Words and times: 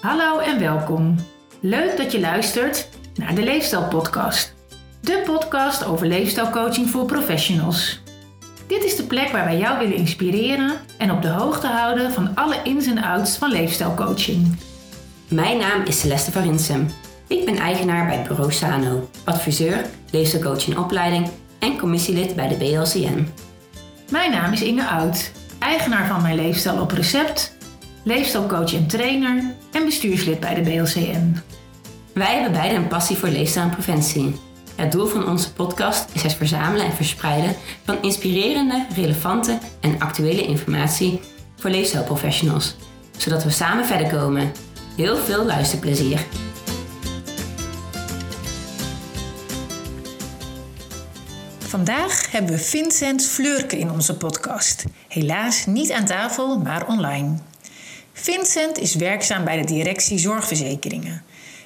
Hallo 0.00 0.38
en 0.38 0.58
welkom. 0.58 1.16
Leuk 1.60 1.96
dat 1.96 2.12
je 2.12 2.20
luistert 2.20 2.88
naar 3.14 3.34
de 3.34 3.42
Leefstijl 3.42 3.88
Podcast. 3.88 4.54
De 5.00 5.22
podcast 5.24 5.84
over 5.84 6.06
leefstijlcoaching 6.06 6.90
voor 6.90 7.04
professionals. 7.04 8.00
Dit 8.66 8.84
is 8.84 8.96
de 8.96 9.02
plek 9.02 9.28
waar 9.28 9.44
wij 9.44 9.58
jou 9.58 9.78
willen 9.78 9.96
inspireren 9.96 10.72
en 10.98 11.10
op 11.10 11.22
de 11.22 11.28
hoogte 11.28 11.66
houden 11.66 12.12
van 12.12 12.34
alle 12.34 12.56
ins 12.62 12.86
en 12.86 13.02
outs 13.02 13.36
van 13.36 13.50
leefstijlcoaching. 13.50 14.56
Mijn 15.28 15.58
naam 15.58 15.82
is 15.84 16.00
Celeste 16.00 16.32
van 16.32 16.42
Rinsem. 16.42 16.86
Ik 17.26 17.44
ben 17.44 17.56
eigenaar 17.56 18.06
bij 18.06 18.22
bureau 18.22 18.52
Sano, 18.52 19.08
adviseur, 19.24 19.84
leefstijlcoach 20.10 20.66
in 20.66 20.78
opleiding 20.78 21.28
en 21.58 21.78
commissielid 21.78 22.34
bij 22.36 22.48
de 22.48 22.54
BLCN. 22.54 23.28
Mijn 24.10 24.30
naam 24.30 24.52
is 24.52 24.62
Inge 24.62 24.86
Oud, 24.86 25.32
eigenaar 25.58 26.06
van 26.06 26.22
Mijn 26.22 26.36
Leefstijl 26.36 26.80
op 26.80 26.90
Recept, 26.90 27.56
leefstijlcoach 28.08 28.74
en 28.74 28.86
trainer 28.86 29.54
en 29.72 29.84
bestuurslid 29.84 30.40
bij 30.40 30.54
de 30.54 30.60
BLCN. 30.60 31.36
Wij 32.12 32.34
hebben 32.34 32.52
beide 32.52 32.74
een 32.74 32.88
passie 32.88 33.16
voor 33.16 33.28
leefstijl 33.28 33.64
en 33.64 33.70
preventie. 33.70 34.34
Het 34.76 34.92
doel 34.92 35.06
van 35.06 35.28
onze 35.28 35.52
podcast 35.52 36.10
is 36.12 36.22
het 36.22 36.34
verzamelen 36.34 36.86
en 36.86 36.92
verspreiden 36.92 37.54
van 37.84 38.02
inspirerende, 38.02 38.86
relevante 38.94 39.58
en 39.80 40.00
actuele 40.00 40.42
informatie 40.42 41.20
voor 41.56 41.70
leefstijlprofessionals, 41.70 42.76
zodat 43.16 43.44
we 43.44 43.50
samen 43.50 43.86
verder 43.86 44.10
komen. 44.10 44.52
Heel 44.96 45.16
veel 45.16 45.44
luisterplezier! 45.44 46.26
Vandaag 51.58 52.30
hebben 52.30 52.50
we 52.50 52.58
Vincent 52.58 53.26
Fleurke 53.26 53.78
in 53.78 53.90
onze 53.90 54.16
podcast. 54.16 54.84
Helaas 55.08 55.66
niet 55.66 55.92
aan 55.92 56.04
tafel, 56.04 56.58
maar 56.58 56.86
online. 56.86 57.47
Vincent 58.20 58.78
is 58.78 58.94
werkzaam 58.94 59.44
bij 59.44 59.56
de 59.56 59.64
directie 59.64 60.18
Zorgverzekeringen. 60.18 61.22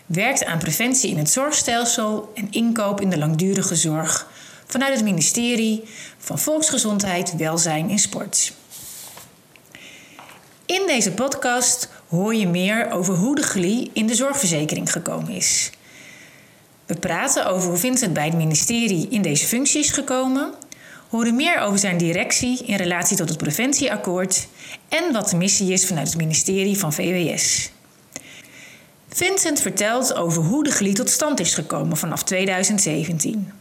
Werkt 0.06 0.44
aan 0.44 0.58
preventie 0.58 1.10
in 1.10 1.18
het 1.18 1.30
zorgstelsel 1.30 2.32
en 2.34 2.48
inkoop 2.50 3.00
in 3.00 3.10
de 3.10 3.18
langdurige 3.18 3.76
zorg 3.76 4.30
vanuit 4.66 4.94
het 4.94 5.04
ministerie 5.04 5.82
van 6.18 6.38
Volksgezondheid, 6.38 7.36
Welzijn 7.36 7.90
en 7.90 7.98
Sport. 7.98 8.52
In 10.66 10.82
deze 10.86 11.12
podcast 11.12 11.88
hoor 12.08 12.34
je 12.34 12.46
meer 12.46 12.90
over 12.90 13.14
hoe 13.14 13.34
de 13.34 13.42
GLI 13.42 13.90
in 13.92 14.06
de 14.06 14.14
zorgverzekering 14.14 14.92
gekomen 14.92 15.32
is. 15.32 15.70
We 16.86 16.94
praten 16.94 17.46
over 17.46 17.68
hoe 17.68 17.78
Vincent 17.78 18.12
bij 18.12 18.24
het 18.24 18.36
ministerie 18.36 19.08
in 19.08 19.22
deze 19.22 19.46
functie 19.46 19.80
is 19.80 19.90
gekomen, 19.90 20.54
horen 21.12 21.36
meer 21.36 21.58
over 21.58 21.78
zijn 21.78 21.98
directie 21.98 22.64
in 22.64 22.76
relatie 22.76 23.16
tot 23.16 23.28
het 23.28 23.38
preventieakkoord 23.38 24.46
en 24.88 25.12
wat 25.12 25.28
de 25.28 25.36
missie 25.36 25.72
is 25.72 25.86
vanuit 25.86 26.06
het 26.06 26.16
ministerie 26.16 26.78
van 26.78 26.92
VWS. 26.92 27.70
Vincent 29.08 29.60
vertelt 29.60 30.14
over 30.14 30.42
hoe 30.42 30.64
de 30.64 30.70
GLI 30.70 30.92
tot 30.92 31.10
stand 31.10 31.40
is 31.40 31.54
gekomen 31.54 31.96
vanaf 31.96 32.22
2017. 32.22 33.52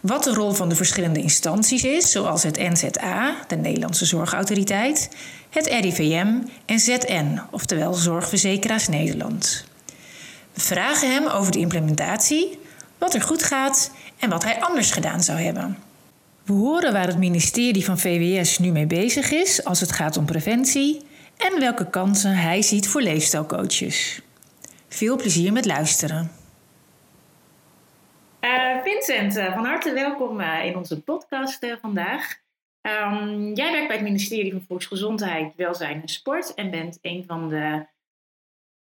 Wat 0.00 0.24
de 0.24 0.34
rol 0.34 0.52
van 0.52 0.68
de 0.68 0.74
verschillende 0.74 1.20
instanties 1.20 1.84
is, 1.84 2.10
zoals 2.10 2.42
het 2.42 2.58
NZA, 2.58 3.36
de 3.48 3.56
Nederlandse 3.56 4.04
Zorgautoriteit, 4.04 5.08
het 5.50 5.66
RIVM 5.66 6.34
en 6.66 6.78
ZN, 6.78 7.40
oftewel 7.50 7.94
Zorgverzekeraars 7.94 8.88
Nederland. 8.88 9.64
We 10.52 10.60
vragen 10.60 11.12
hem 11.12 11.26
over 11.26 11.52
de 11.52 11.58
implementatie, 11.58 12.58
wat 12.98 13.14
er 13.14 13.22
goed 13.22 13.42
gaat 13.42 13.90
en 14.18 14.30
wat 14.30 14.44
hij 14.44 14.60
anders 14.60 14.90
gedaan 14.90 15.22
zou 15.22 15.38
hebben. 15.38 15.87
We 16.48 16.54
horen 16.54 16.92
waar 16.92 17.06
het 17.06 17.18
ministerie 17.18 17.84
van 17.84 17.98
VWS 17.98 18.58
nu 18.58 18.70
mee 18.70 18.86
bezig 18.86 19.30
is 19.30 19.64
als 19.64 19.80
het 19.80 19.92
gaat 19.92 20.16
om 20.16 20.26
preventie 20.26 21.02
en 21.36 21.60
welke 21.60 21.90
kansen 21.90 22.36
hij 22.36 22.62
ziet 22.62 22.88
voor 22.88 23.00
leefstijlcoaches. 23.00 24.22
Veel 24.88 25.16
plezier 25.16 25.52
met 25.52 25.66
luisteren. 25.66 26.30
Uh, 28.40 28.82
Vincent, 28.82 29.36
uh, 29.36 29.54
van 29.54 29.64
harte 29.64 29.92
welkom 29.92 30.40
uh, 30.40 30.64
in 30.64 30.76
onze 30.76 31.02
podcast 31.02 31.66
vandaag. 31.80 32.36
Um, 32.82 33.54
jij 33.54 33.72
werkt 33.72 33.86
bij 33.86 33.96
het 33.96 34.06
ministerie 34.06 34.52
van 34.52 34.64
Volksgezondheid, 34.68 35.52
Welzijn 35.56 36.00
en 36.00 36.08
Sport 36.08 36.54
en 36.54 36.70
bent 36.70 36.98
een 37.02 37.24
van 37.26 37.48
de 37.48 37.86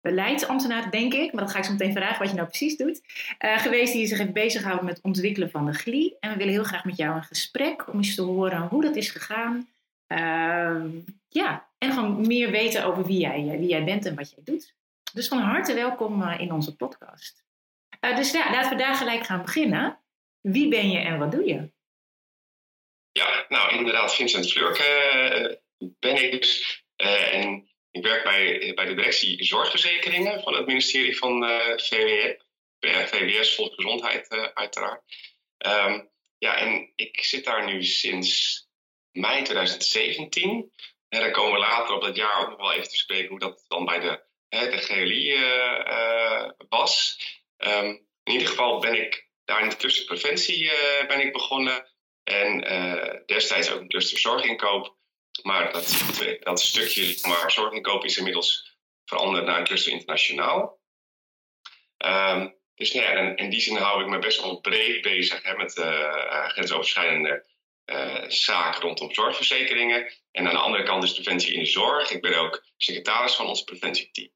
beleidsambtenaren, 0.03 0.91
denk 0.91 1.15
ik, 1.15 1.33
maar 1.33 1.43
dat 1.43 1.53
ga 1.53 1.59
ik 1.59 1.65
zo 1.65 1.73
meteen 1.73 1.93
vragen 1.93 2.19
wat 2.19 2.29
je 2.29 2.35
nou 2.35 2.49
precies 2.49 2.77
doet, 2.77 3.01
geweest 3.39 3.93
die 3.93 4.07
zich 4.07 4.19
heeft 4.19 4.33
bezighouden 4.33 4.85
met 4.85 4.97
het 4.97 5.05
ontwikkelen 5.05 5.51
van 5.51 5.67
de 5.67 5.73
GLI. 5.73 6.17
En 6.21 6.31
we 6.31 6.37
willen 6.37 6.53
heel 6.53 6.65
graag 6.65 6.85
met 6.85 6.97
jou 6.97 7.17
een 7.17 7.23
gesprek 7.23 7.89
om 7.89 7.97
eens 7.97 8.15
te 8.15 8.23
horen 8.23 8.69
hoe 8.69 8.83
dat 8.83 8.97
is 8.97 9.11
gegaan. 9.11 9.69
Ehm, 10.07 10.89
ja, 11.29 11.69
en 11.79 11.93
gewoon 11.93 12.27
meer 12.27 12.51
weten 12.51 12.85
over 12.85 13.05
wie 13.05 13.19
jij, 13.19 13.57
wie 13.59 13.69
jij 13.69 13.85
bent 13.85 14.07
en 14.07 14.15
wat 14.15 14.31
jij 14.31 14.45
doet. 14.45 14.75
Dus 15.13 15.29
van 15.29 15.39
harte 15.39 15.75
welkom 15.75 16.23
uh, 16.23 16.35
in 16.39 16.53
onze 16.53 16.77
podcast. 16.77 17.45
Uh, 18.01 18.17
dus 18.17 18.33
ja, 18.33 18.51
laten 18.51 18.71
we 18.71 18.83
daar 18.83 18.95
gelijk 18.95 19.25
gaan 19.25 19.43
beginnen. 19.43 19.99
Wie 20.41 20.69
ben 20.69 20.91
je 20.91 20.99
en 20.99 21.19
wat 21.19 21.33
doe 21.33 21.45
je? 21.45 21.71
Ja, 23.13 23.45
nou 23.49 23.77
inderdaad, 23.77 24.15
Vincent 24.15 24.51
Fleurke 24.51 25.59
uh, 25.79 25.89
ben 25.99 26.25
ik 26.25 26.41
dus. 26.41 26.85
en 26.97 27.72
ik 27.93 28.03
werk 28.03 28.25
bij, 28.25 28.73
bij 28.75 28.85
de 28.85 28.95
directie 28.95 29.45
zorgverzekeringen 29.45 30.43
van 30.43 30.55
het 30.55 30.67
ministerie 30.67 31.17
van 31.17 31.45
VWS, 31.77 32.37
VWS 32.81 33.55
Volksgezondheid 33.55 34.53
uiteraard. 34.55 35.03
Um, 35.67 36.11
ja, 36.39 36.57
en 36.57 36.93
ik 36.97 37.25
zit 37.25 37.45
daar 37.45 37.65
nu 37.67 37.85
sinds 37.85 38.63
mei 39.13 39.43
2017. 39.43 40.73
En 41.09 41.21
daar 41.21 41.31
komen 41.31 41.53
we 41.53 41.59
later 41.59 41.95
op 41.95 42.03
dat 42.03 42.17
jaar 42.17 42.41
ook 42.41 42.49
nog 42.49 42.59
wel 42.59 42.73
even 42.73 42.89
te 42.89 42.97
spreken 42.97 43.29
hoe 43.29 43.39
dat 43.39 43.65
dan 43.69 43.85
bij 43.85 44.01
de 44.01 44.23
de 44.61 44.77
GLI 44.77 45.33
eh, 45.33 45.87
eh, 45.87 46.51
was. 46.69 47.19
Ehm, 47.57 47.87
in 48.23 48.33
ieder 48.33 48.49
geval 48.49 48.81
ben 48.81 48.95
ik 48.95 49.29
daar 49.45 49.63
in 49.63 49.69
de 49.69 49.77
cluster 49.77 50.05
preventie 50.05 50.71
eh, 50.71 51.07
ben 51.07 51.21
ik 51.21 51.33
begonnen. 51.33 51.91
En 52.25 52.61
destijds 53.27 53.71
ook 53.71 53.81
een 53.81 53.89
cluster 53.89 54.19
zorginkoop. 54.19 54.97
Maar 55.43 55.73
dat, 55.73 56.15
dat 56.41 56.61
stukje 56.61 57.29
maar 57.29 57.51
zorginkoop 57.51 58.05
is 58.05 58.17
inmiddels 58.17 58.77
veranderd 59.05 59.47
naar 59.47 59.65
cluster 59.65 59.93
internationaal. 59.93 60.81
Um, 61.99 62.61
dus 62.75 62.93
nou 62.93 63.07
ja, 63.07 63.13
en 63.13 63.37
in 63.37 63.51
die 63.51 63.61
zin 63.61 63.77
hou 63.77 64.03
ik 64.03 64.09
me 64.09 64.19
best 64.19 64.41
wel 64.41 64.61
breed 64.61 65.03
bezig 65.03 65.43
hè, 65.43 65.57
met 65.57 65.77
uh, 65.77 66.49
grensoverschrijdende 66.49 67.47
uh, 67.87 68.29
zaken 68.29 68.81
rondom 68.81 69.13
zorgverzekeringen. 69.15 70.13
En 70.31 70.47
aan 70.47 70.55
de 70.55 70.61
andere 70.61 70.83
kant 70.83 71.05
is 71.05 71.13
preventie 71.13 71.53
in 71.53 71.59
de 71.59 71.67
zorg. 71.67 72.11
Ik 72.11 72.23
ben 72.23 72.39
ook 72.39 72.65
secretaris 72.77 73.35
van 73.35 73.47
ons 73.47 73.63
preventieteam. 73.63 74.31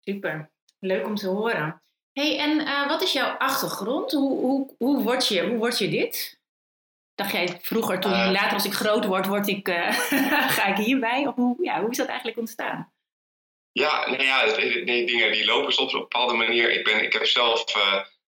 Super, 0.00 0.50
leuk 0.78 1.06
om 1.06 1.14
te 1.14 1.28
horen. 1.28 1.82
hey, 2.12 2.38
en 2.38 2.88
wat 2.88 3.02
is 3.02 3.12
jouw 3.12 3.36
achtergrond? 3.36 4.12
Hoe, 4.12 4.38
hoe, 4.38 4.74
hoe, 4.78 5.02
word 5.02 5.28
je, 5.28 5.46
hoe 5.46 5.56
word 5.56 5.78
je 5.78 5.88
dit? 5.88 6.40
Dacht 7.14 7.32
jij 7.32 7.58
vroeger, 7.62 8.00
toen 8.00 8.12
uh, 8.12 8.30
later 8.30 8.52
als 8.52 8.64
ik 8.64 8.72
groot 8.72 9.04
word, 9.04 9.26
word 9.26 9.48
ik, 9.48 9.68
uh, 9.68 9.92
ga 10.56 10.66
ik 10.66 10.76
hierbij? 10.76 11.26
Of 11.26 11.34
hoe, 11.34 11.56
ja, 11.64 11.80
hoe 11.80 11.90
is 11.90 11.96
dat 11.96 12.06
eigenlijk 12.06 12.38
ontstaan? 12.38 12.92
Ja, 13.72 14.10
nee, 14.10 14.26
ja 14.26 14.44
dingen 14.84 15.32
die 15.32 15.44
lopen 15.44 15.72
soms 15.72 15.94
op 15.94 15.94
een 15.94 16.08
bepaalde 16.08 16.34
manier. 16.34 16.70
Ik, 16.70 16.84
ben, 16.84 17.02
ik 17.02 17.12
heb 17.12 17.26
zelf 17.26 17.64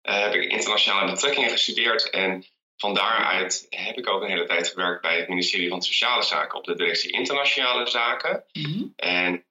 heb 0.02 0.34
ik 0.34 0.52
internationale 0.52 1.12
betrekkingen 1.12 1.50
gestudeerd 1.50 2.10
en 2.10 2.46
van 2.78 2.94
daaruit 2.94 3.66
heb 3.70 3.98
ik 3.98 4.10
ook 4.10 4.22
een 4.22 4.30
hele 4.30 4.46
tijd 4.46 4.68
gewerkt 4.68 5.02
bij 5.02 5.18
het 5.18 5.28
ministerie 5.28 5.70
van 5.70 5.82
Sociale 5.82 6.24
Zaken 6.24 6.58
op 6.58 6.66
de 6.66 6.76
directie 6.76 7.12
Internationale 7.12 7.88
Zaken. 7.88 8.44
Mm 8.52 8.64
-hmm. 8.64 8.94
En 8.96 9.46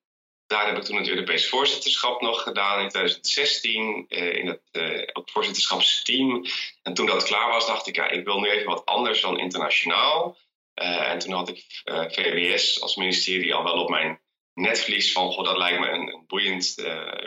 daar 0.47 0.67
heb 0.67 0.77
ik 0.77 0.83
toen 0.83 0.97
het 0.97 1.09
Europees 1.09 1.49
voorzitterschap 1.49 2.21
nog 2.21 2.43
gedaan 2.43 2.83
in 2.83 2.89
2016, 2.89 4.07
uh, 4.09 4.35
in 4.35 4.47
het 4.47 4.63
uh, 4.73 5.09
voorzitterschapsteam. 5.13 6.45
En 6.83 6.95
toen 6.95 7.07
dat 7.07 7.25
klaar 7.25 7.49
was, 7.49 7.67
dacht 7.67 7.87
ik, 7.87 7.97
ja, 7.97 8.09
ik 8.09 8.25
wil 8.25 8.41
nu 8.41 8.51
even 8.51 8.67
wat 8.67 8.85
anders 8.85 9.21
dan 9.21 9.39
internationaal. 9.39 10.37
Uh, 10.75 11.11
en 11.11 11.19
toen 11.19 11.33
had 11.33 11.49
ik 11.49 11.65
VWS 12.13 12.81
als 12.81 12.97
ministerie 12.97 13.55
al 13.55 13.63
wel 13.63 13.83
op 13.83 13.89
mijn 13.89 14.21
netvlies 14.55 15.13
van, 15.13 15.33
goh, 15.33 15.45
dat 15.45 15.57
lijkt 15.57 15.81
me 15.81 15.89
een, 15.89 16.09
een 16.09 16.25
boeiend 16.27 16.75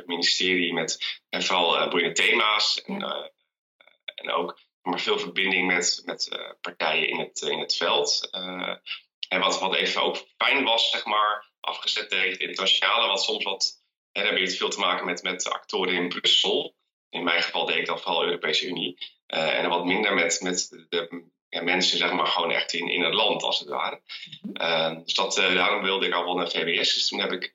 ministerie 0.06 0.74
met 0.74 1.20
en 1.30 1.44
vooral 1.44 1.90
boeiende 1.90 2.16
thema's. 2.16 2.82
En, 2.82 3.02
en 4.16 4.32
ook 4.32 4.60
maar 4.82 5.00
veel 5.00 5.20
verbinding 5.20 5.68
met, 5.68 6.02
met 6.06 6.30
partijen 6.62 7.08
in 7.08 7.20
het, 7.20 7.42
in 7.42 7.60
het 7.60 7.76
veld. 7.76 8.30
en 9.28 9.40
wat, 9.40 9.60
wat 9.60 9.76
even 9.76 10.02
ook 10.02 10.26
fijn 10.38 10.64
was, 10.64 10.90
zeg 10.90 11.06
maar, 11.06 11.49
afgezet 11.60 12.10
tegen 12.10 12.30
het 12.30 12.40
internationale, 12.40 13.08
wat 13.08 13.24
soms 13.24 13.44
wat, 13.44 13.84
hè, 14.12 14.24
dan 14.24 14.32
heb 14.32 14.42
je 14.42 14.50
veel 14.50 14.70
te 14.70 14.80
maken 14.80 15.06
met, 15.06 15.24
met 15.24 15.50
actoren 15.50 15.94
in 15.94 16.10
Brussel. 16.10 16.76
In 17.10 17.24
mijn 17.24 17.42
geval 17.42 17.66
deed 17.66 17.76
ik 17.76 17.86
dan 17.86 18.00
vooral 18.00 18.24
Europese 18.24 18.68
Unie. 18.68 18.98
Uh, 19.28 19.58
en 19.58 19.70
wat 19.70 19.86
minder 19.86 20.14
met, 20.14 20.40
met 20.42 20.86
de 20.90 21.24
ja, 21.50 21.62
mensen, 21.62 21.98
zeg 21.98 22.12
maar, 22.12 22.28
gewoon 22.28 22.52
echt 22.52 22.74
in, 22.74 22.88
in 22.88 23.04
het 23.04 23.14
land, 23.14 23.44
als 23.44 23.60
het 23.60 23.68
ware. 23.68 24.02
Uh, 24.54 24.96
dus 25.04 25.14
dat, 25.14 25.38
uh, 25.38 25.54
daarom 25.54 25.84
wilde 25.84 26.08
ik 26.08 26.14
al 26.14 26.24
wel 26.24 26.36
naar 26.36 26.50
VWS. 26.50 26.94
Dus 26.94 27.08
toen 27.08 27.20
heb 27.20 27.32
ik 27.32 27.54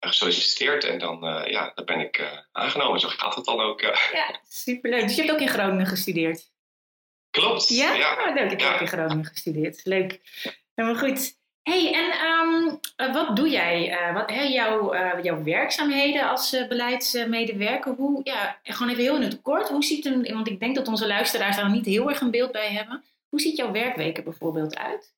gesolliciteerd 0.00 0.84
en 0.84 0.98
dan, 0.98 1.20
ja, 1.50 1.72
dan 1.74 1.84
ben 1.84 2.00
ik 2.00 2.44
aangenomen. 2.52 3.00
Zo 3.00 3.08
gaat 3.08 3.34
het 3.34 3.44
dan 3.44 3.60
ook. 3.60 3.80
Ja, 3.80 4.40
superleuk. 4.48 5.02
Dus 5.02 5.14
je 5.14 5.20
hebt 5.22 5.32
ook 5.32 5.40
in 5.40 5.48
Groningen 5.48 5.86
gestudeerd? 5.86 6.50
Klopt. 7.30 7.68
Ja? 7.68 7.92
ja. 7.92 8.28
Oh, 8.28 8.34
leuk. 8.34 8.50
Ik 8.50 8.60
heb 8.60 8.80
in 8.80 8.88
Groningen 8.88 9.24
gestudeerd. 9.24 9.80
Leuk. 9.84 10.20
Helemaal 10.74 10.98
goed. 10.98 11.40
Hey, 11.62 11.94
en 11.94 12.10
ehm, 12.10 13.12
wat 13.12 13.36
doe 13.36 13.48
jij? 13.48 13.90
Uh, 13.90 14.14
wat, 14.14 14.52
jouw, 14.52 14.94
jouw 15.22 15.42
werkzaamheden 15.42 16.28
als 16.28 16.50
beleidsmedewerker, 16.68 17.92
hoe, 17.92 18.20
ja, 18.24 18.58
gewoon 18.62 18.92
even 18.92 19.02
heel 19.02 19.16
in 19.16 19.22
het 19.22 19.42
kort, 19.42 19.68
hoe 19.68 19.84
ziet 19.84 20.04
een, 20.04 20.32
want 20.32 20.48
ik 20.48 20.60
denk 20.60 20.74
dat 20.74 20.88
onze 20.88 21.06
luisteraars 21.06 21.56
daar 21.56 21.70
niet 21.70 21.86
heel 21.86 22.08
erg 22.08 22.20
een 22.20 22.30
beeld 22.30 22.52
bij 22.52 22.68
hebben. 22.68 23.04
Hoe 23.28 23.40
ziet 23.40 23.56
jouw 23.56 23.72
werkweken 23.72 24.24
bijvoorbeeld 24.24 24.76
uit? 24.76 25.12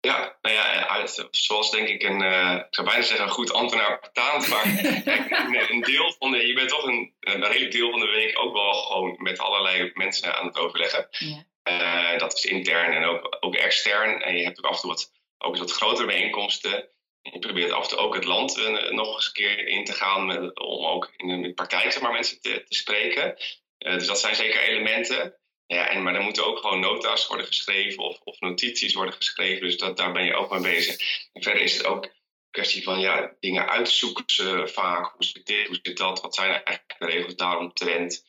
Ja, 0.00 0.36
nou 0.42 0.54
ja, 0.54 1.06
zoals 1.30 1.70
denk 1.70 1.88
ik 1.88 2.02
een, 2.02 2.22
uh, 2.22 2.54
ik 2.54 2.66
zou 2.70 2.86
bijna 2.86 3.02
zeggen 3.02 3.26
een 3.26 3.32
goed 3.32 3.52
ambtenaar 3.52 3.98
betaald, 4.00 4.48
maar 4.48 4.64
een 5.70 5.80
deel 5.80 6.14
van 6.18 6.30
de, 6.30 6.46
je 6.46 6.54
bent 6.54 6.68
toch 6.68 6.84
een, 6.84 7.12
een 7.20 7.44
redelijk 7.44 7.72
deel 7.72 7.90
van 7.90 8.00
de 8.00 8.10
week 8.10 8.38
ook 8.38 8.52
wel 8.52 8.72
gewoon 8.72 9.16
met 9.18 9.38
allerlei 9.38 9.90
mensen 9.94 10.36
aan 10.36 10.46
het 10.46 10.58
overleggen. 10.58 11.06
Ja. 11.10 11.44
Uh, 11.70 12.18
dat 12.18 12.34
is 12.34 12.44
intern 12.44 12.92
en 12.92 13.04
ook, 13.04 13.36
ook 13.40 13.54
extern. 13.54 14.22
En 14.22 14.36
je 14.36 14.44
hebt 14.44 14.58
ook 14.58 14.70
af 14.70 14.74
en 14.74 14.80
toe 14.80 14.90
wat, 14.90 15.12
ook 15.38 15.56
wat 15.56 15.72
grotere 15.72 16.06
bijeenkomsten. 16.06 16.88
En 17.22 17.32
je 17.32 17.38
probeert 17.38 17.70
af 17.70 17.82
en 17.82 17.88
toe 17.88 17.98
ook 17.98 18.14
het 18.14 18.24
land 18.24 18.58
uh, 18.58 18.90
nog 18.90 19.14
eens 19.14 19.26
een 19.26 19.32
keer 19.32 19.66
in 19.66 19.84
te 19.84 19.92
gaan 19.92 20.30
om 20.60 20.86
ook 20.86 21.12
in 21.16 21.42
de 21.42 21.52
praktijk 21.52 21.92
zeg 21.92 22.02
maar, 22.02 22.12
mensen 22.12 22.40
te, 22.40 22.64
te 22.68 22.74
spreken. 22.74 23.36
dus 23.78 24.06
dat 24.06 24.20
zijn 24.20 24.34
zeker 24.34 24.60
elementen. 24.60 25.34
Ja, 25.66 25.88
en, 25.88 26.02
maar 26.02 26.14
er 26.14 26.22
moeten 26.22 26.46
ook 26.46 26.58
gewoon 26.58 26.80
nota's 26.80 27.26
worden 27.26 27.46
geschreven 27.46 28.02
of, 28.02 28.20
of 28.24 28.40
notities 28.40 28.94
worden 28.94 29.14
geschreven. 29.14 29.66
Dus 29.66 29.76
dat, 29.76 29.96
daar 29.96 30.12
ben 30.12 30.24
je 30.24 30.34
ook 30.34 30.50
mee 30.50 30.60
bezig. 30.60 31.00
En 31.32 31.42
verder 31.42 31.62
is 31.62 31.76
het 31.76 31.86
ook 31.86 32.16
kwestie 32.50 32.82
van 32.82 33.00
ja, 33.00 33.34
dingen 33.40 33.68
uitzoeken 33.68 34.68
vaak. 34.68 35.12
Hoe 35.12 35.24
zit 35.24 35.46
dit, 35.46 35.66
hoe 35.66 35.78
zit 35.82 35.96
dat? 35.96 36.20
Wat 36.20 36.34
zijn 36.34 36.50
eigenlijk 36.50 36.94
de 36.98 37.06
regels 37.06 37.34
daaromtrent? 37.34 38.24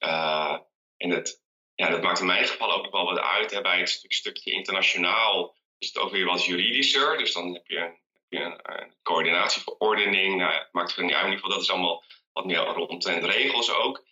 Uh, 0.00 0.58
en 0.96 1.10
het, 1.10 1.42
ja, 1.78 1.90
dat 1.90 2.02
maakt 2.02 2.20
in 2.20 2.26
mijn 2.26 2.46
geval 2.46 2.72
ook 2.72 2.92
wel 2.92 3.04
wat 3.04 3.18
uit. 3.18 3.50
Hè. 3.50 3.60
Bij 3.60 3.78
het 3.78 3.90
stuk, 3.90 4.12
stukje 4.12 4.50
internationaal 4.50 5.54
is 5.78 5.88
het 5.88 5.98
ook 5.98 6.10
weer 6.10 6.24
wat 6.24 6.44
juridischer. 6.44 7.18
Dus 7.18 7.32
dan 7.32 7.52
heb 7.52 7.66
je 7.66 7.76
een, 7.76 7.98
heb 8.12 8.26
je 8.28 8.38
een, 8.38 8.80
een 8.80 8.94
coördinatieverordening. 9.02 10.36
Nou, 10.36 10.52
het 10.52 10.68
maakt 10.72 10.96
in 10.96 11.04
ieder 11.04 11.28
geval 11.28 11.50
dat 11.50 11.60
is 11.60 11.70
allemaal 11.70 12.04
wat 12.32 12.44
meer 12.44 12.58
rondom 12.58 13.24
regels 13.24 13.70
ook. 13.70 14.04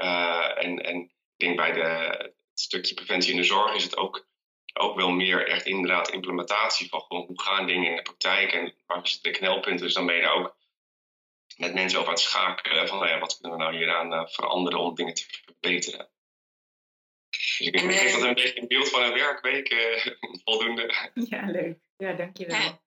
Uh, 0.00 0.64
en, 0.64 0.84
en 0.84 1.00
ik 1.00 1.10
denk 1.36 1.56
bij 1.56 1.72
de, 1.72 1.80
het 1.80 2.60
stukje 2.60 2.94
preventie 2.94 3.30
in 3.30 3.36
de 3.36 3.42
zorg 3.42 3.74
is 3.74 3.84
het 3.84 3.96
ook, 3.96 4.26
ook 4.72 4.96
wel 4.96 5.10
meer 5.10 5.48
echt 5.48 5.66
inderdaad 5.66 6.10
implementatie 6.10 6.88
van 6.88 7.00
gewoon 7.00 7.26
hoe 7.26 7.42
gaan 7.42 7.66
dingen 7.66 7.90
in 7.90 7.96
de 7.96 8.02
praktijk 8.02 8.52
en 8.52 8.74
waar 8.86 9.08
zitten 9.08 9.32
de 9.32 9.38
knelpunten. 9.38 9.86
Dus 9.86 9.94
dan 9.94 10.06
ben 10.06 10.16
je 10.16 10.22
daar 10.22 10.34
ook 10.34 10.56
met 11.56 11.74
mensen 11.74 11.98
over 11.98 12.10
aan 12.10 12.16
het 12.16 12.24
schakelen 12.24 12.88
van 12.88 12.98
nou 12.98 13.20
wat 13.20 13.38
kunnen 13.40 13.58
we 13.58 13.64
nou 13.64 13.76
hieraan 13.76 14.12
uh, 14.12 14.26
veranderen 14.26 14.80
om 14.80 14.94
dingen 14.94 15.14
te 15.14 15.24
verbeteren. 15.44 16.12
Dus 17.36 17.60
ik 17.60 17.72
denk 17.72 18.12
dat 18.12 18.22
een 18.22 18.34
beetje 18.34 18.60
een 18.60 18.68
beeld 18.68 18.88
van 18.88 19.02
een 19.02 19.12
werkweek 19.12 19.72
uh, 19.72 20.06
voldoende. 20.44 21.10
Ja, 21.14 21.50
leuk. 21.50 21.78
Ja, 21.96 22.12
dankjewel. 22.12 22.56
Ja. 22.56 22.82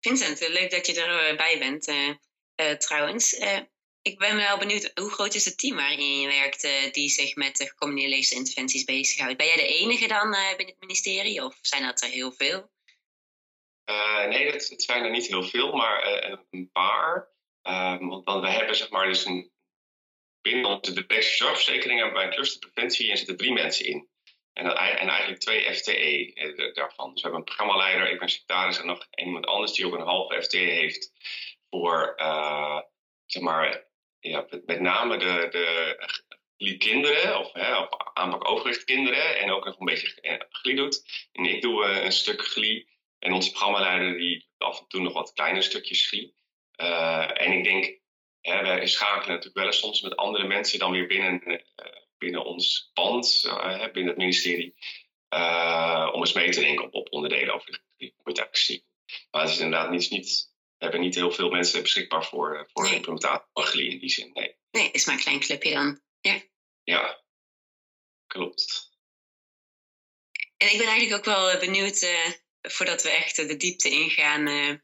Vincent, 0.00 0.48
leuk 0.48 0.70
dat 0.70 0.86
je 0.86 1.02
erbij 1.02 1.58
bent 1.58 1.88
uh, 1.88 2.70
trouwens. 2.70 3.38
Ik 4.02 4.18
ben 4.18 4.36
wel 4.36 4.58
benieuwd, 4.58 4.90
hoe 4.94 5.10
groot 5.10 5.34
is 5.34 5.44
het 5.44 5.58
team 5.58 5.76
waarin 5.76 6.20
je 6.20 6.26
werkt 6.26 6.64
uh, 6.64 6.92
die 6.92 7.08
zich 7.08 7.34
met 7.34 7.56
de 7.56 7.66
gecombineerde 7.66 8.14
leesinterventies 8.14 8.84
bezighoudt? 8.84 9.36
Ben 9.36 9.46
jij 9.46 9.56
de 9.56 9.66
enige 9.66 10.08
dan 10.08 10.34
uh, 10.34 10.48
binnen 10.48 10.66
het 10.66 10.80
ministerie 10.80 11.44
of 11.44 11.58
zijn 11.60 11.82
dat 11.82 12.02
er 12.02 12.08
heel 12.08 12.32
veel? 12.32 12.70
Uh, 13.90 14.26
nee, 14.28 14.50
het, 14.50 14.68
het, 14.68 14.82
zijn 14.82 15.04
er 15.04 15.10
niet 15.10 15.26
heel 15.26 15.42
veel, 15.42 15.72
maar 15.72 16.04
een 16.50 16.70
paar. 16.72 17.28
Ehm, 17.62 18.06
want, 18.06 18.24
want 18.24 18.44
we 18.44 18.50
hebben 18.50 18.76
zeg 18.76 18.90
maar 18.90 19.06
dus 19.06 19.24
een, 19.24 19.52
binnen 20.44 20.70
onze 20.70 20.92
de 20.92 21.22
zorgverzekering 21.22 22.00
hebben 22.00 22.18
wij 22.18 22.26
een 22.26 22.34
clusterpreventie 22.34 23.10
en 23.10 23.16
zitten 23.16 23.36
drie 23.36 23.52
mensen 23.52 23.86
in. 23.86 24.08
En, 24.52 24.66
en 24.76 25.08
eigenlijk 25.08 25.40
twee 25.40 25.74
FTE 25.74 26.70
daarvan. 26.74 27.12
Dus 27.12 27.22
we 27.22 27.28
hebben 27.28 27.38
een 27.38 27.54
programmaleider, 27.54 28.10
ik 28.10 28.18
ben 28.18 28.28
secretaris 28.28 28.78
en 28.78 28.86
nog 28.86 29.06
iemand 29.14 29.46
anders 29.46 29.72
die 29.72 29.86
ook 29.86 29.94
een 29.94 30.00
halve 30.00 30.42
FTE 30.42 30.58
heeft 30.58 31.12
voor 31.70 32.14
zeg 33.26 33.42
maar, 33.42 33.86
ja, 34.20 34.46
met 34.64 34.80
name 34.80 35.16
de, 35.16 35.48
de 36.56 36.76
kinderen, 36.76 37.38
of 37.38 37.52
hè, 37.52 37.88
aanpak 38.12 38.48
overgewicht 38.48 38.84
kinderen, 38.84 39.38
en 39.38 39.50
ook 39.50 39.64
nog 39.64 39.78
een 39.78 39.86
beetje 39.86 40.46
glie 40.50 40.76
doet. 40.76 41.28
En 41.32 41.44
ik 41.44 41.62
doe 41.62 41.84
een 41.84 42.12
stuk 42.12 42.44
glie. 42.46 42.92
En 43.18 43.32
onze 43.32 43.50
programmaleider 43.50 44.18
die 44.18 44.48
af 44.58 44.80
en 44.80 44.88
toe 44.88 45.00
nog 45.00 45.12
wat 45.12 45.32
kleine 45.32 45.62
stukjes 45.62 46.06
glie. 46.06 46.34
Uh, 46.76 47.40
en 47.40 47.52
ik 47.52 47.64
denk, 47.64 47.98
hè, 48.52 48.62
wij 48.62 48.86
schakelen 48.86 49.28
natuurlijk 49.28 49.56
wel 49.56 49.66
eens 49.66 49.78
soms 49.78 50.00
met 50.00 50.16
andere 50.16 50.46
mensen 50.46 50.78
dan 50.78 50.92
weer 50.92 51.06
binnen, 51.06 51.42
uh, 51.50 51.58
binnen 52.18 52.44
ons 52.44 52.90
pand, 52.92 53.42
binnen 53.92 54.06
het 54.06 54.16
ministerie. 54.16 54.74
om 56.12 56.20
eens 56.20 56.32
mee 56.32 56.50
te 56.50 56.60
denken 56.60 56.84
op, 56.84 56.94
op 56.94 57.12
onderdelen 57.12 57.54
over 57.54 57.70
de 57.96 58.48
glie. 58.50 58.84
Maar 59.30 59.42
het 59.42 59.50
is 59.50 59.58
inderdaad 59.58 59.90
niet, 59.90 60.10
niet 60.10 60.52
hebben 60.84 61.00
niet 61.00 61.14
heel 61.14 61.32
veel 61.32 61.50
mensen 61.50 61.82
beschikbaar 61.82 62.24
voor, 62.24 62.58
eh, 62.58 62.64
voor 62.72 62.84
nee. 62.84 62.94
implementatie 62.94 63.90
in 63.90 63.98
die 63.98 64.10
zin. 64.10 64.30
Nee. 64.32 64.56
nee, 64.70 64.90
is 64.90 65.04
maar 65.04 65.14
een 65.14 65.20
klein 65.20 65.40
clubje 65.40 65.74
dan. 65.74 66.00
Ja, 66.20 66.42
ja 66.82 67.22
klopt. 68.26 68.92
En 70.56 70.72
ik 70.72 70.78
ben 70.78 70.86
eigenlijk 70.86 71.18
ook 71.18 71.34
wel 71.34 71.50
eh, 71.50 71.60
benieuwd, 71.60 72.02
uh, 72.02 72.30
voordat 72.60 73.02
we 73.02 73.10
echt 73.10 73.36
de 73.36 73.56
diepte 73.56 73.90
ingaan, 73.90 74.48
uh, 74.48 74.74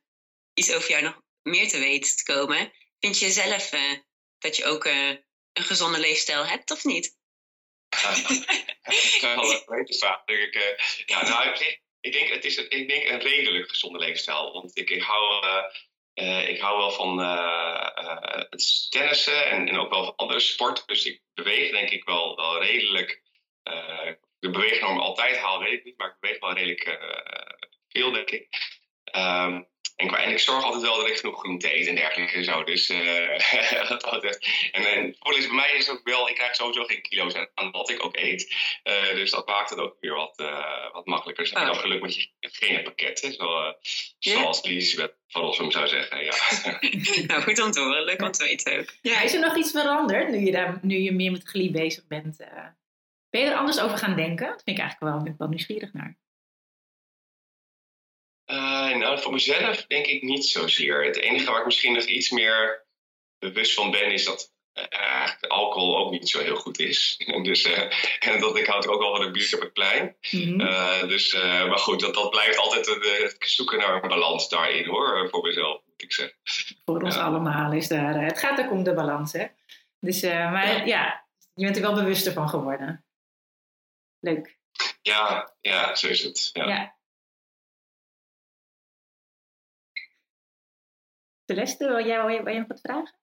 iets 0.54 0.74
over 0.74 0.90
jou 0.90 1.02
nog 1.02 1.22
meer 1.42 1.68
te 1.68 1.78
weten 1.78 2.16
te 2.16 2.24
komen. 2.24 2.72
Vind 3.00 3.18
je 3.18 3.30
zelf 3.30 3.72
uh, 3.72 3.98
dat 4.38 4.56
je 4.56 4.64
ook 4.64 4.84
een 4.84 5.24
gezonde 5.52 5.98
leefstijl 5.98 6.46
hebt, 6.46 6.70
of 6.70 6.84
niet? 6.84 7.18
Dat 8.00 9.20
wel 9.20 9.62
een 9.66 10.22
denk 10.26 10.54
ik. 10.54 11.04
ja, 11.06 11.28
nou, 11.28 11.48
ik, 11.48 11.82
ik 12.00 12.12
denk, 12.12 12.28
het 12.28 12.44
is 12.44 12.56
een, 12.56 12.70
ik 12.70 12.88
denk 12.88 13.08
een 13.08 13.20
redelijk 13.20 13.68
gezonde 13.68 13.98
leefstijl. 13.98 14.52
Want 14.52 14.78
ik, 14.78 14.90
ik 14.90 15.02
hou 15.02 15.44
ik 16.48 16.60
hou 16.60 16.78
wel 16.78 16.90
van 16.90 17.20
uh, 17.20 18.40
tennissen 18.88 19.46
en, 19.50 19.68
en, 19.68 19.78
ook 19.78 19.90
wel 19.90 20.04
van 20.04 20.16
andere 20.16 20.40
sporten. 20.40 20.86
Dus 20.86 21.04
ik 21.04 21.22
beweeg 21.34 21.70
denk 21.70 21.90
ik 21.90 22.04
wel, 22.04 22.36
wel 22.36 22.62
redelijk. 22.62 23.22
de 24.38 24.50
beweegnorm 24.50 24.98
altijd 24.98 25.36
haal, 25.36 25.58
weet 25.58 25.72
ik 25.72 25.84
niet, 25.84 25.98
maar 25.98 26.08
ik 26.08 26.20
beweeg 26.20 26.40
wel 26.40 26.52
redelijk 26.52 26.98
veel, 27.88 28.12
denk 28.12 28.30
ik. 28.30 28.48
Um, 29.16 29.68
en, 30.00 30.08
en 30.08 30.30
ik 30.30 30.38
zorg 30.38 30.64
altijd 30.64 30.82
wel 30.82 30.96
dat 30.96 31.08
ik 31.08 31.16
genoeg 31.16 31.38
groente 31.38 31.76
eet 31.76 31.86
en 31.86 31.94
dergelijke 31.94 32.34
en 32.34 32.44
zo. 32.44 32.64
Dus 32.64 32.90
uh, 32.90 33.30
en, 34.72 34.84
en 34.84 35.16
is 35.36 35.46
bij 35.46 35.56
mij 35.56 35.72
is 35.76 35.90
ook 35.90 36.00
wel, 36.04 36.28
ik 36.28 36.34
krijg 36.34 36.54
sowieso 36.54 36.84
geen 36.84 37.02
kilo's 37.02 37.34
aan 37.54 37.70
wat 37.70 37.90
ik 37.90 38.04
ook 38.04 38.16
eet. 38.16 38.54
Uh, 38.84 39.14
dus 39.14 39.30
dat 39.30 39.46
maakt 39.46 39.70
het 39.70 39.78
ook 39.78 39.96
weer 40.00 40.14
wat, 40.14 40.40
uh, 40.40 40.92
wat 40.92 41.06
makkelijker. 41.06 41.44
Dus 41.44 41.52
heb 41.52 41.62
je 41.62 41.72
dan 41.72 41.80
geluk 41.80 42.02
met 42.02 42.14
je 42.14 42.28
geen 42.40 42.82
pakket. 42.82 43.20
Hè? 43.20 43.32
Zo, 43.32 43.74
zoals 44.18 44.62
Lisbeth 44.62 45.14
van 45.28 45.42
Rossum 45.42 45.70
zou 45.70 45.88
zeggen. 45.88 46.24
Ja. 46.24 46.34
nou, 47.26 47.42
goed 47.42 47.62
om 47.62 47.70
te 47.70 47.80
horen. 47.80 48.04
Leuk 48.04 48.22
om 48.22 48.30
te 48.30 48.44
weten 48.44 48.78
ook. 48.78 48.94
Ja, 49.02 49.20
is 49.20 49.34
er 49.34 49.40
nog 49.40 49.56
iets 49.56 49.70
veranderd 49.70 50.28
nu 50.28 50.44
je, 50.44 50.50
daar, 50.50 50.78
nu 50.82 50.96
je 50.96 51.12
meer 51.12 51.30
met 51.30 51.44
glie 51.44 51.70
bezig 51.70 52.06
bent? 52.06 52.36
ben 53.30 53.40
je 53.40 53.46
er 53.46 53.56
anders 53.56 53.80
over 53.80 53.98
gaan 53.98 54.16
denken? 54.16 54.46
Dat 54.46 54.62
vind 54.64 54.76
ik 54.76 54.82
eigenlijk 54.82 55.12
wel, 55.12 55.22
ben 55.22 55.32
ik 55.32 55.38
wel 55.38 55.48
nieuwsgierig 55.48 55.92
naar. 55.92 56.18
Uh, 58.50 58.96
nou, 58.96 59.20
voor 59.20 59.32
mezelf 59.32 59.84
denk 59.86 60.06
ik 60.06 60.22
niet 60.22 60.46
zozeer. 60.46 61.04
Het 61.04 61.16
enige 61.16 61.50
waar 61.50 61.60
ik 61.60 61.66
misschien 61.66 61.92
nog 61.92 62.04
iets 62.04 62.30
meer 62.30 62.86
bewust 63.38 63.74
van 63.74 63.90
ben, 63.90 64.12
is 64.12 64.24
dat 64.24 64.52
uh, 64.74 65.32
alcohol 65.48 65.98
ook 65.98 66.10
niet 66.10 66.28
zo 66.28 66.40
heel 66.40 66.56
goed 66.56 66.78
is. 66.78 67.16
dus, 67.42 67.66
uh, 67.66 67.92
en 68.18 68.40
dat 68.40 68.56
ik 68.56 68.66
houd 68.66 68.88
ook 68.88 69.00
wel 69.00 69.16
van 69.16 69.24
een 69.24 69.32
biertje 69.32 69.56
op 69.56 69.62
het 69.62 69.72
plein. 69.72 70.16
Mm 70.30 70.58
dus, 71.08 71.32
maar 71.34 71.78
goed, 71.78 72.00
dat, 72.00 72.14
dat 72.14 72.30
blijft 72.30 72.58
altijd 72.58 72.86
het 72.86 73.36
zoeken 73.38 73.78
naar 73.78 74.02
een 74.02 74.08
balans 74.08 74.48
daarin 74.48 74.86
hoor, 74.86 75.28
voor 75.30 75.42
mezelf 75.42 75.80
moet 75.86 76.02
ik 76.02 76.12
zeggen. 76.12 76.36
Voor 76.84 77.02
ons 77.02 77.16
allemaal 77.16 77.72
is 77.72 77.88
daar. 77.88 78.24
het 78.24 78.38
gaat 78.38 78.60
ook 78.60 78.70
om 78.70 78.82
de 78.82 78.94
balans, 78.94 79.32
hè? 79.32 79.46
Dus, 80.00 80.22
maar 80.22 80.66
ja. 80.66 80.84
ja, 80.84 81.26
je 81.54 81.64
bent 81.64 81.76
er 81.76 81.82
wel 81.82 81.94
bewuster 81.94 82.32
van 82.32 82.48
geworden. 82.48 83.04
Leuk. 84.20 84.58
Ja, 85.02 85.54
ja, 85.60 85.94
zo 85.94 86.08
is 86.08 86.22
het. 86.22 86.50
ja. 86.52 86.68
ja. 86.68 86.98
Celeste, 91.50 91.86
wil 91.86 92.06
jij, 92.06 92.24
wil 92.24 92.44
jij 92.44 92.58
nog 92.58 92.68
wat 92.68 92.80
vragen? 92.80 93.18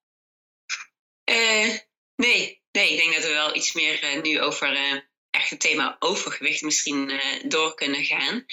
Uh, 1.30 1.78
nee. 2.16 2.62
nee, 2.72 2.92
ik 2.92 2.98
denk 2.98 3.14
dat 3.14 3.24
we 3.24 3.30
wel 3.30 3.56
iets 3.56 3.74
meer 3.74 4.04
uh, 4.04 4.22
nu 4.22 4.42
over 4.42 4.74
uh, 4.74 5.00
echt 5.30 5.50
het 5.50 5.60
thema 5.60 5.96
overgewicht 6.00 6.62
misschien 6.62 7.22
door 7.46 7.74
kunnen 7.74 8.06
gaan. 8.06 8.46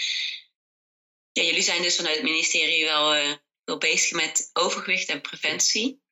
Jullie 1.33 1.63
zijn 1.63 1.83
dus 1.83 1.97
vanuit 1.97 2.15
het 2.15 2.25
ministerie 2.25 2.85
wel, 2.85 3.37
wel 3.65 3.79
bezig 3.79 4.13
met 4.13 4.51
overgewicht 4.53 5.09
en 5.09 5.21
preventie. 5.21 6.03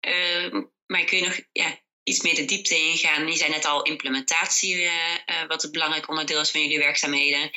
Ehm, 0.00 0.62
maar 0.86 1.04
kun 1.04 1.18
je 1.18 1.24
nog 1.24 1.40
ja, 1.52 1.80
iets 2.02 2.20
meer 2.22 2.34
de 2.34 2.44
diepte 2.44 2.76
ingaan? 2.76 3.26
Je 3.26 3.36
zei 3.36 3.50
net 3.50 3.64
al 3.64 3.82
implementatie, 3.82 4.90
wat 5.48 5.64
een 5.64 5.72
belangrijk 5.72 6.08
onderdeel 6.08 6.40
is 6.40 6.50
van 6.50 6.60
jullie 6.60 6.78
werkzaamheden. 6.78 7.50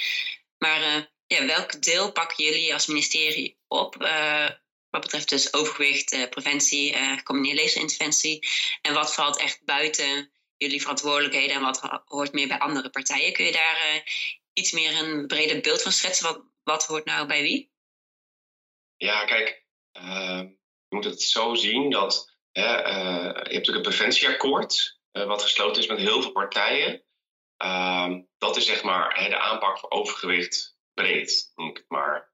Maar 0.57 1.11
ja, 1.27 1.45
welk 1.45 1.81
deel 1.81 2.11
pakken 2.11 2.43
jullie 2.43 2.73
als 2.73 2.87
ministerie 2.87 3.57
op 3.67 3.95
wat 4.93 5.01
betreft 5.01 5.29
dus 5.29 5.53
overgewicht, 5.53 6.11
eh, 6.11 6.29
preventie, 6.29 6.93
uh, 6.93 7.17
gecombineerde 7.17 7.61
leefstijlinterventie. 7.61 8.47
En 8.81 8.93
wat 8.93 9.13
valt 9.13 9.39
echt 9.39 9.65
buiten 9.65 10.31
jullie 10.57 10.81
verantwoordelijkheden 10.81 11.55
en 11.55 11.61
wat 11.61 12.01
hoort 12.05 12.33
meer 12.33 12.47
bij 12.47 12.59
andere 12.59 12.89
partijen? 12.89 13.33
Kun 13.33 13.45
je 13.45 13.51
daar 13.51 13.93
uh, 13.93 14.01
iets 14.53 14.71
meer 14.71 15.01
een 15.01 15.27
breder 15.27 15.61
beeld 15.61 15.81
van 15.81 15.91
schetsen? 15.91 16.25
Wat, 16.25 16.45
wat 16.63 16.85
hoort 16.85 17.05
nou 17.05 17.27
bij 17.27 17.41
wie? 17.41 17.71
Ja, 18.97 19.25
kijk, 19.25 19.65
uh, 19.97 20.41
je 20.87 20.95
moet 20.95 21.05
het 21.05 21.21
zo 21.21 21.55
zien 21.55 21.89
dat 21.89 22.37
je 22.51 22.61
hebt 22.61 23.43
natuurlijk 23.43 23.75
een 23.75 23.81
preventieakkoord, 23.81 24.99
wat 25.11 25.41
gesloten 25.41 25.81
is 25.81 25.87
met 25.87 25.97
heel 25.97 26.21
veel 26.21 26.31
partijen. 26.31 27.03
Uh, 27.63 28.17
dat 28.37 28.57
is 28.57 28.65
zeg 28.65 28.83
maar 28.83 29.29
de 29.29 29.39
aanpak 29.39 29.79
voor 29.79 29.89
overgewicht 29.89 30.77
breed, 30.93 31.51
noem 31.55 31.69
ik 31.69 31.77
het 31.77 31.89
maar 31.89 32.32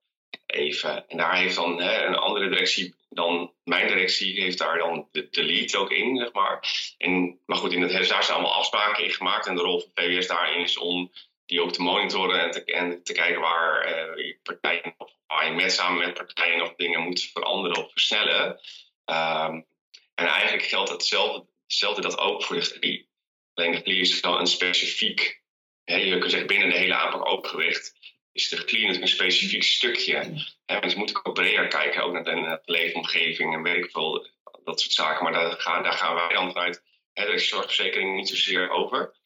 even. 0.49 1.07
En 1.07 1.17
daar 1.17 1.35
heeft 1.35 1.55
dan 1.55 1.81
hè, 1.81 2.05
een 2.05 2.15
andere 2.15 2.49
directie 2.49 2.97
dan 3.09 3.53
mijn 3.63 3.87
directie 3.87 4.41
heeft 4.41 4.57
daar 4.57 4.77
dan 4.77 5.07
de, 5.11 5.27
lead 5.31 5.75
ook 5.75 5.91
in, 5.91 6.17
zeg 6.17 6.31
maar. 6.31 6.63
En, 6.97 7.39
maar 7.45 7.57
goed, 7.57 7.73
in 7.73 7.81
het, 7.81 7.91
daar 7.91 8.23
zijn 8.23 8.37
allemaal 8.37 8.55
afspraken 8.55 9.03
in 9.03 9.11
gemaakt. 9.11 9.47
En 9.47 9.55
de 9.55 9.61
rol 9.61 9.79
van 9.79 9.91
VWS 9.93 10.27
daarin 10.27 10.63
is 10.63 10.77
om 10.77 11.11
die 11.45 11.61
ook 11.61 11.71
te 11.71 11.81
monitoren 11.81 12.39
en 12.39 12.51
te, 12.51 12.63
en 12.63 13.03
te 13.03 13.13
kijken 13.13 13.41
waar 13.41 13.89
uh, 14.17 14.35
partijen, 14.43 14.95
waar 15.27 15.45
je 15.45 15.51
met, 15.51 15.71
samen 15.71 15.99
met 15.99 16.13
partijen 16.13 16.57
nog 16.57 16.75
dingen 16.75 17.01
moet 17.01 17.29
veranderen 17.33 17.83
of 17.83 17.91
versnellen. 17.91 18.59
Um, 19.05 19.67
en 20.15 20.25
eigenlijk 20.25 20.63
geldt 20.63 20.89
hetzelfde, 20.89 21.45
hetzelfde 21.67 22.01
dat 22.01 22.17
ook 22.17 22.43
voor 22.43 22.55
de 22.55 22.61
GLI. 22.61 23.07
Alleen 23.53 23.71
de 23.71 23.77
GLI 23.77 23.99
is 23.99 24.21
dan 24.21 24.39
een 24.39 24.47
specifiek, 24.47 25.41
hè, 25.83 25.95
je 25.95 26.17
kunt 26.17 26.31
zeggen 26.31 26.47
binnen 26.47 26.69
de 26.69 26.77
hele 26.77 26.95
aanpak 26.95 27.29
overgewicht, 27.29 27.98
is 28.31 28.49
de 28.49 28.55
natuurlijk 28.55 29.01
een 29.01 29.07
specifiek 29.07 29.63
stukje. 29.63 30.45
Hè, 30.65 30.79
dus 30.79 30.95
moet 30.95 31.09
ik 31.09 31.27
ook 31.27 31.33
breder 31.33 31.67
kijken, 31.67 32.03
ook 32.03 32.13
naar 32.13 32.23
de, 32.23 32.61
de 32.65 32.71
leefomgeving 32.71 33.53
en 33.53 33.63
weet 33.63 33.83
ik 33.83 33.91
veel, 33.91 34.27
dat 34.63 34.81
soort 34.81 34.93
zaken. 34.93 35.23
Maar 35.23 35.33
daar 35.33 35.51
gaan, 35.51 35.83
daar 35.83 35.93
gaan 35.93 36.15
wij 36.15 36.33
dan 36.33 36.51
vanuit, 36.51 36.83
hè, 37.13 37.33
is 37.33 37.47
zorgverzekering 37.47 38.15
niet 38.15 38.29
zozeer 38.29 38.69
over. 38.69 39.17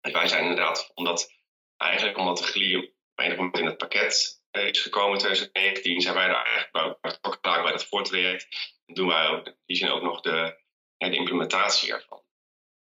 Dus 0.00 0.12
wij 0.12 0.28
zijn 0.28 0.42
inderdaad, 0.42 0.90
omdat 0.94 1.32
eigenlijk 1.76 2.18
omdat 2.18 2.38
de 2.38 2.44
GLI 2.44 2.76
op 2.76 2.92
een 3.14 3.36
moment 3.36 3.58
in 3.58 3.66
het 3.66 3.76
pakket 3.76 4.42
uh, 4.52 4.66
is 4.66 4.80
gekomen 4.80 5.12
in 5.12 5.18
2019, 5.18 6.00
zijn 6.00 6.14
wij 6.14 6.26
daar 6.26 6.44
eigenlijk 6.44 6.72
bij 6.72 6.96
betrokken 7.00 7.62
bij 7.62 7.72
het 7.72 7.84
voortraject. 7.84 8.46
En 8.86 8.94
doen 8.94 9.08
wij 9.08 9.26
ook, 9.26 9.54
die 9.66 9.76
zijn 9.76 9.90
ook 9.90 10.02
nog 10.02 10.20
de, 10.20 10.60
de 10.96 11.16
implementatie 11.16 11.92
ervan. 11.92 12.22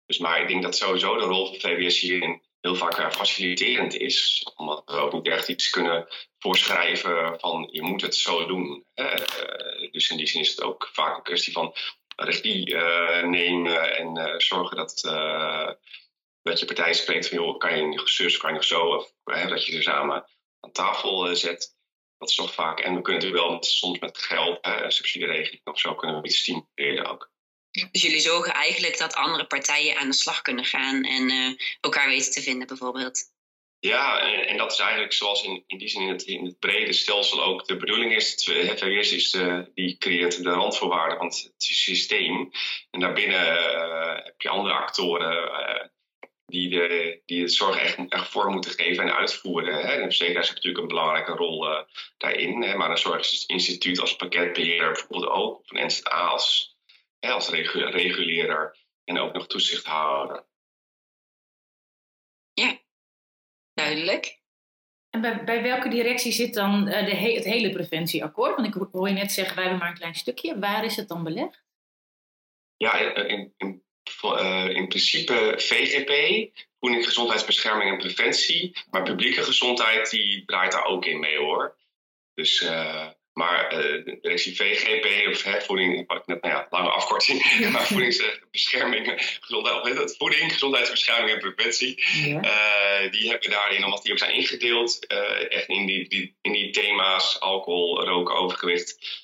Dus 0.07 0.19
maar 0.19 0.41
ik 0.41 0.49
denk 0.49 0.63
dat 0.63 0.77
sowieso 0.77 1.17
de 1.17 1.25
rol 1.25 1.47
van 1.47 1.61
VWS 1.61 2.01
hierin 2.01 2.43
heel 2.63 2.77
vaak 2.77 2.99
uh, 2.99 3.11
faciliterend 3.11 3.95
is. 3.95 4.47
Omdat 4.57 4.83
we 4.87 4.97
ook 4.97 5.13
niet 5.13 5.29
echt 5.29 5.49
iets 5.49 5.71
kunnen 5.71 6.07
voorschrijven 6.39 7.41
van 7.41 7.69
je 7.71 7.83
moet 7.83 8.03
het 8.03 8.15
zo 8.15 8.47
doen. 8.47 8.85
Uh, 8.95 9.15
dus 9.91 10.11
in 10.11 10.17
die 10.17 10.27
zin 10.27 10.41
is 10.41 10.51
het 10.51 10.63
ook 10.63 10.91
vaak 10.93 11.17
een 11.17 11.23
kwestie 11.23 11.53
van 11.53 11.75
regie 12.17 12.77
nemen 13.25 13.97
en 13.97 14.41
zorgen 14.41 14.77
dat 14.77 15.01
dat 16.43 16.61
je 16.61 16.67
partij 16.67 16.93
spreekt 16.93 17.29
van, 17.29 17.39
joh, 17.39 17.59
kan 17.59 17.77
je 17.77 17.87
nog 17.87 18.09
zus, 18.09 18.37
kan 18.37 18.51
je 18.51 18.55
nog 18.55 18.65
zo, 18.65 18.81
of 18.81 19.13
dat 19.25 19.67
je 19.67 19.73
ze 19.73 19.83
samen 19.83 20.25
aan 20.61 20.73
tafel 20.73 21.37
zet. 21.37 21.77
Dat 22.19 22.29
is 22.29 22.35
toch 22.35 22.55
vaak. 22.55 22.81
En 22.81 22.95
we 22.95 23.03
kunnen 23.03 23.23
natuurlijk 23.23 23.51
wel 23.51 23.63
soms 23.63 23.99
met 23.99 24.19
geld, 24.19 24.69
subsidieregeling 24.89 25.61
of 25.65 25.79
zo, 25.79 25.95
kunnen 25.95 26.21
we 26.21 26.27
iets 26.27 26.39
stimuleren 26.39 27.07
ook. 27.07 27.32
Dus 27.73 28.03
jullie 28.03 28.21
zorgen 28.21 28.53
eigenlijk 28.53 28.99
dat 28.99 29.15
andere 29.15 29.47
partijen 29.47 29.97
aan 29.97 30.09
de 30.09 30.15
slag 30.15 30.43
kunnen 30.43 30.65
gaan 30.65 31.05
en 31.05 31.31
uh, 31.31 31.59
elkaar 31.81 32.09
weten 32.09 32.33
te 32.33 32.43
vinden, 32.43 32.67
bijvoorbeeld? 32.67 33.31
Ja, 33.79 34.21
en, 34.21 34.47
en, 34.47 34.57
dat 34.57 34.73
is 34.73 34.79
eigenlijk 34.79 35.13
zoals 35.13 35.43
in, 35.43 35.65
in 35.67 35.79
die 35.79 35.89
zin 35.89 36.03
in 36.03 36.09
het, 36.09 36.23
in 36.23 36.45
het 36.45 36.59
brede 36.59 36.93
stelsel 36.93 37.43
ook 37.43 37.67
de 37.67 37.77
bedoeling 37.77 38.15
is. 38.15 38.31
Het 38.31 38.81
VWS 38.81 39.13
is 39.13 39.31
de, 39.31 39.71
die 39.75 39.97
creëert 39.99 40.43
de 40.43 40.51
randvoorwaarden 40.51 41.19
van 41.19 41.27
het 41.27 41.55
systeem. 41.57 42.51
En 42.91 43.01
daarbinnen 43.01 43.55
heb 44.25 44.41
je 44.41 44.49
andere 44.49 44.75
actoren 44.75 45.91
die, 46.47 46.69
de, 46.69 47.21
die 47.27 47.43
het 47.43 47.53
zorg 47.53 47.79
echt, 47.79 47.99
echt 48.09 48.29
vorm 48.29 48.53
moeten 48.53 48.71
geven 48.71 49.05
en 49.05 49.17
uitvoeren. 49.17 49.75
Hè. 49.75 49.97
De 49.97 50.03
verzekeraars 50.03 50.49
hebben 50.49 50.65
natuurlijk 50.65 50.83
een 50.83 50.97
belangrijke 50.97 51.33
rol 51.33 51.87
daarin. 52.19 52.63
Hè. 52.63 52.77
Maar 52.77 52.91
een 52.91 52.99
zorginstituut 52.99 54.01
als 54.01 54.17
pakketbeheerder 54.17 54.93
bijvoorbeeld 54.93 55.33
ook. 55.33 55.59
Of 55.59 55.71
een 55.71 56.05
als, 56.05 56.72
hè, 57.27 57.31
als 57.31 57.49
reguleerder 57.49 58.77
en 59.05 59.19
ook 59.19 59.33
nog 59.33 59.47
toezichthouder. 59.47 60.45
Ja, 62.53 62.79
duidelijk. 63.75 64.41
En 65.11 65.21
bij, 65.21 65.45
bij 65.45 65.63
welke 65.63 65.89
directie 65.89 66.33
zit 66.33 66.55
dan 66.55 66.89
uh, 66.89 67.05
de 67.05 67.15
he 67.15 67.35
het 67.35 67.45
hele 67.45 67.71
preventieakkoord? 67.71 68.57
Want 68.57 68.67
ik 68.67 68.89
hoor 68.93 69.09
je 69.09 69.15
net 69.15 69.33
zeggen, 69.33 69.55
wij 69.55 69.65
hebben 69.65 69.81
maar 69.81 69.91
een 69.91 69.99
klein 69.99 70.15
stukje. 70.15 70.59
Waar 70.59 70.85
is 70.85 70.97
het 70.97 71.09
dan 71.09 71.25
belegd? 71.25 71.65
Ja, 72.77 72.99
in, 73.15 73.55
in 73.57 73.83
uh, 74.25 74.69
in 74.69 74.89
principe 74.89 75.55
VGP, 75.57 76.13
voeding, 76.81 77.05
gezondheidsbescherming 77.05 77.91
en 77.91 77.99
preventie. 77.99 78.77
Maar 78.91 79.03
publieke 79.03 79.43
gezondheid 79.43 80.11
die 80.11 80.45
draait 80.45 80.73
daar 80.73 80.85
ook 80.85 81.05
in 81.05 81.21
mee 81.21 81.39
hoor. 81.39 81.77
Dus, 82.35 82.61
uh, 82.61 83.09
maar 83.33 83.73
uh, 83.73 84.05
de 84.05 84.19
directie 84.23 84.57
VGP, 84.57 85.29
of 85.29 85.43
hè, 85.43 85.61
voeding, 85.61 85.99
ik 85.99 86.07
pak 86.07 86.27
net, 86.27 86.43
nou 86.43 86.55
ja, 86.55 86.67
lange 86.71 86.89
afkorting, 86.89 87.59
maar 87.73 87.87
voedingsbescherming, 87.87 89.37
gezondheid, 89.41 90.17
voeding, 90.17 90.53
gezondheidsbescherming 90.53 91.31
en 91.31 91.39
preventie, 91.39 92.05
ja. 92.13 92.41
die 93.11 93.31
hebben 93.31 93.51
daarin, 93.51 93.85
omdat 93.85 94.03
die 94.03 94.13
ook 94.13 94.19
zijn 94.19 94.35
ingedeeld, 94.35 95.07
echt 95.49 95.69
in 95.69 95.87
die, 95.87 96.09
die, 96.09 96.37
in 96.41 96.53
die 96.53 96.71
thema's, 96.71 97.41
alcohol, 97.41 98.05
roken, 98.05 98.35
overgewicht, 98.35 99.21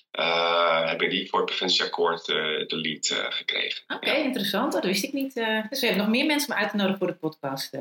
hebben 0.84 1.10
die 1.10 1.28
voor 1.28 1.38
het 1.38 1.48
preventieakkoord 1.48 2.26
de 2.26 2.66
lead 2.68 3.06
gekregen. 3.28 3.82
Oké, 3.88 4.08
okay, 4.08 4.22
interessant. 4.22 4.72
Dat 4.72 4.84
wist 4.84 5.04
ik 5.04 5.12
niet. 5.12 5.34
dus 5.34 5.80
we 5.80 5.86
hebben 5.86 5.96
nog 5.96 6.08
meer 6.08 6.26
mensen 6.26 6.52
om 6.52 6.58
uit 6.58 6.70
te 6.70 6.76
nodigen 6.76 6.98
voor 6.98 7.06
de 7.06 7.14
podcast 7.14 7.72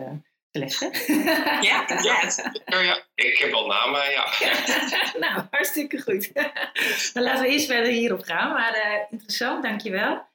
ja, 1.62 1.86
ja, 2.02 2.80
ja, 2.82 3.04
ik 3.16 3.38
heb 3.38 3.52
wel 3.52 3.68
namen, 3.68 4.12
ja. 4.12 4.26
nou, 5.26 5.48
hartstikke 5.52 6.02
goed. 6.02 6.34
Dan 7.14 7.24
laten 7.24 7.42
we 7.42 7.50
eerst 7.50 7.68
verder 7.68 7.92
hierop 7.92 8.24
gaan. 8.24 8.54
Maar 8.54 9.08
interessant, 9.10 9.64
dankjewel. 9.64 10.28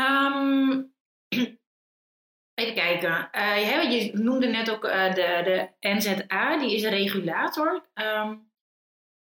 Um, 0.00 0.94
even 2.60 2.74
kijken. 2.74 3.28
je 3.90 4.10
noemde 4.14 4.46
net 4.46 4.70
ook 4.70 4.82
de, 4.82 5.40
de 5.44 5.88
NZA, 5.88 6.58
die 6.58 6.74
is 6.74 6.82
een 6.82 6.90
regulator. 6.90 7.86
Um, 7.94 8.50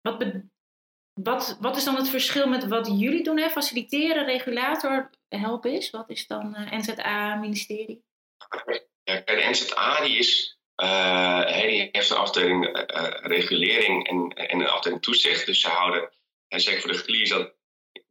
wat, 0.02 0.18
be 0.18 0.50
wat, 1.14 1.58
wat 1.60 1.78
is 1.78 1.84
dan 1.84 1.96
het 1.96 2.10
verschil 2.10 2.48
met 2.48 2.68
wat 2.68 2.88
jullie 2.88 3.24
doen? 3.24 3.38
Hè? 3.38 3.50
Faciliteren, 3.50 4.26
regulator, 4.26 5.10
helpen 5.28 5.72
is? 5.72 5.90
Wat 5.90 6.10
is 6.10 6.28
dan 6.28 6.56
uh, 6.58 6.72
NZA-ministerie? 6.72 8.04
Ja, 9.12 9.22
de 9.26 9.50
NZA 9.50 10.02
die 10.02 10.18
is, 10.18 10.60
uh, 10.84 11.62
die 11.62 11.90
heeft 11.92 12.10
een 12.10 12.18
afdeling 12.18 12.66
uh, 12.66 13.08
regulering 13.22 14.08
en, 14.08 14.30
en 14.48 14.60
een 14.60 14.68
afdeling 14.68 15.02
toezicht. 15.02 15.46
Dus 15.46 15.62
ze 15.62 15.68
houden, 15.68 16.12
en 16.48 16.62
zeker 16.62 16.82
voor 16.82 16.92
de 16.92 16.98
GLI 16.98 17.22
is 17.22 17.30
dat 17.30 17.54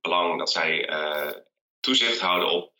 belang 0.00 0.38
dat 0.38 0.52
zij 0.52 0.88
toezicht 1.80 2.20
houden 2.20 2.50
op, 2.50 2.72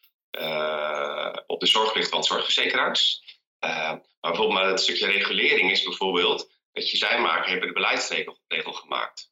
op 1.47 1.61
de 1.61 1.67
zorgplicht 1.67 2.09
van 2.09 2.25
zorgverzekeraars. 2.25 3.23
maar 3.61 4.03
bijvoorbeeld 4.21 4.53
maar 4.53 4.69
het 4.69 4.81
stukje 4.81 5.07
regulering 5.07 5.71
is 5.71 5.83
bijvoorbeeld 5.83 6.51
dat 6.73 6.91
je 6.91 6.97
zij 6.97 7.21
maken, 7.21 7.51
hebben 7.51 7.69
de 7.69 7.75
beleidsregel 7.75 8.73
gemaakt. 8.73 9.31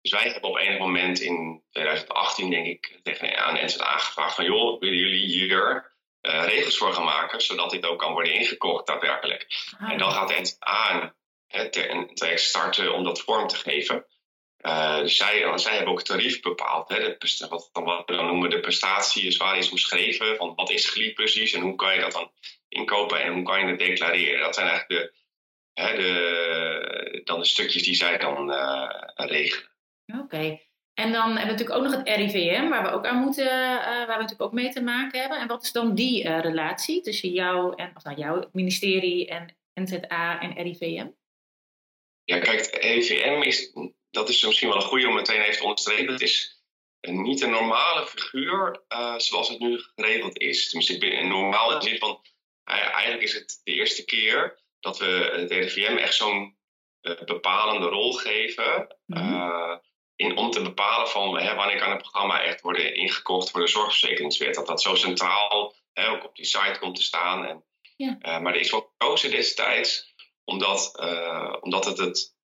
Dus 0.00 0.10
wij 0.10 0.30
hebben 0.30 0.50
op 0.50 0.56
enig 0.56 0.78
moment 0.78 1.20
in 1.20 1.62
2018, 1.70 2.50
denk 2.50 2.66
ik, 2.66 3.00
tegen 3.02 3.44
aan 3.44 3.64
NZA 3.64 3.98
gevraagd 3.98 4.34
van 4.34 4.44
joh, 4.44 4.80
willen 4.80 4.98
jullie 4.98 5.26
hier 5.26 5.96
uh, 6.28 6.44
regels 6.44 6.76
voor 6.76 6.92
gaan 6.92 7.04
maken, 7.04 7.40
zodat 7.40 7.70
dit 7.70 7.86
ook 7.86 7.98
kan 7.98 8.12
worden 8.12 8.32
ingekocht 8.32 8.86
daadwerkelijk. 8.86 9.46
Ah. 9.78 9.92
En 9.92 9.98
dan 9.98 10.12
gaat 10.12 10.28
de 10.28 10.36
een, 11.48 11.98
een 11.98 12.14
traject 12.14 12.40
starten 12.40 12.94
om 12.94 13.04
dat 13.04 13.20
vorm 13.20 13.46
te 13.46 13.56
geven. 13.56 14.06
Uh, 14.60 14.98
dus 14.98 15.16
zij, 15.16 15.58
zij 15.58 15.74
hebben 15.74 15.92
ook 15.92 15.98
het 15.98 16.06
tarief 16.06 16.40
bepaald. 16.40 16.88
Hè, 16.88 16.98
de, 16.98 17.46
wat, 17.48 17.70
wat 17.72 18.02
we 18.06 18.16
dan 18.16 18.26
noemen 18.26 18.50
de 18.50 18.60
prestatie 18.60 19.26
is 19.26 19.36
waar 19.36 19.58
is 19.58 19.70
omschreven. 19.70 20.36
Van 20.36 20.54
wat 20.54 20.70
is 20.70 20.88
GLI 20.88 21.12
precies 21.12 21.52
en 21.52 21.60
hoe 21.60 21.74
kan 21.74 21.94
je 21.94 22.00
dat 22.00 22.12
dan 22.12 22.30
inkopen 22.68 23.22
en 23.22 23.32
hoe 23.32 23.42
kan 23.42 23.60
je 23.60 23.66
het 23.66 23.78
declareren. 23.78 24.40
Dat 24.40 24.54
zijn 24.54 24.68
eigenlijk 24.68 25.00
de, 25.00 25.18
hè, 25.82 25.96
de, 25.96 27.20
dan 27.24 27.38
de 27.40 27.46
stukjes 27.46 27.82
die 27.82 27.94
zij 27.94 28.18
dan 28.18 28.50
uh, 28.50 28.90
regelen. 29.14 29.70
Oké. 30.22 30.67
En 30.98 31.12
dan 31.12 31.36
hebben 31.36 31.44
we 31.44 31.50
natuurlijk 31.50 31.78
ook 31.78 31.82
nog 31.82 31.96
het 31.96 32.08
RIVM, 32.08 32.68
waar 32.68 32.82
we 32.82 32.90
ook 32.90 33.06
aan 33.06 33.18
moeten, 33.18 33.46
uh, 33.46 33.82
waar 33.82 34.06
we 34.06 34.12
natuurlijk 34.12 34.42
ook 34.42 34.52
mee 34.52 34.70
te 34.70 34.82
maken 34.82 35.20
hebben. 35.20 35.38
En 35.38 35.46
wat 35.46 35.62
is 35.62 35.72
dan 35.72 35.94
die 35.94 36.24
uh, 36.24 36.40
relatie 36.40 37.00
tussen 37.00 37.30
jou 37.30 37.74
en, 37.76 37.92
of 37.96 38.04
nou, 38.04 38.16
jouw 38.18 38.48
ministerie 38.52 39.28
en 39.28 39.56
NZA 39.74 40.40
en 40.40 40.62
RIVM? 40.62 41.06
Ja, 42.24 42.38
kijk, 42.38 42.58
het 42.58 42.84
RIVM 42.84 43.42
is, 43.42 43.72
dat 44.10 44.28
is 44.28 44.44
misschien 44.44 44.68
wel 44.68 44.76
een 44.76 44.82
goede 44.82 45.08
om 45.08 45.14
meteen 45.14 45.40
even 45.40 45.56
te 45.56 45.62
onderstrepen. 45.62 46.12
Het 46.12 46.22
is 46.22 46.62
niet 47.00 47.40
een 47.40 47.50
normale 47.50 48.06
figuur 48.06 48.82
uh, 48.88 49.18
zoals 49.18 49.48
het 49.48 49.58
nu 49.58 49.78
geregeld 49.78 50.38
is. 50.38 50.68
Tenminste, 50.68 51.18
een 51.18 51.28
normaal 51.28 51.82
zin 51.82 51.98
van, 51.98 52.20
eigenlijk 52.64 53.22
is 53.22 53.34
het 53.34 53.60
de 53.64 53.72
eerste 53.72 54.04
keer 54.04 54.58
dat 54.80 54.98
we 54.98 55.34
het 55.36 55.50
RIVM 55.50 55.96
echt 55.96 56.14
zo'n 56.14 56.56
bepalende 57.24 57.86
rol 57.86 58.12
geven. 58.12 58.96
Mm 59.06 59.16
-hmm 59.16 59.86
in, 60.18 60.36
om 60.36 60.50
te 60.50 60.62
bepalen 60.62 61.08
van 61.08 61.38
hè, 61.38 61.54
wanneer 61.54 61.78
kan 61.78 61.90
een 61.90 61.98
programma 61.98 62.42
echt 62.42 62.60
worden 62.60 62.94
ingekocht 62.94 63.50
voor 63.50 63.60
de 63.60 63.66
zorgverzekeringswet. 63.66 64.54
Dat 64.54 64.66
dat 64.66 64.82
zo 64.82 64.94
centraal 64.94 65.74
hè, 65.92 66.08
ook 66.08 66.24
op 66.24 66.36
die 66.36 66.44
site 66.44 66.78
komt 66.80 66.96
te 66.96 67.02
staan. 67.02 67.46
En, 67.46 67.64
ja. 67.96 68.18
uh, 68.20 68.38
maar 68.38 68.54
er 68.54 68.60
is 68.60 68.70
wel 68.70 68.92
gekozen 68.96 69.30
destijds 69.30 70.14
omdat, 70.44 70.98
uh, 71.02 71.54
omdat 71.60 71.84
het 71.84 71.98
het 71.98 72.36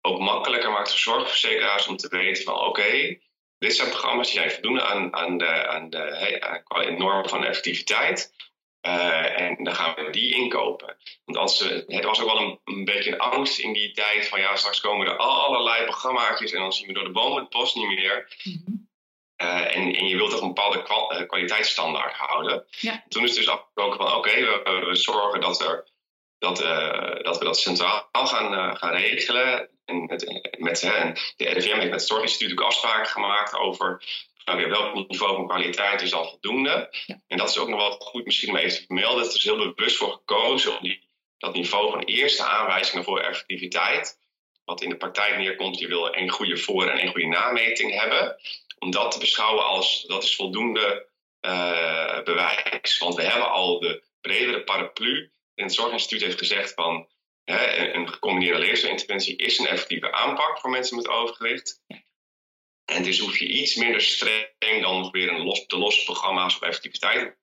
ook 0.00 0.18
makkelijker 0.18 0.70
maakt 0.70 0.90
voor 0.90 0.98
zorgverzekeraars 0.98 1.86
om 1.86 1.96
te 1.96 2.08
weten 2.08 2.44
van 2.44 2.54
oké, 2.54 3.18
dit 3.58 3.76
zijn 3.76 3.88
programma's 3.88 4.30
die 4.30 4.38
zijn 4.38 4.50
voldoende 4.50 4.82
aan, 4.82 5.14
aan, 5.14 5.38
de, 5.38 5.66
aan 5.68 5.90
de 5.90 6.94
normen 6.98 7.28
van 7.28 7.44
effectiviteit. 7.44 8.32
Uh, 8.82 9.40
en 9.40 9.64
dan 9.64 9.74
gaan 9.74 9.94
we 9.94 10.10
die 10.10 10.34
inkopen. 10.34 10.96
Want 11.24 11.38
als 11.38 11.56
ze, 11.56 11.84
het 11.86 12.04
was 12.04 12.20
ook 12.20 12.32
wel 12.32 12.40
een, 12.40 12.60
een, 12.64 12.84
beetje 12.84 13.12
een 13.12 13.18
angst 13.18 13.58
in 13.58 13.72
die 13.72 13.92
tijd 13.92 14.28
van 14.28 14.40
ja, 14.40 14.56
straks 14.56 14.80
komen 14.80 15.06
er 15.06 15.16
allerlei 15.16 15.84
programma's 15.84 16.40
en 16.40 16.60
dan 16.60 16.72
zien 16.72 16.86
we 16.86 16.92
door 16.92 17.04
de 17.04 17.10
bomen 17.10 17.42
het 17.42 17.50
bos 17.50 17.74
niet 17.74 17.88
meer. 17.88 18.36
Mm 18.42 18.88
uh, 19.42 19.76
en, 19.76 19.94
en, 19.94 20.06
je 20.06 20.16
wilt 20.16 20.30
toch 20.30 20.40
een 20.40 20.54
bepaalde 20.54 20.82
kwa 20.82 21.24
kwaliteitsstandaard 21.24 22.14
houden. 22.14 22.66
Ja. 22.70 23.04
Toen 23.08 23.24
is 23.24 23.34
dus 23.34 23.48
afgesproken 23.48 23.98
van 23.98 24.06
oké, 24.06 24.16
okay, 24.16 24.40
we, 24.42 24.84
we, 24.86 24.96
zorgen 24.96 25.40
dat, 25.40 25.60
er, 25.60 25.88
dat, 26.38 26.62
uh, 26.62 27.22
dat 27.22 27.38
we 27.38 27.44
dat 27.44 27.58
centraal 27.58 28.08
gaan, 28.12 28.76
gaan 28.76 28.92
regelen. 28.92 29.68
En 29.84 30.04
met, 30.04 30.42
met 30.58 30.80
de 30.80 31.44
RIVM 31.44 31.66
heeft 31.66 31.76
met 31.76 31.90
het 31.90 32.06
Zorginstituut 32.06 32.58
ook 32.58 32.66
afspraken 32.66 33.06
gemaakt 33.06 33.54
over 33.54 34.02
nou, 34.56 34.68
welk 34.68 35.08
niveau 35.08 35.34
van 35.34 35.46
kwaliteit 35.46 36.02
is 36.02 36.12
al 36.12 36.28
voldoende. 36.28 36.88
Ja. 37.06 37.20
En 37.26 37.36
dat 37.36 37.48
is 37.48 37.58
ook 37.58 37.68
nog 37.68 37.78
wel 37.78 37.90
goed 37.90 38.24
misschien 38.24 38.48
om 38.48 38.56
even 38.56 38.78
te 38.78 38.84
vermelden. 38.86 39.24
Het 39.24 39.34
is 39.34 39.44
heel 39.44 39.74
bewust 39.74 39.96
voor 39.96 40.12
gekozen 40.12 40.76
om 40.76 40.82
die, 40.82 41.08
dat 41.38 41.54
niveau 41.54 41.90
van 41.90 42.02
eerste 42.02 42.44
aanwijzingen 42.44 43.04
voor 43.04 43.20
effectiviteit, 43.20 44.18
wat 44.64 44.82
in 44.82 44.88
de 44.88 44.96
praktijk 44.96 45.36
neerkomt, 45.36 45.78
je 45.78 45.88
wil 45.88 46.14
één 46.14 46.28
goede 46.28 46.56
voor- 46.56 46.88
en 46.88 46.98
één 46.98 47.10
goede 47.10 47.26
nameting 47.26 48.00
hebben, 48.00 48.36
om 48.78 48.90
dat 48.90 49.10
te 49.10 49.18
beschouwen 49.18 49.64
als 49.64 50.04
dat 50.06 50.22
is 50.22 50.36
voldoende 50.36 51.06
uh, 51.40 52.22
bewijs. 52.22 52.98
Want 52.98 53.14
we 53.14 53.22
hebben 53.22 53.50
al 53.50 53.80
de 53.80 54.02
bredere 54.20 54.64
paraplu. 54.64 55.32
En 55.54 55.64
het 55.64 55.74
Zorginstituut 55.74 56.22
heeft 56.22 56.38
gezegd 56.38 56.74
van 56.74 57.08
hè, 57.44 57.92
een 57.94 58.08
gecombineerde 58.08 58.58
leefstijlinterventie 58.58 59.36
is 59.36 59.58
een 59.58 59.66
effectieve 59.66 60.12
aanpak 60.12 60.60
voor 60.60 60.70
mensen 60.70 60.96
met 60.96 61.08
overgewicht. 61.08 61.82
En 62.88 63.02
dus 63.02 63.18
hoef 63.18 63.38
je 63.38 63.48
iets 63.48 63.74
minder 63.74 64.00
streng 64.00 64.82
dan 64.82 65.00
nog 65.00 65.10
weer 65.10 65.28
een 65.28 65.44
los, 65.44 65.66
de 65.66 65.78
losse 65.78 66.04
programma's 66.04 66.56
op 66.56 66.62
effectiviteit 66.62 67.36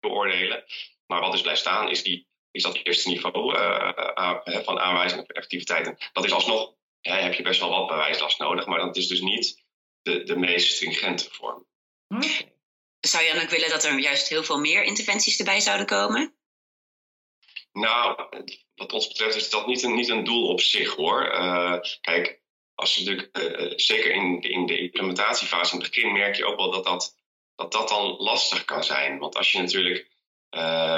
beoordelen. 0.00 0.64
Maar 1.06 1.20
wat 1.20 1.32
dus 1.32 1.40
blijft 1.40 1.60
staan 1.60 1.88
is, 1.88 2.02
die, 2.02 2.26
is 2.50 2.62
dat 2.62 2.76
eerste 2.82 3.08
niveau 3.08 3.56
uh, 3.56 4.38
van 4.44 4.78
aanwijzing 4.78 5.20
op 5.20 5.30
effectiviteit. 5.30 6.10
dat 6.12 6.24
is 6.24 6.32
alsnog, 6.32 6.74
ja, 7.00 7.16
heb 7.16 7.34
je 7.34 7.42
best 7.42 7.60
wel 7.60 7.70
wat 7.70 7.86
bewijslast 7.86 8.38
nodig, 8.38 8.66
maar 8.66 8.78
dat 8.78 8.96
is 8.96 9.08
dus 9.08 9.20
niet 9.20 9.64
de, 10.02 10.22
de 10.22 10.36
meest 10.36 10.74
stringente 10.74 11.28
vorm. 11.30 11.66
Zou 13.00 13.24
je 13.24 13.32
dan 13.32 13.42
ook 13.42 13.50
willen 13.50 13.70
dat 13.70 13.84
er 13.84 13.98
juist 13.98 14.28
heel 14.28 14.44
veel 14.44 14.58
meer 14.60 14.82
interventies 14.82 15.38
erbij 15.38 15.60
zouden 15.60 15.86
komen? 15.86 16.34
Nou, 17.72 18.28
wat 18.74 18.92
ons 18.92 19.08
betreft 19.08 19.36
is 19.36 19.50
dat 19.50 19.66
niet 19.66 19.82
een, 19.82 19.94
niet 19.94 20.08
een 20.08 20.24
doel 20.24 20.48
op 20.48 20.60
zich 20.60 20.94
hoor. 20.94 21.30
kijk, 22.00 22.39
als 22.80 22.94
je 22.94 23.04
natuurlijk, 23.04 23.38
uh, 23.38 23.72
zeker 23.76 24.10
in, 24.10 24.40
in 24.40 24.66
de 24.66 24.78
implementatiefase 24.78 25.74
in 25.74 25.80
het 25.80 25.90
begin 25.90 26.12
merk 26.12 26.36
je 26.36 26.44
ook 26.44 26.56
wel 26.56 26.70
dat 26.70 26.84
dat, 26.84 27.16
dat, 27.54 27.72
dat 27.72 27.88
dan 27.88 28.16
lastig 28.18 28.64
kan 28.64 28.84
zijn. 28.84 29.18
Want 29.18 29.36
als 29.36 29.52
je 29.52 29.58
natuurlijk, 29.58 30.08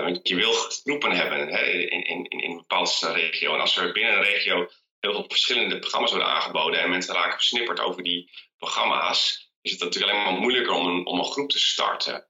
want 0.03 0.29
je 0.29 0.35
wil 0.35 0.53
groepen 0.53 1.11
hebben 1.11 1.49
hè, 1.49 1.63
in, 1.63 2.07
in, 2.07 2.25
in 2.25 2.51
een 2.51 2.57
bepaalde 2.57 3.13
regio. 3.13 3.55
En 3.55 3.61
als 3.61 3.77
er 3.77 3.93
binnen 3.93 4.17
een 4.17 4.23
regio 4.23 4.69
heel 5.01 5.13
veel 5.13 5.25
verschillende 5.29 5.79
programma's 5.79 6.11
worden 6.11 6.29
aangeboden 6.29 6.81
en 6.81 6.91
mensen 6.91 7.15
raken 7.15 7.33
versnipperd 7.33 7.81
over 7.81 8.03
die 8.03 8.31
programma's, 8.59 9.51
is 9.63 9.71
het 9.71 9.81
natuurlijk 9.81 10.13
alleen 10.13 10.25
maar 10.25 10.41
moeilijker 10.41 10.73
om 10.73 10.87
een, 10.87 11.07
om 11.07 11.19
een 11.19 11.33
groep 11.33 11.51
te 11.51 11.59
starten. 11.59 12.27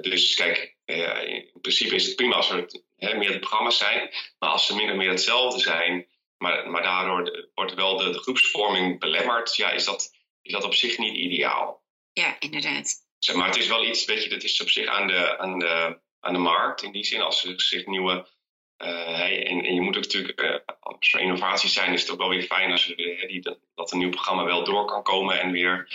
Dus 0.00 0.34
kijk, 0.34 0.76
in 0.84 1.60
principe 1.60 1.94
is 1.94 2.06
het 2.06 2.16
prima 2.16 2.34
als 2.34 2.50
er 2.50 2.66
hè, 2.96 3.14
meerdere 3.14 3.38
programma's 3.38 3.78
zijn, 3.78 4.10
maar 4.38 4.50
als 4.50 4.66
ze 4.66 4.74
min 4.74 4.90
of 4.90 4.96
meer 4.96 5.10
hetzelfde 5.10 5.60
zijn, 5.60 6.06
maar, 6.38 6.70
maar 6.70 6.82
daardoor 6.82 7.48
wordt 7.54 7.74
wel 7.74 7.96
de, 7.96 8.10
de, 8.10 8.18
groepsvorming 8.18 9.00
belemmerd. 9.00 9.56
Ja, 9.56 9.70
is 9.70 9.84
dat, 9.84 10.10
is 10.42 10.52
dat 10.52 10.64
op 10.64 10.74
zich 10.74 10.98
niet 10.98 11.16
ideaal. 11.16 11.84
Ja, 12.12 12.36
inderdaad. 12.38 13.04
Zeg 13.18 13.36
maar 13.36 13.46
het 13.46 13.56
is 13.56 13.68
wel 13.68 13.84
iets, 13.84 14.04
weet 14.04 14.22
je, 14.22 14.28
dat 14.28 14.42
is 14.42 14.60
op 14.60 14.70
zich 14.70 14.86
aan 14.86 15.06
de, 15.06 15.38
aan 15.38 15.58
de, 15.58 15.98
aan 16.20 16.32
de 16.32 16.38
markt 16.38 16.82
in 16.82 16.92
die 16.92 17.04
zin. 17.04 17.20
Als 17.20 17.44
er 17.44 17.60
zich 17.60 17.86
nieuwe. 17.86 18.34
Uh, 18.82 19.50
en, 19.50 19.64
en, 19.64 19.74
je 19.74 19.80
moet 19.80 19.96
ook 19.96 20.02
natuurlijk, 20.02 20.40
uh, 20.40 20.54
als 20.80 21.12
er 21.12 21.20
innovaties 21.20 21.72
zijn, 21.72 21.92
is 21.92 22.00
het 22.00 22.10
ook 22.10 22.18
wel 22.18 22.28
weer 22.28 22.42
fijn 22.42 22.70
als 22.70 22.88
er, 22.88 22.96
die, 22.96 23.58
dat 23.74 23.92
een 23.92 23.98
nieuw 23.98 24.10
programma 24.10 24.44
wel 24.44 24.64
door 24.64 24.84
kan 24.84 25.02
komen 25.02 25.40
en 25.40 25.50
weer 25.50 25.88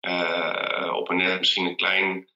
uh, 0.00 0.92
op 0.94 1.08
een 1.08 1.16
net 1.16 1.38
misschien 1.38 1.66
een 1.66 1.76
klein 1.76 2.28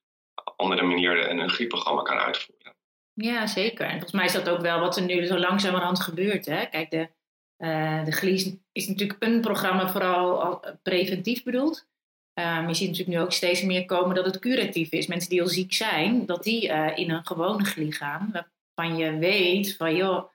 andere 0.56 0.82
manier 0.82 1.30
een, 1.30 1.38
een 1.38 1.50
griepprogramma 1.50 2.02
kan 2.02 2.18
uitvoeren. 2.18 2.76
Ja, 3.14 3.46
zeker. 3.46 3.84
En 3.84 3.92
volgens 3.92 4.12
mij 4.12 4.24
is 4.24 4.32
dat 4.32 4.48
ook 4.48 4.60
wel 4.60 4.80
wat 4.80 4.96
er 4.96 5.02
nu 5.02 5.26
zo 5.26 5.38
langzamerhand 5.38 6.00
gebeurt. 6.00 6.46
Hè? 6.46 6.66
Kijk, 6.66 6.90
de, 6.90 7.10
uh, 7.58 8.04
de 8.04 8.12
GLIS 8.12 8.54
is 8.72 8.88
natuurlijk 8.88 9.22
een 9.22 9.40
programma 9.40 9.88
vooral 9.88 10.60
preventief 10.82 11.42
bedoeld. 11.42 11.86
Um, 12.34 12.68
je 12.68 12.74
ziet 12.74 12.88
natuurlijk 12.88 13.16
nu 13.16 13.24
ook 13.24 13.32
steeds 13.32 13.62
meer 13.62 13.84
komen 13.84 14.14
dat 14.14 14.24
het 14.24 14.38
curatief 14.38 14.90
is. 14.90 15.06
Mensen 15.06 15.30
die 15.30 15.42
al 15.42 15.48
ziek 15.48 15.72
zijn, 15.72 16.26
dat 16.26 16.42
die 16.42 16.68
uh, 16.68 16.98
in 16.98 17.10
een 17.10 17.26
gewone 17.26 17.64
GLI 17.64 17.92
gaan. 17.92 18.30
Waarvan 18.32 18.96
je 18.96 19.18
weet 19.18 19.76
van 19.76 19.96
joh, 19.96 20.30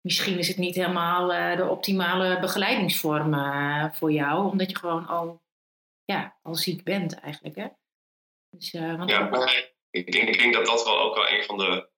misschien 0.00 0.38
is 0.38 0.48
het 0.48 0.56
niet 0.56 0.74
helemaal 0.74 1.32
uh, 1.32 1.56
de 1.56 1.68
optimale 1.68 2.40
begeleidingsvorm 2.40 3.34
voor 3.94 4.12
jou. 4.12 4.50
Omdat 4.50 4.70
je 4.70 4.76
gewoon 4.76 5.06
al, 5.06 5.42
ja, 6.04 6.38
al 6.42 6.54
ziek 6.54 6.84
bent 6.84 7.14
eigenlijk. 7.14 7.56
Hè? 7.56 7.66
Dus, 8.50 8.70
want 8.72 9.10
ja, 9.10 9.30
ik 9.90 10.12
denk, 10.12 10.28
ik 10.28 10.38
denk 10.38 10.54
dat 10.54 10.66
dat 10.66 10.84
wel 10.84 10.98
ook 10.98 11.14
wel 11.14 11.28
een 11.28 11.44
van 11.44 11.58
de 11.58 11.90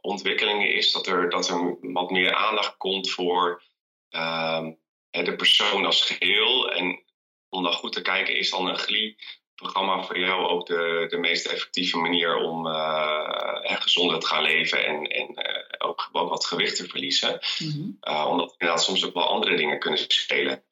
ontwikkelingen 0.00 0.74
is. 0.74 0.92
Dat 0.92 1.06
er, 1.06 1.30
dat 1.30 1.48
er 1.48 1.76
wat 1.80 2.10
meer 2.10 2.34
aandacht 2.34 2.76
komt 2.76 3.10
voor 3.10 3.62
Ehm, 4.10 4.72
de 5.10 5.36
persoon 5.36 5.84
als 5.84 6.02
geheel. 6.02 6.70
En 6.70 7.02
om 7.48 7.62
dan 7.62 7.72
goed 7.72 7.92
te 7.92 8.02
kijken, 8.02 8.36
is 8.36 8.50
dan 8.50 8.68
een 8.68 8.78
GLI-programma 8.78 10.02
voor 10.02 10.18
jou 10.18 10.46
ook 10.46 10.66
de, 10.66 11.06
de 11.08 11.18
meest 11.18 11.46
effectieve 11.46 11.98
manier 11.98 12.36
om 12.36 12.66
uh, 12.66 13.80
gezonder 13.80 14.20
te 14.20 14.26
gaan 14.26 14.42
leven 14.42 14.86
en, 14.86 15.02
en 15.04 15.30
uh, 15.30 15.88
ook, 15.88 16.08
wat 16.12 16.46
gewicht 16.46 16.76
te 16.76 16.88
verliezen. 16.88 17.40
Mm 17.58 17.98
omdat 18.00 18.52
inderdaad 18.58 18.84
soms 18.84 19.04
ook 19.04 19.14
wel 19.14 19.28
andere 19.28 19.56
dingen 19.56 19.78
kunnen 19.78 19.98
spelen. 19.98 20.64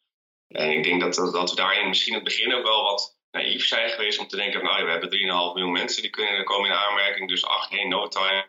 En 0.48 0.70
ik 0.70 0.84
denk 0.84 1.00
dat, 1.00 1.14
dat 1.14 1.50
we 1.50 1.56
daarin 1.56 1.88
misschien 1.88 2.12
in 2.12 2.18
het 2.18 2.28
begin 2.28 2.54
ook 2.54 2.64
wel 2.64 2.82
wat 2.82 3.18
naïef 3.30 3.66
zijn 3.66 3.90
geweest 3.90 4.18
om 4.18 4.28
te 4.28 4.36
denken: 4.36 4.62
nou, 4.62 4.84
we 4.84 4.90
hebben 4.90 5.10
3,5 5.10 5.16
miljoen 5.18 5.72
mensen 5.72 6.02
die 6.02 6.10
kunnen 6.10 6.44
komen 6.44 6.70
in 6.70 6.76
aanmerking, 6.76 7.28
dus 7.28 7.44
ach, 7.44 7.68
geen 7.68 7.88
no 7.88 8.08
time 8.08 8.48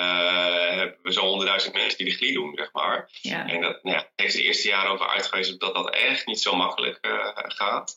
hebben 0.00 0.98
we 1.02 1.12
zo'n 1.12 1.26
honderdduizend 1.26 1.74
mensen 1.74 1.98
die 1.98 2.06
de 2.06 2.14
glie 2.14 2.32
doen, 2.32 2.52
zeg 2.54 2.72
maar. 2.72 3.10
Ja. 3.20 3.48
En 3.48 3.60
dat 3.60 3.82
nou 3.82 3.96
ja, 3.96 4.10
heeft 4.16 4.34
de 4.34 4.42
eerste 4.42 4.68
jaren 4.68 4.90
ook 4.90 5.08
uitgewezen 5.08 5.58
dat 5.58 5.74
dat 5.74 5.90
echt 5.90 6.26
niet 6.26 6.40
zo 6.40 6.56
makkelijk 6.56 7.06
uh, 7.06 7.28
gaat. 7.34 7.96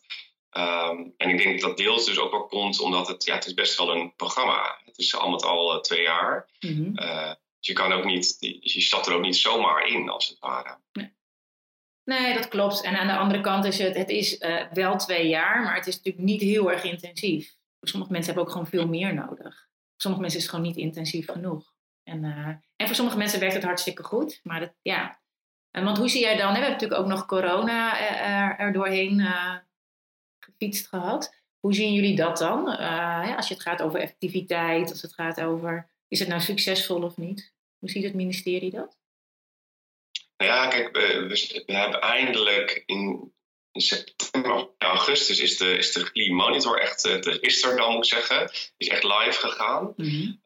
Um, 0.51 1.13
en 1.17 1.29
ik 1.29 1.37
denk 1.37 1.61
dat 1.61 1.69
dat 1.69 1.77
deels 1.77 2.05
dus 2.05 2.19
ook 2.19 2.31
wel 2.31 2.45
komt 2.45 2.79
omdat 2.79 3.07
het, 3.07 3.23
ja, 3.23 3.35
het 3.35 3.45
is 3.45 3.53
best 3.53 3.77
wel 3.77 3.95
een 3.95 4.15
programma. 4.15 4.79
Het 4.85 4.97
is 4.97 5.15
al 5.15 5.29
met 5.29 5.43
al 5.43 5.75
uh, 5.75 5.81
twee 5.81 6.01
jaar. 6.01 6.49
Mm 6.59 6.75
-hmm. 6.75 6.95
dus 6.95 7.67
je 7.67 7.73
kan 7.73 7.91
ook 7.91 8.05
niet, 8.05 8.37
je 8.39 8.81
stapt 8.81 9.07
er 9.07 9.13
ook 9.13 9.21
niet 9.21 9.37
zomaar 9.37 9.87
in, 9.87 10.09
als 10.09 10.27
het 10.27 10.39
ware. 10.39 10.77
Nee. 10.91 11.15
Nee, 12.03 12.33
dat 12.33 12.47
klopt. 12.47 12.81
En 12.81 12.95
aan 12.95 13.07
de 13.07 13.17
andere 13.17 13.41
kant 13.41 13.65
is 13.65 13.77
het, 13.77 13.95
het 13.95 14.09
is 14.09 14.37
wel 14.71 14.97
twee 14.97 15.27
jaar, 15.27 15.63
maar 15.63 15.75
het 15.75 15.87
is 15.87 15.95
natuurlijk 15.95 16.25
niet 16.25 16.41
heel 16.41 16.71
erg 16.71 16.83
intensief. 16.83 17.55
Sommige 17.81 18.11
mensen 18.11 18.33
hebben 18.33 18.43
ook 18.43 18.57
gewoon 18.57 18.71
veel 18.71 18.87
meer 18.87 19.13
nodig. 19.13 19.67
Sommige 19.97 20.21
mensen 20.21 20.39
is 20.39 20.45
het 20.45 20.55
gewoon 20.55 20.69
niet 20.69 20.77
intensief 20.77 21.27
genoeg. 21.27 21.75
En, 22.07 22.23
uh, 22.23 22.47
en 22.75 22.87
voor 22.87 22.95
sommige 22.95 23.17
mensen 23.17 23.39
werkt 23.39 23.55
het 23.55 23.63
hartstikke 23.63 24.03
goed. 24.03 24.39
Maar 24.43 24.59
dat, 24.59 24.73
ja. 24.81 25.19
En, 25.71 25.83
want 25.83 25.97
hoe 25.97 26.09
zie 26.09 26.21
jij 26.21 26.37
dan? 26.37 26.47
Hè? 26.47 26.53
We 26.53 26.59
hebben 26.59 26.71
natuurlijk 26.71 27.01
ook 27.01 27.07
nog 27.07 27.25
corona 27.25 27.99
er, 27.99 28.59
er 28.59 28.73
doorheen 28.73 29.19
uh, 29.19 29.55
gefietst 30.39 30.87
gehad. 30.87 31.35
Hoe 31.59 31.73
zien 31.73 31.93
jullie 31.93 32.15
dat 32.15 32.37
dan? 32.37 32.67
Uh, 32.67 33.35
als 33.35 33.47
je 33.47 33.53
het 33.53 33.63
gaat 33.63 33.81
over 33.81 33.99
effectiviteit, 33.99 34.89
als 34.89 35.01
het 35.01 35.13
gaat 35.13 35.41
over 35.41 35.89
is 36.07 36.19
het 36.19 36.27
nou 36.27 36.41
succesvol 36.41 37.01
of 37.01 37.17
niet? 37.17 37.53
Hoe 37.79 37.89
ziet 37.89 38.03
het 38.03 38.13
ministerie 38.13 38.71
dat? 38.71 38.97
Nou 40.37 40.51
ja, 40.51 40.67
kijk, 40.67 40.95
we, 40.97 41.27
we, 41.65 41.73
hebben 41.73 42.01
eindelijk 42.01 42.83
in, 42.85 43.33
in 43.71 43.81
september, 43.81 44.69
augustus 44.77 45.39
is 45.39 45.57
de, 45.57 45.77
is 45.77 45.91
de 45.91 46.05
GLI 46.05 46.33
Monitor 46.33 46.79
echt, 46.79 47.03
de 47.03 47.19
register 47.19 47.77
dan 47.77 47.91
moet 47.91 48.05
ik 48.05 48.11
zeggen, 48.11 48.51
is 48.77 48.87
echt 48.87 49.03
live 49.03 49.39
gegaan. 49.39 49.93
Mm 49.95 50.05
-hmm. 50.05 50.41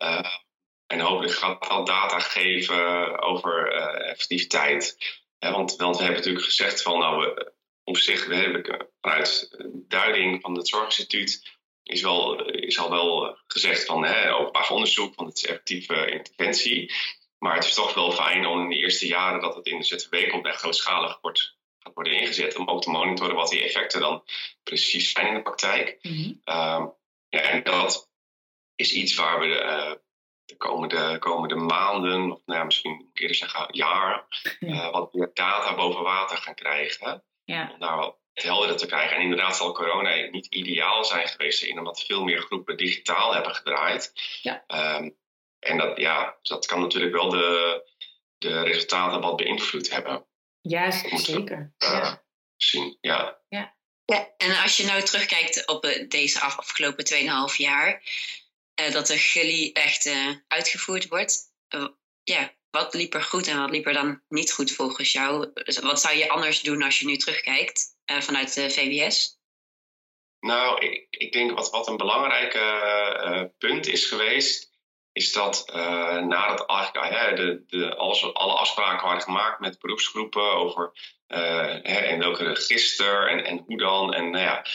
En 0.92 1.00
hopelijk 1.00 1.34
gaat 1.34 1.70
dat 1.70 1.88
data 1.88 2.20
geven 2.20 3.20
over 3.20 3.76
uh, 3.76 4.10
effectiviteit. 4.10 4.98
want, 5.40 5.76
want 5.76 5.96
we 5.98 6.04
hebben 6.04 6.20
natuurlijk 6.20 6.46
gezegd 6.46 6.82
van, 6.82 7.00
nou, 7.00 7.22
we, 7.22 7.52
op 7.84 7.98
zich, 7.98 8.26
we 8.26 8.36
hebben 8.36 8.88
vanuit 9.02 9.58
duiding 9.88 10.42
van 10.42 10.56
het 10.56 10.68
Zorginstituut 10.68 11.58
is, 11.84 12.02
wel, 12.02 12.46
is 12.46 12.80
al 12.80 12.90
wel 12.90 13.38
gezegd 13.48 13.86
van 13.86 14.06
hè, 14.06 14.34
openbaar 14.34 14.70
onderzoek, 14.70 15.14
van 15.14 15.26
het 15.26 15.38
is 15.38 15.46
effectieve 15.46 16.12
interventie. 16.12 16.94
Maar 17.38 17.56
het 17.56 17.64
is 17.64 17.74
toch 17.74 17.94
wel 17.94 18.12
fijn 18.12 18.46
om 18.46 18.62
in 18.62 18.70
de 18.70 18.76
eerste 18.76 19.08
jaren 19.08 19.42
dat 19.42 19.56
het 19.56 19.66
in 19.66 19.78
de 19.78 19.86
ZTW 19.86 20.30
komt 20.30 20.46
en 20.46 20.54
grootschalig 20.54 21.18
wordt, 21.22 21.58
gaat 21.80 21.94
worden 21.94 22.14
ingezet. 22.14 22.56
Om 22.56 22.68
ook 22.68 22.82
te 22.82 22.90
monitoren 22.90 23.36
wat 23.36 23.50
die 23.50 23.64
effecten 23.64 24.00
dan 24.00 24.24
precies 24.64 25.12
zijn 25.12 25.28
in 25.28 25.34
de 25.34 25.42
praktijk. 25.42 26.00
Mm 26.02 26.12
-hmm. 26.12 26.42
ja, 27.30 27.42
en 27.42 27.64
dat 27.64 28.10
is 28.76 28.94
iets 28.94 29.16
waar 29.16 29.40
we 29.40 29.48
uh, 29.48 29.94
de 30.52 30.58
komende, 30.58 31.18
komende 31.20 31.56
maanden, 31.56 32.32
of 32.32 32.40
nou 32.46 32.60
ja, 32.60 32.64
misschien 32.66 32.92
moet 32.96 33.10
ik 33.14 33.20
eerder 33.20 33.36
zeggen 33.36 33.68
jaar, 33.72 34.26
Ja. 34.60 34.92
wat 34.92 35.14
meer 35.14 35.32
data 35.34 35.76
boven 35.76 36.04
water 36.04 36.38
gaan 36.38 36.56
krijgen. 36.56 37.24
Ja. 37.44 37.70
Om 37.74 37.80
daar 37.80 37.96
wat 37.98 38.18
helderder 38.34 38.78
te 38.78 38.86
krijgen. 38.86 39.16
En 39.16 39.22
inderdaad 39.22 39.56
zal 39.58 39.72
corona 39.74 40.16
niet 40.32 40.46
ideaal 40.46 41.06
zijn 41.06 41.28
geweest 41.28 41.64
in 41.64 41.78
omdat 41.78 42.04
veel 42.04 42.24
meer 42.24 42.42
groepen 42.42 42.78
digitaal 42.78 43.34
hebben 43.34 43.56
gedraaid. 43.56 44.14
Ja. 44.42 44.64
Ehm, 44.68 45.10
en 45.60 45.78
dat, 45.78 45.98
ja, 45.98 46.38
dat 46.42 46.66
kan 46.66 46.82
natuurlijk 46.82 47.14
wel 47.14 47.30
de, 47.30 47.84
de 48.38 48.62
resultaten 48.62 49.22
wat 49.22 49.36
beïnvloed 49.36 49.90
hebben. 49.92 50.26
Ja, 50.62 50.86
Moet- 51.10 51.22
zeker. 51.22 51.74
eh, 51.78 51.90
Ja. 51.92 52.24
Zien, 52.58 52.98
ja. 53.02 53.40
Ja, 54.06 54.30
en 54.38 54.62
als 54.62 54.78
je 54.78 54.86
nou 54.86 55.02
terugkijkt 55.02 55.68
op 55.68 55.84
eh, 55.86 56.10
deze 56.10 56.40
af- 56.40 56.58
afgelopen 56.58 57.06
2,5 57.06 57.56
jaar, 57.58 57.88
eh, 57.88 58.02
dat 58.90 59.08
de 59.08 59.18
gully 59.18 59.70
echt 59.74 60.06
eh, 60.06 60.30
uitgevoerd 60.48 61.08
wordt, 61.08 61.40
eh, 61.68 61.88
ja, 62.24 62.54
wat 62.70 62.94
liep 62.94 63.14
er 63.14 63.24
goed 63.24 63.48
en 63.48 63.60
wat 63.60 63.70
liep 63.70 63.86
er 63.86 63.94
dan 63.94 64.22
niet 64.28 64.52
goed 64.52 64.72
volgens 64.72 65.12
jou? 65.12 65.52
Dus 65.54 65.80
Wat 65.80 66.02
zou 66.02 66.16
je 66.16 66.30
anders 66.30 66.62
doen 66.62 66.84
als 66.84 67.00
je 67.00 67.06
nu 67.06 67.18
terugkijkt 67.18 67.98
eh, 68.06 68.22
vanuit 68.22 68.54
de 68.54 68.70
VWS? 68.70 69.40
Nou, 70.40 70.86
ik, 70.86 71.08
ik 71.10 71.32
denk 71.32 71.52
wat, 71.52 71.70
wat 71.70 71.88
een 71.88 71.98
belangrijk 71.98 72.54
eh, 72.54 73.44
punt 73.58 73.88
is 73.88 74.06
geweest, 74.06 74.72
is 75.12 75.34
dat 75.34 75.70
eh, 75.70 76.18
nadat 76.20 76.70
eigenlijk 76.70 77.14
eh, 77.14 77.36
de, 77.36 77.64
de, 77.68 77.96
alles, 77.96 78.34
alle 78.34 78.54
afspraken 78.54 79.08
waren 79.08 79.22
gemaakt 79.22 79.60
met 79.60 79.80
beroepsgroepen 79.80 80.54
over 80.54 80.92
eh, 81.28 81.76
hè, 81.82 81.98
en 81.98 82.20
welke 82.20 82.44
register 82.44 83.28
en, 83.28 83.46
en 83.46 83.64
hoe 83.66 83.78
dan, 83.78 84.14
en 84.14 84.30
nou 84.30 84.44
ja, 84.44 84.64
eh, 84.64 84.72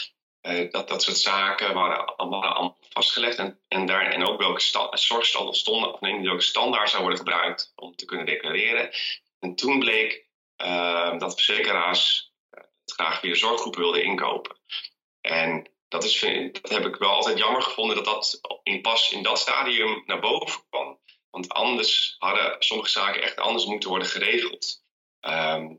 dat, 0.70 0.88
dat 0.88 1.02
soort 1.02 1.18
zaken 1.18 1.74
waren, 1.74 2.16
allemaal 2.16 2.76
vastgelegd 2.88 3.38
en, 3.38 3.60
en, 3.68 3.86
daar, 3.86 4.12
en 4.12 4.26
ook 4.26 4.40
welke 4.40 4.60
stonden, 4.60 5.92
of 5.92 6.00
nee, 6.00 6.20
welke 6.20 6.42
standaard 6.42 6.90
zou 6.90 7.02
worden 7.02 7.18
gebruikt 7.18 7.72
om 7.76 7.96
te 7.96 8.04
kunnen 8.04 8.26
declareren. 8.26 8.90
En 9.38 9.54
toen 9.54 9.78
bleek 9.78 10.26
eh, 10.56 11.18
dat 11.18 11.34
verzekeraars 11.34 12.32
eh, 12.50 12.62
het 12.84 12.92
graag 12.92 13.20
via 13.20 13.34
zorggroepen 13.34 13.80
wilden 13.80 14.04
inkopen. 14.04 14.56
En 15.20 15.70
dat, 15.88 16.04
is, 16.04 16.20
dat 16.52 16.70
heb 16.70 16.86
ik 16.86 16.96
wel 16.96 17.10
altijd 17.10 17.38
jammer 17.38 17.62
gevonden 17.62 17.96
dat 17.96 18.04
dat 18.04 18.40
in, 18.62 18.80
pas 18.80 19.12
in 19.12 19.22
dat 19.22 19.38
stadium 19.38 20.02
naar 20.06 20.20
boven 20.20 20.62
kwam. 20.68 20.98
Want 21.30 21.48
anders 21.48 22.16
hadden 22.18 22.56
sommige 22.58 22.90
zaken 22.90 23.22
echt 23.22 23.36
anders 23.36 23.64
moeten 23.64 23.88
worden 23.88 24.08
geregeld. 24.08 24.82
Ehm, 25.20 25.74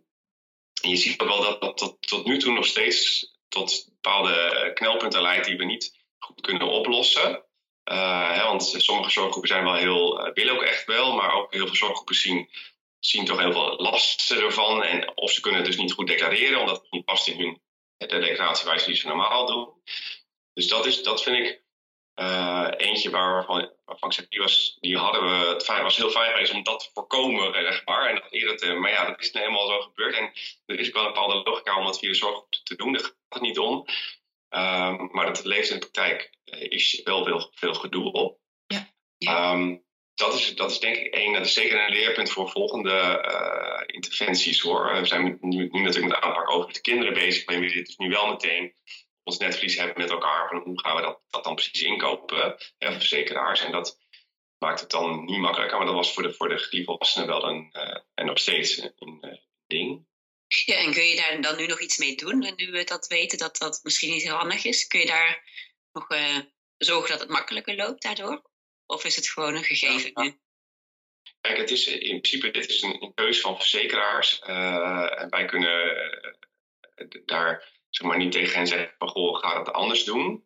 en 0.82 0.89
je 0.89 0.95
ziet 0.95 1.21
ook 1.21 1.27
wel 1.27 1.41
dat 1.41 1.62
dat 1.62 1.77
tot, 1.77 2.08
tot 2.08 2.25
nu 2.25 2.38
toe 2.38 2.53
nog 2.53 2.65
steeds 2.65 3.32
tot 3.49 3.86
bepaalde 3.89 4.71
knelpunten 4.73 5.21
leidt 5.21 5.45
die 5.45 5.57
we 5.57 5.65
niet 5.65 6.05
goed 6.17 6.41
kunnen 6.41 6.67
oplossen. 6.67 7.43
Eh, 7.83 8.31
hè, 8.31 8.43
want 8.43 8.73
sommige 8.77 9.12
zorggroepen 9.12 9.49
zijn 9.49 9.63
wel 9.63 9.75
heel, 9.75 10.19
eh, 10.19 10.33
willen 10.33 10.53
ook 10.53 10.63
echt 10.63 10.86
wel, 10.86 11.13
maar 11.13 11.33
ook 11.33 11.53
heel 11.53 11.65
veel 11.65 11.75
zorggroepen 11.75 12.15
zien, 12.15 12.49
zien 12.99 13.25
toch 13.25 13.39
heel 13.39 13.51
veel 13.51 13.75
lasten 13.77 14.41
ervan. 14.41 14.83
En 14.83 15.17
of 15.17 15.31
ze 15.31 15.41
kunnen 15.41 15.62
het 15.62 15.69
dus 15.69 15.79
niet 15.79 15.91
goed 15.91 16.07
declareren, 16.07 16.60
omdat 16.60 16.81
het 16.81 16.91
niet 16.91 17.05
past 17.05 17.27
in 17.27 17.39
hun 17.39 17.62
de 17.97 18.19
declaratiewijze 18.19 18.86
die 18.86 18.95
ze 18.95 19.07
normaal 19.07 19.45
doen. 19.45 19.69
Dus 20.53 20.67
dat, 20.67 20.86
is, 20.86 21.03
dat 21.03 21.23
vind 21.23 21.38
ik 21.38 21.63
eh, 22.13 22.67
eentje 22.77 23.10
waarvan, 23.10 23.71
waarvan 23.86 24.10
ik 24.10 24.15
zeg, 24.15 24.27
die, 24.27 24.39
was, 24.39 24.77
die 24.79 24.97
hadden 24.97 25.23
we, 25.23 25.45
het 25.53 25.65
was 25.65 25.97
heel 25.97 26.10
fijn 26.10 26.31
geweest 26.31 26.53
om 26.53 26.63
dat 26.63 26.79
te 26.79 26.89
voorkomen, 26.93 27.53
zeg 27.53 27.86
maar. 27.86 28.10
En 28.10 28.15
dat 28.15 28.31
eerder 28.31 28.57
te, 28.57 28.73
maar 28.73 28.91
ja, 28.91 29.05
dat 29.05 29.19
is 29.19 29.31
nou 29.31 29.45
helemaal 29.45 29.67
zo 29.67 29.81
gebeurd. 29.81 30.15
En 30.15 30.31
er 30.65 30.79
is 30.79 30.89
wel 30.89 31.01
een 31.01 31.13
bepaalde 31.13 31.41
logica 31.43 31.77
om 31.77 31.86
dat 31.86 31.99
via 31.99 32.10
de 32.10 32.15
zorg 32.15 32.43
te 32.67 32.75
doen, 32.75 32.93
daar 32.93 33.01
gaat 33.01 33.15
het 33.30 33.41
niet 33.41 33.60
om. 33.60 33.86
Ehm, 34.49 35.08
maar 35.12 35.25
dat 35.25 35.45
leeft 35.45 35.69
in 35.69 35.80
de 35.80 35.89
praktijk, 35.89 36.38
eh, 36.43 36.62
is 36.62 37.01
wel 37.03 37.23
veel, 37.23 37.51
veel 37.56 37.73
gedoe 37.73 38.12
op. 38.12 38.39
Ja. 38.67 38.93
Ja. 39.17 39.36
Ehm, 39.36 39.77
dat, 40.13 40.34
is, 40.34 40.56
dat 40.56 40.71
is 40.71 40.80
denk 40.80 40.95
ik 40.95 41.13
één, 41.13 41.34
dat 41.34 41.45
is 41.45 41.53
zeker 41.53 41.84
een 41.84 41.93
leerpunt 41.93 42.32
voor 42.32 42.49
volgende 42.49 43.21
eh, 43.21 43.84
interventies 43.86 44.62
hoor. 44.62 44.99
We 44.99 45.06
zijn 45.06 45.23
nu, 45.23 45.38
nu 45.41 45.82
natuurlijk 45.82 46.13
met 46.13 46.21
de 46.21 46.21
aanpak 46.21 46.49
over 46.49 46.73
de 46.73 46.82
kinderen 46.82 47.13
bezig, 47.13 47.45
maar 47.45 47.56
we 47.56 47.62
willen 47.62 47.75
dit 47.75 47.86
dus 47.86 47.97
nu 47.97 48.10
wel 48.10 48.27
meteen 48.27 48.73
ons 49.23 49.38
netvlies 49.38 49.77
hebben 49.77 49.97
met 49.97 50.10
elkaar. 50.10 50.49
Van 50.49 50.58
hoe 50.58 50.80
gaan 50.80 50.95
we 50.95 51.01
dat, 51.01 51.21
dat 51.30 51.43
dan 51.43 51.56
precies 51.56 51.82
inkopen, 51.82 52.56
voor 52.80 52.91
verzekeraars. 52.93 53.62
En 53.62 53.71
dat 53.71 53.97
maakt 54.58 54.80
het 54.80 54.89
dan 54.89 55.25
niet 55.25 55.39
makkelijker, 55.39 55.77
maar 55.77 55.86
dat 55.86 55.95
was 55.95 56.13
voor 56.13 56.23
de, 56.23 56.34
voor 56.34 56.49
de 56.49 56.84
volwassenen 56.86 57.27
wel 57.27 57.49
een, 57.49 57.69
eh, 57.71 57.99
en 58.13 58.25
nog 58.25 58.39
steeds 58.39 58.77
een, 58.77 58.93
een 58.95 59.21
eh, 59.21 59.38
ding. 59.67 60.06
Ja, 60.47 60.75
en 60.83 60.93
kun 60.93 61.03
je 61.03 61.15
daar 61.15 61.41
dan 61.41 61.57
nu 61.57 61.65
nog 61.65 61.81
iets 61.81 61.97
mee 61.97 62.15
doen? 62.15 62.43
En 62.43 62.53
nu 62.55 62.71
we 62.71 62.83
dat 62.83 63.07
weten, 63.07 63.38
dat 63.38 63.57
dat 63.57 63.79
misschien 63.83 64.12
niet 64.12 64.23
heel 64.23 64.36
handig 64.36 64.63
is, 64.63 64.88
kun 64.88 64.99
je 64.99 65.05
daar 65.05 65.43
nog 65.91 66.10
eh, 66.10 66.38
zorgen 66.77 67.10
dat 67.10 67.19
het 67.19 67.29
makkelijker 67.29 67.75
loopt 67.75 68.01
daardoor? 68.01 68.49
Of 68.86 69.05
is 69.05 69.15
het 69.15 69.29
gewoon 69.29 69.55
een 69.55 69.63
gegeven 69.63 70.12
Ja. 70.13 70.21
nu? 70.23 70.39
Kijk, 71.41 71.57
het 71.57 71.71
is 71.71 71.88
in 71.88 72.21
principe 72.21 72.51
dit 72.51 72.69
is 72.69 72.81
een, 72.81 73.03
een 73.03 73.13
keuze 73.13 73.41
van 73.41 73.57
verzekeraars. 73.57 74.39
eh, 74.39 75.21
en 75.21 75.29
wij 75.29 75.45
kunnen 75.45 75.95
eh, 76.95 77.07
daar 77.25 77.75
zeg 77.89 78.07
maar, 78.07 78.17
niet 78.17 78.31
tegen 78.31 78.57
hen 78.57 78.67
zeggen 78.67 78.95
van 78.97 79.10
goh, 79.10 79.39
ga 79.39 79.60
het 79.60 79.73
anders 79.73 80.03
doen. 80.03 80.45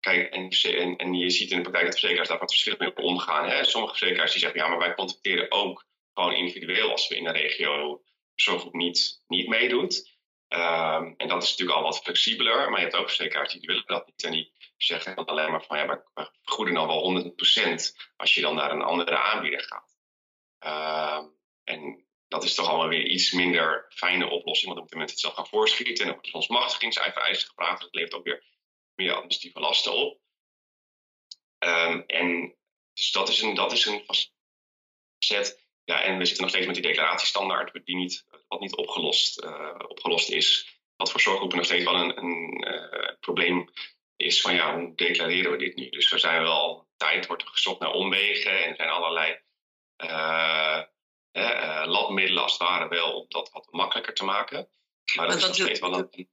Kijk, 0.00 0.32
en, 0.34 0.48
en, 0.48 0.96
en 0.96 1.14
je 1.14 1.30
ziet 1.30 1.50
in 1.50 1.56
de 1.56 1.62
praktijk 1.62 1.84
dat 1.84 1.98
verzekeraars 1.98 2.28
daar 2.28 2.38
wat 2.38 2.50
verschillend 2.50 2.80
mee 2.80 3.04
omgaan. 3.04 3.48
Hè. 3.48 3.64
Sommige 3.64 3.96
verzekeraars 3.96 4.32
die 4.32 4.40
zeggen 4.40 4.60
ja, 4.60 4.68
maar 4.68 4.78
wij 4.78 4.94
contacteren 4.94 5.50
ook 5.50 5.86
gewoon 6.14 6.34
individueel 6.34 6.90
als 6.90 7.08
we 7.08 7.16
in 7.16 7.26
een 7.26 7.32
regio 7.32 8.04
zorggroep 8.34 8.74
niet, 8.74 9.22
niet 9.26 9.48
meedoet. 9.48 10.12
Ehm, 10.48 11.12
en 11.16 11.28
dat 11.28 11.42
is 11.42 11.50
natuurlijk 11.50 11.78
al 11.78 11.84
wat 11.84 12.02
flexibeler, 12.02 12.70
maar 12.70 12.78
je 12.78 12.86
hebt 12.86 12.96
ook 12.96 13.06
verzekeraars 13.06 13.52
die 13.52 13.66
willen 13.66 13.86
dat 13.86 14.06
niet. 14.06 14.24
En 14.24 14.32
die 14.32 14.52
zeggen 14.76 15.16
dan 15.16 15.24
alleen 15.24 15.50
maar 15.50 15.64
van 15.64 15.78
ja, 15.78 15.86
wij 15.86 16.28
vergoeden 16.42 16.74
dan 16.74 16.86
wel 16.86 17.02
100% 17.02 17.96
als 18.16 18.34
je 18.34 18.40
dan 18.40 18.54
naar 18.54 18.70
een 18.70 18.82
andere 18.82 19.18
aanbieder 19.18 19.62
gaat. 19.62 19.96
Ehm, 20.58 21.26
en 21.64 22.06
dat 22.28 22.44
is 22.44 22.54
toch 22.54 22.68
allemaal 22.68 22.88
weer 22.88 23.06
iets 23.06 23.32
minder 23.32 23.86
fijne 23.88 24.26
oplossing, 24.26 24.74
want 24.74 24.74
dan 24.74 24.78
moeten 24.78 24.98
mensen 24.98 25.16
het 25.16 25.24
zelf 25.24 25.34
gaan 25.34 25.46
voorschieten. 25.46 25.94
En 25.94 26.04
dan 26.04 26.14
wordt 26.14 26.28
soms 26.28 26.48
machtigingseisen 26.48 27.22
dus 27.28 27.50
dat 27.58 27.88
levert 27.90 28.14
ook 28.14 28.24
weer 28.24 28.44
meer 28.94 29.12
administratieve 29.12 29.60
lasten 29.60 29.92
op. 29.92 30.20
Ehm, 31.58 32.02
en 32.06 32.56
dus 32.92 33.12
dat 33.12 33.28
is 33.28 33.42
een, 33.42 33.54
dat 33.54 33.72
is 33.72 33.86
een 33.86 34.04
facet. 35.18 35.63
Ja, 35.84 36.02
en 36.02 36.18
we 36.18 36.24
zitten 36.24 36.42
nog 36.42 36.52
steeds 36.52 36.66
met 36.66 36.74
die 36.74 36.84
declaratiestandaard, 36.84 37.84
die 37.84 37.96
niet, 37.96 38.24
wat 38.48 38.60
niet 38.60 38.76
opgelost, 38.76 39.38
eh, 39.38 39.74
opgelost 39.88 40.30
is. 40.30 40.78
Wat 40.96 41.10
voor 41.10 41.20
zorggroepen 41.20 41.56
nog 41.56 41.66
steeds 41.66 41.84
wel 41.84 41.94
een, 41.94 42.18
een 42.18 42.64
eh, 42.64 43.14
probleem 43.20 43.70
is 44.16 44.40
van 44.40 44.54
ja, 44.54 44.78
hoe 44.78 44.94
declareren 44.94 45.50
we 45.50 45.56
dit 45.56 45.76
nu? 45.76 45.90
Dus 45.90 46.12
er 46.12 46.18
zijn 46.18 46.42
wel 46.42 46.88
tijd, 46.96 47.26
wordt 47.26 47.48
gezocht 47.48 47.80
naar 47.80 47.92
omwegen 47.92 48.64
en 48.64 48.70
er 48.70 48.76
zijn 48.76 48.88
allerlei 48.88 49.40
eh, 49.96 50.82
eh, 51.30 51.82
labmiddelen 51.86 52.42
als 52.42 52.52
het 52.52 52.60
ware 52.60 52.88
wel 52.88 53.12
om 53.12 53.24
dat 53.28 53.50
wat 53.50 53.68
makkelijker 53.70 54.14
te 54.14 54.24
maken. 54.24 54.68
Maar 55.14 55.26
dat 55.28 55.40
Want 55.40 55.52
is 55.52 55.58
nog 55.58 55.66
steeds 55.66 55.80
wel 55.80 55.98
een, 55.98 56.28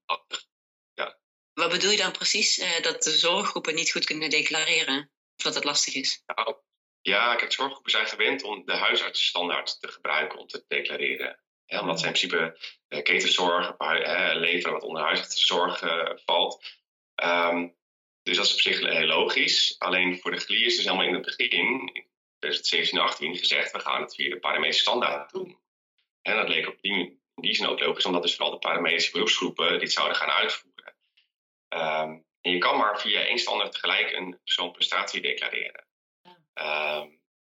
Wat 1.53 1.69
bedoel 1.69 1.91
je 1.91 1.97
dan 1.97 2.11
precies? 2.11 2.55
dat 2.81 3.03
de 3.03 3.11
zorggroepen 3.11 3.75
niet 3.75 3.91
goed 3.91 4.05
kunnen 4.05 4.29
declareren? 4.29 5.11
Of 5.37 5.43
dat 5.43 5.55
het 5.55 5.63
lastig 5.63 5.93
is? 5.93 6.23
Nou, 6.25 6.55
ja, 7.01 7.35
kijk, 7.35 7.51
zorggroepen 7.51 7.91
zijn 7.91 8.07
gewend 8.07 8.43
om 8.43 8.65
de 8.65 8.75
huisartsenstandaard 8.75 9.81
te 9.81 9.87
gebruiken 9.87 10.39
om 10.39 10.47
te 10.47 10.63
declareren. 10.67 11.39
Omdat 11.67 11.99
ze 11.99 12.05
in 12.05 12.11
principe 12.11 12.57
eh, 12.87 13.03
ketenzorg, 13.03 13.75
eh, 13.77 14.31
leveren 14.33 14.73
wat 14.73 14.83
onder 14.83 15.03
huisartsenzorg 15.03 15.81
eh, 15.81 16.17
valt. 16.25 16.65
Ehm, 17.15 17.67
dus 18.23 18.35
dat 18.35 18.45
is 18.45 18.53
op 18.53 18.59
zich 18.59 18.79
heel 18.79 19.05
logisch. 19.05 19.75
Alleen 19.79 20.19
voor 20.19 20.31
de 20.31 20.37
GLI 20.37 20.65
is 20.65 20.75
dus 20.75 20.85
helemaal 20.85 21.07
in 21.07 21.13
het 21.13 21.25
begin, 21.25 21.89
in 21.93 22.07
2017 22.39 22.97
en 22.97 23.05
18, 23.05 23.37
gezegd: 23.37 23.71
we 23.71 23.79
gaan 23.79 24.01
het 24.01 24.15
via 24.15 24.29
de 24.29 24.39
paramedische 24.39 24.81
standaard 24.81 25.31
doen. 25.31 25.59
En 26.21 26.35
dat 26.35 26.49
leek 26.49 26.67
op 26.67 26.81
die, 26.81 26.93
in 27.35 27.41
die 27.41 27.55
zin 27.55 27.67
ook 27.67 27.79
logisch, 27.79 28.05
omdat 28.05 28.21
dus 28.21 28.35
vooral 28.35 28.53
de 28.53 28.59
paramedische 28.59 29.11
beroepsgroepen 29.11 29.79
dit 29.79 29.91
zouden 29.91 30.17
gaan 30.17 30.29
uitvoeren. 30.29 30.95
Ehm, 31.67 32.19
en 32.41 32.51
je 32.51 32.57
kan 32.57 32.77
maar 32.77 32.99
via 32.99 33.25
één 33.25 33.37
standaard 33.37 33.71
tegelijk 33.71 34.11
een 34.11 34.39
zo'n 34.43 34.71
prestatie 34.71 35.21
declareren. 35.21 35.89
Ehm, 36.53 37.07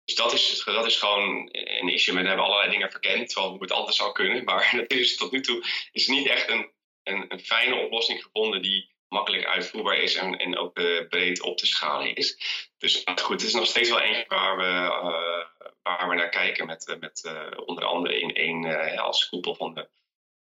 dus 0.04 0.14
dat 0.14 0.32
is, 0.32 0.64
dat 0.64 0.86
is 0.86 0.96
gewoon 0.96 1.48
een 1.52 1.88
issue. 1.88 2.14
We 2.14 2.26
hebben 2.26 2.44
allerlei 2.44 2.70
dingen 2.70 2.90
verkend 2.90 3.32
hoe 3.32 3.56
het 3.60 3.72
anders 3.72 3.96
zou 3.96 4.12
kunnen. 4.12 4.44
Maar 4.44 4.70
dat 4.76 4.90
is, 4.90 5.16
tot 5.16 5.32
nu 5.32 5.40
toe 5.40 5.64
is 5.92 6.06
niet 6.06 6.26
echt 6.26 6.48
een, 6.48 6.70
een, 7.02 7.24
een 7.28 7.40
fijne 7.40 7.74
oplossing 7.74 8.22
gevonden 8.22 8.62
die 8.62 8.94
makkelijk 9.08 9.44
uitvoerbaar 9.44 9.96
is 9.96 10.14
en, 10.14 10.36
en 10.36 10.58
ook 10.58 10.76
eh, 10.76 11.06
breed 11.08 11.40
op 11.40 11.58
te 11.58 11.66
schalen 11.66 12.14
is. 12.14 12.38
Dus 12.78 13.04
goed, 13.04 13.40
het 13.40 13.48
is 13.48 13.54
nog 13.54 13.66
steeds 13.66 13.88
wel 13.88 14.00
eentje 14.00 14.24
waar 14.28 14.56
we, 14.56 14.64
eh, 14.64 15.68
waar 15.82 16.08
we 16.08 16.14
naar 16.14 16.28
kijken. 16.28 16.66
Met, 16.66 16.88
eh, 16.88 16.98
met 16.98 17.32
onder 17.66 17.84
andere 17.84 18.20
in 18.20 18.34
één 18.34 18.96
als 18.98 19.28
koepel 19.28 19.54
van 19.54 19.74
de, 19.74 19.88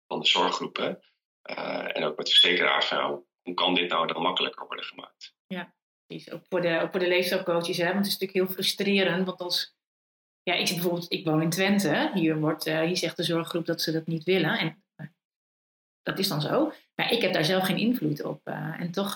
van 0.06 0.20
de 0.20 0.26
zorggroepen. 0.26 1.02
En 1.92 2.04
ook 2.04 2.16
met 2.16 2.26
de 2.26 2.32
verzekeraars 2.32 2.90
nou, 2.90 3.24
hoe 3.42 3.54
kan 3.54 3.74
dit 3.74 3.90
nou 3.90 4.06
dan 4.06 4.22
makkelijker 4.22 4.66
worden 4.66 4.84
gemaakt? 4.84 5.34
Precies, 6.06 6.30
ook 6.30 6.44
voor 6.48 6.60
de, 6.60 6.80
ook 6.80 6.90
voor 6.90 7.00
de 7.00 7.08
leefstijlcoaches, 7.08 7.76
hè? 7.76 7.84
want 7.84 7.96
het 7.96 8.06
is 8.06 8.18
natuurlijk 8.18 8.46
heel 8.46 8.54
frustrerend. 8.54 9.26
Want 9.26 9.40
als, 9.40 9.76
ja, 10.42 10.54
ik, 10.54 10.68
bijvoorbeeld, 10.68 11.12
ik 11.12 11.24
woon 11.24 11.42
in 11.42 11.50
Twente, 11.50 12.10
hier, 12.14 12.40
wordt, 12.40 12.66
eh, 12.66 12.80
hier 12.80 12.96
zegt 12.96 13.16
de 13.16 13.22
zorggroep 13.22 13.66
dat 13.66 13.82
ze 13.82 13.92
dat 13.92 14.06
niet 14.06 14.24
willen. 14.24 14.58
En 14.58 14.84
eh, 14.94 15.06
dat 16.02 16.18
is 16.18 16.28
dan 16.28 16.40
zo. 16.40 16.72
Maar 16.94 17.12
ik 17.12 17.22
heb 17.22 17.32
daar 17.32 17.44
zelf 17.44 17.64
geen 17.64 17.78
invloed 17.78 18.22
op. 18.22 18.40
eh, 18.44 18.80
en 18.80 18.90
toch, 18.90 19.14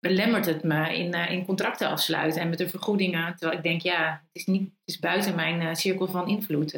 belemmert 0.00 0.46
het 0.46 0.62
me 0.62 0.96
in, 0.96 1.14
in 1.14 1.44
contracten 1.44 1.88
afsluiten 1.88 2.40
en 2.40 2.48
met 2.48 2.58
de 2.58 2.68
vergoedingen. 2.68 3.36
Terwijl 3.36 3.58
ik 3.58 3.64
denk, 3.64 3.82
ja, 3.82 4.12
het 4.12 4.36
is, 4.36 4.46
niet, 4.46 4.62
het 4.62 4.78
is 4.84 4.98
buiten 4.98 5.34
mijn 5.34 5.76
cirkel 5.76 6.06
van 6.06 6.28
invloed. 6.28 6.72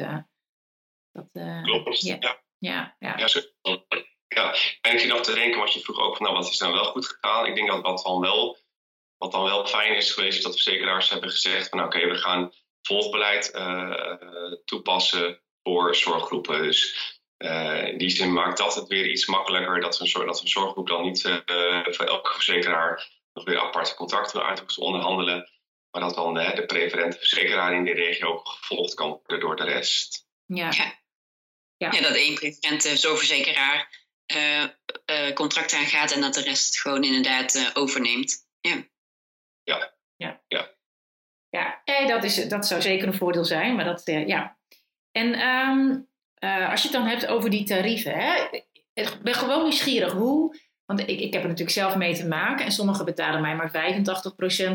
dat, 1.11 1.29
Klopt, 1.63 2.01
ja. 2.01 2.17
Ja, 2.57 2.95
ja. 2.99 3.17
ja. 3.17 4.55
En 4.81 4.91
ik 4.93 4.99
zit 4.99 5.09
nog 5.09 5.21
te 5.21 5.33
denken, 5.33 5.59
wat 5.59 5.73
je 5.73 5.79
vroeg 5.79 5.99
ook 5.99 6.17
van, 6.17 6.25
nou, 6.25 6.37
wat 6.37 6.49
is 6.49 6.57
dan 6.57 6.71
wel 6.71 6.83
goed 6.83 7.05
gegaan? 7.05 7.45
Ik 7.45 7.55
denk 7.55 7.67
dat 7.67 7.81
wat 7.81 8.03
dan 8.03 8.19
wel, 8.19 8.57
wat 9.21 9.31
dan 9.31 9.43
wel 9.43 9.67
fijn 9.67 9.95
is 9.95 10.11
geweest, 10.11 10.37
is 10.37 10.43
dat 10.43 10.53
verzekeraars 10.53 11.09
hebben 11.09 11.29
gezegd 11.29 11.69
van, 11.69 11.83
oké, 11.83 12.07
we 12.07 12.17
gaan 12.17 12.53
volgbeleid 12.81 13.51
toepassen 14.65 15.41
voor 15.63 15.95
zorggroepen. 15.95 16.61
Dus 16.61 17.11
uh, 17.37 17.87
in 17.87 17.97
die 17.97 18.09
zin 18.09 18.33
maakt 18.33 18.57
dat 18.57 18.75
het 18.75 18.87
weer 18.87 19.09
iets 19.09 19.25
makkelijker 19.25 19.81
dat 19.81 19.99
een, 19.99 20.25
dat 20.25 20.41
een 20.41 20.47
zorggroep 20.47 20.87
dan 20.87 21.03
niet 21.03 21.23
uh, 21.23 21.83
voor 21.83 22.05
elke 22.05 22.33
verzekeraar 22.33 23.09
nog 23.33 23.45
weer 23.45 23.59
aparte 23.59 23.95
contracten 23.95 24.43
uit 24.43 24.59
hoeft 24.59 24.73
te 24.73 24.81
onderhandelen. 24.81 25.49
Maar 25.91 26.01
dat 26.01 26.15
dan 26.15 26.39
uh, 26.39 26.55
de 26.55 26.65
preferente 26.65 27.17
verzekeraar 27.17 27.73
in 27.73 27.83
de 27.83 27.93
regio 27.93 28.27
ook 28.27 28.47
gevolgd 28.47 28.93
kan 28.93 29.09
worden 29.09 29.39
door 29.39 29.55
de 29.55 29.63
rest. 29.63 30.27
Ja, 30.45 30.71
ja. 30.71 30.99
ja. 31.77 31.91
ja 31.91 32.01
dat 32.01 32.15
één 32.15 32.35
preferente 32.35 32.97
zorgverzekeraar 32.97 33.99
contract 35.33 35.73
aangaat 35.73 36.11
en 36.11 36.21
dat 36.21 36.33
de 36.33 36.41
rest 36.41 36.65
het 36.65 36.77
gewoon 36.77 37.03
inderdaad 37.03 37.71
overneemt. 37.73 38.47
Ja. 38.61 38.89
Ja. 39.77 40.41
Ja. 40.47 40.69
ja. 41.49 41.81
ja. 41.85 42.07
dat, 42.07 42.23
is, 42.23 42.47
dat 42.47 42.67
zou 42.67 42.81
zeker 42.81 43.07
een 43.07 43.13
voordeel 43.13 43.45
zijn, 43.45 43.75
maar 43.75 43.85
dat, 43.85 44.01
ja. 44.05 44.57
En 45.11 45.47
um, 45.47 46.09
uh, 46.43 46.69
als 46.69 46.81
je 46.81 46.87
het 46.87 46.97
dan 46.97 47.07
hebt 47.07 47.27
over 47.27 47.49
die 47.49 47.63
tarieven, 47.63 48.13
hè, 48.13 48.61
ik 48.93 49.17
ben 49.21 49.33
gewoon 49.33 49.63
nieuwsgierig 49.63 50.11
hoe. 50.11 50.55
Want 50.85 50.99
ik, 50.99 51.19
ik 51.19 51.33
heb 51.33 51.41
er 51.41 51.47
natuurlijk 51.47 51.77
zelf 51.77 51.95
mee 51.95 52.15
te 52.15 52.27
maken. 52.27 52.65
En 52.65 52.71
sommigen 52.71 53.05
betalen 53.05 53.41
mij 53.41 53.55
maar 53.55 53.71
85% 53.71 53.73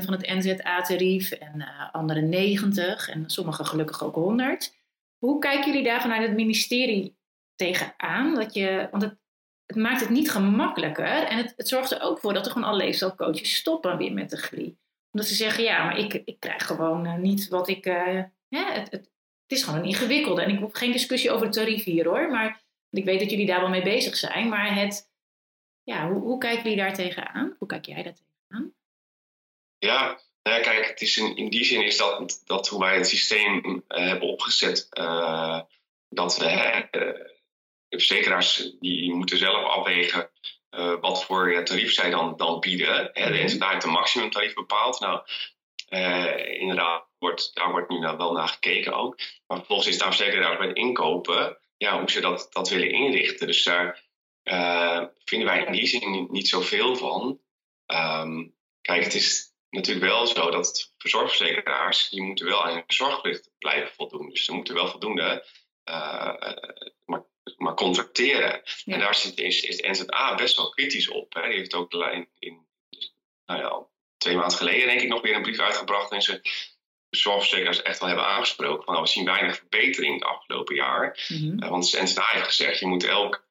van 0.04 0.12
het 0.12 0.26
NZA-tarief. 0.26 1.30
En 1.30 1.54
uh, 1.56 1.94
anderen 1.94 2.24
90%. 2.24 3.10
En 3.10 3.24
sommigen 3.26 3.66
gelukkig 3.66 4.04
ook 4.04 4.40
100%. 4.70 4.74
Hoe 5.18 5.38
kijken 5.38 5.66
jullie 5.66 5.84
daar 5.84 6.00
vanuit 6.00 6.22
het 6.22 6.36
ministerie 6.36 7.16
tegenaan? 7.54 8.34
Dat 8.34 8.54
je, 8.54 8.88
want 8.90 9.02
het, 9.02 9.16
het 9.66 9.76
maakt 9.76 10.00
het 10.00 10.10
niet 10.10 10.30
gemakkelijker. 10.30 11.26
En 11.26 11.36
het, 11.36 11.52
het 11.56 11.68
zorgt 11.68 11.90
er 11.90 12.00
ook 12.00 12.18
voor 12.18 12.34
dat 12.34 12.46
er 12.46 12.52
gewoon 12.52 12.68
alle 12.68 12.84
leefstijlcoaches 12.84 13.54
stoppen 13.54 13.96
weer 13.96 14.12
met 14.12 14.30
de 14.30 14.36
GLI. 14.36 14.76
Omdat 15.16 15.30
ze 15.30 15.36
zeggen, 15.36 15.64
ja, 15.64 15.84
maar 15.84 15.98
ik, 15.98 16.22
ik 16.24 16.40
krijg 16.40 16.66
gewoon 16.66 17.06
uh, 17.06 17.14
niet 17.14 17.48
wat 17.48 17.68
ik... 17.68 17.86
Uh, 17.86 18.22
het, 18.48 18.90
het, 18.90 19.10
het 19.42 19.58
is 19.58 19.62
gewoon 19.62 19.78
een 19.78 19.86
ingewikkelde. 19.86 20.42
En 20.42 20.50
ik 20.50 20.58
hoef 20.58 20.74
geen 20.74 20.92
discussie 20.92 21.30
over 21.30 21.46
het 21.46 21.54
tarief 21.54 21.84
hier 21.84 22.06
hoor. 22.08 22.30
Maar 22.30 22.62
ik 22.90 23.04
weet 23.04 23.20
dat 23.20 23.30
jullie 23.30 23.46
daar 23.46 23.60
wel 23.60 23.68
mee 23.68 23.82
bezig 23.82 24.16
zijn. 24.16 24.48
Maar 24.48 24.74
het, 24.74 25.10
ja, 25.82 26.08
hoe, 26.08 26.20
hoe 26.20 26.38
kijken 26.38 26.62
jullie 26.62 26.78
daar 26.78 26.94
tegenaan? 26.94 27.56
Hoe 27.58 27.68
kijk 27.68 27.86
jij 27.86 28.02
daar 28.02 28.14
tegenaan? 28.14 28.74
Ja, 29.78 30.20
nou 30.42 30.56
ja, 30.56 30.62
kijk, 30.62 30.88
het 30.88 31.00
is 31.00 31.16
in, 31.16 31.36
in 31.36 31.50
die 31.50 31.64
zin 31.64 31.84
is 31.84 31.96
dat, 31.96 32.42
dat 32.44 32.68
hoe 32.68 32.80
wij 32.80 32.96
het 32.96 33.08
systeem 33.08 33.64
uh, 33.66 33.82
hebben 33.88 34.28
opgezet. 34.28 34.88
Dat 36.08 36.36
we, 36.38 36.88
de 36.90 37.98
verzekeraars 37.98 38.72
die 38.80 39.14
moeten 39.14 39.38
zelf 39.38 39.64
afwegen 39.64 40.30
wat 41.00 41.24
voor 41.24 41.62
tarief 41.64 41.92
zij 41.92 42.10
dan, 42.10 42.36
dan 42.36 42.60
bieden. 42.60 43.10
Hè. 43.12 43.30
De 43.30 43.44
NZA 43.44 43.70
heeft 43.70 43.84
een 43.84 43.90
maximumtarief 43.90 44.54
bepaald. 44.54 45.00
Nou, 45.00 45.22
inderdaad, 46.58 47.06
wordt, 47.18 47.54
daar 47.54 47.70
wordt 47.70 47.88
nu 47.88 47.98
wel 47.98 48.32
naar 48.32 48.48
gekeken 48.48 48.92
ook. 48.92 49.18
Maar 49.46 49.56
vervolgens 49.56 49.88
is 49.88 49.98
daar 49.98 50.14
zeker 50.14 50.40
daar 50.40 50.58
bij 50.58 50.66
het 50.66 50.76
inkopen, 50.76 51.58
ja, 51.76 51.98
hoe 51.98 52.10
ze 52.10 52.20
dat, 52.20 52.48
dat 52.50 52.68
willen 52.68 52.90
inrichten. 52.90 53.46
Dus 53.46 53.64
daar 53.64 54.04
uh, 54.44 55.04
vinden 55.24 55.48
wij 55.48 55.64
in 55.64 55.72
die 55.72 55.86
zin 55.86 56.10
niet, 56.10 56.30
niet 56.30 56.48
zoveel 56.48 56.96
van. 56.96 57.40
Um, 57.86 58.54
kijk, 58.80 59.04
het 59.04 59.14
is 59.14 59.52
natuurlijk 59.70 60.06
wel 60.06 60.26
zo 60.26 60.50
dat 60.50 60.94
verzorgverzekeraars, 60.98 62.08
die 62.08 62.22
moeten 62.22 62.46
wel 62.46 62.64
aan 62.64 62.72
hun 62.72 62.84
zorgplicht 62.86 63.50
blijven 63.58 63.94
voldoen. 63.94 64.28
Dus 64.28 64.44
ze 64.44 64.52
moeten 64.52 64.74
wel 64.74 64.88
voldoende 64.88 65.44
maar, 67.04 67.24
maar 67.56 67.74
contracteren. 67.74 68.62
En 68.84 68.98
daar 68.98 69.14
zit, 69.14 69.38
is, 69.38 69.62
is 69.62 69.76
de 69.76 69.88
NZA 69.88 70.34
best 70.34 70.56
wel 70.56 70.70
kritisch 70.70 71.08
op. 71.08 71.34
Hè. 71.34 71.48
Die 71.48 71.58
heeft 71.58 71.74
ook 71.74 71.92
in, 71.92 72.28
in 72.38 72.66
nou 73.46 73.60
ja, 73.60 73.86
twee 74.18 74.36
maanden 74.36 74.56
geleden 74.56 74.86
denk 74.86 75.00
ik 75.00 75.08
nog 75.08 75.22
weer 75.22 75.34
een 75.34 75.42
brief 75.42 75.58
uitgebracht. 75.58 76.12
En 76.12 76.22
ze 76.22 76.40
zorgverzekeraars 77.10 77.82
echt 77.82 77.98
wel 77.98 78.08
hebben 78.08 78.26
aangesproken. 78.26 78.84
Van, 78.84 78.92
nou, 78.92 79.06
we 79.06 79.12
zien 79.12 79.24
weinig 79.24 79.56
verbetering 79.56 80.14
het 80.14 80.24
afgelopen 80.24 80.74
jaar. 80.74 81.26
Mm 81.28 81.36
-hmm. 81.36 81.68
want 81.68 81.90
de 81.90 82.02
NSA 82.02 82.26
heeft 82.26 82.46
gezegd, 82.46 82.78
je 82.78 82.86
moet 82.86 83.04
elk, 83.04 83.44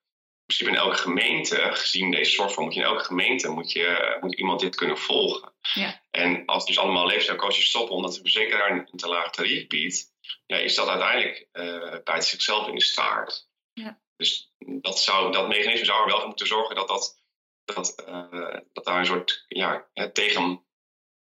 in 0.45 0.67
in 0.67 0.75
elke 0.75 0.97
gemeente, 0.97 1.69
gezien 1.71 2.11
deze 2.11 2.31
zorgvorm, 2.31 2.65
moet 2.65 2.73
je 2.73 2.79
in 2.79 2.85
elke 2.85 3.03
gemeente 3.03 3.49
moet 3.49 3.71
je, 3.71 4.17
moet 4.21 4.35
iemand 4.35 4.59
dit 4.59 4.75
kunnen 4.75 4.97
volgen. 4.97 5.51
Ja. 5.73 6.01
En 6.11 6.45
als 6.45 6.65
dus 6.65 6.79
allemaal 6.79 7.07
leefstijlcoaches 7.07 7.65
stoppen 7.65 7.95
omdat 7.95 8.13
de 8.13 8.21
verzekeraar 8.21 8.71
een 8.71 8.97
te 8.97 9.07
laag 9.07 9.31
tarief 9.31 9.67
biedt, 9.67 10.13
ja, 10.45 10.57
is 10.57 10.75
dat 10.75 10.87
uiteindelijk 10.87 11.47
uh, 11.53 11.95
bij 12.03 12.21
zichzelf 12.21 12.67
in 12.67 12.75
de 12.75 12.83
staart. 12.83 13.44
Ja. 13.75 13.99
Dus 14.15 14.53
dat, 14.57 14.99
zou, 14.99 15.31
dat 15.31 15.47
mechanisme 15.47 15.85
zou 15.85 16.01
er 16.01 16.07
wel 16.07 16.17
voor 16.17 16.27
moeten 16.27 16.47
zorgen 16.47 16.75
dat, 16.75 16.87
dat, 16.87 17.21
dat, 17.63 18.05
uh, 18.09 18.59
dat 18.73 18.85
daar 18.85 18.99
een 18.99 19.05
soort 19.05 19.45
ja, 19.47 19.87
tegen 20.13 20.63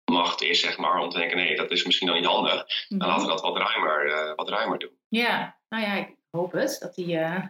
macht 0.05 0.43
is, 0.43 0.61
zeg 0.61 0.79
maar, 0.79 0.99
om 0.99 1.11
te 1.11 1.19
denken, 1.19 1.37
nee, 1.37 1.57
dat 1.57 1.71
is 1.71 1.85
misschien 1.85 2.07
dan 2.07 2.17
niet 2.17 2.27
handig. 2.27 2.87
Dan 2.89 2.99
mhm. 2.99 3.09
laten 3.09 3.27
we 3.27 3.33
dat 3.33 3.41
wat 3.41 3.57
ruimer, 3.57 4.07
uh, 4.07 4.35
wat 4.35 4.49
ruimer 4.49 4.79
doen. 4.79 4.99
Ja, 5.09 5.59
nou 5.69 5.83
ja, 5.83 5.95
ik 5.95 6.17
hoop 6.31 6.53
het, 6.53 6.77
dat, 6.81 6.95
die, 6.95 7.15
uh, 7.15 7.45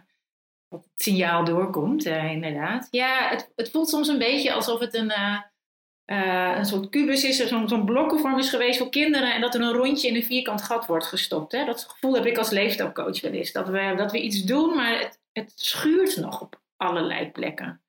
dat 0.69 0.83
het 0.83 1.01
signaal 1.01 1.43
doorkomt, 1.43 2.05
inderdaad. 2.05 2.87
Ja, 2.91 3.29
het, 3.29 3.51
het 3.55 3.71
voelt 3.71 3.89
soms 3.89 4.07
een 4.07 4.17
beetje 4.17 4.53
alsof 4.53 4.79
het 4.79 4.93
een, 4.93 5.11
een 6.15 6.65
soort 6.65 6.89
kubus 6.89 7.23
is, 7.23 7.47
zo'n 7.47 7.69
zo'n 7.69 7.85
blokkenvorm 7.85 8.39
is 8.39 8.49
geweest 8.49 8.77
voor 8.77 8.89
kinderen 8.89 9.33
en 9.33 9.41
dat 9.41 9.55
er 9.55 9.61
een 9.61 9.73
rondje 9.73 10.07
in 10.07 10.15
een 10.15 10.23
vierkant 10.23 10.61
gat 10.61 10.85
wordt 10.85 11.05
gestopt. 11.05 11.51
Hè? 11.51 11.65
Dat 11.65 11.87
gevoel 11.89 12.13
heb 12.13 12.25
ik 12.25 12.37
als 12.37 12.49
leefstijlcoach 12.49 13.21
wel 13.21 13.31
eens, 13.31 13.51
dat 13.51 13.67
we, 13.67 13.93
dat 13.97 14.11
we 14.11 14.21
iets 14.21 14.43
doen, 14.43 14.75
maar 14.75 14.99
het, 14.99 15.19
het 15.33 15.53
schuurt 15.55 16.17
nog 16.17 16.41
op 16.41 16.59
allerlei 16.77 17.31
plekken. 17.31 17.81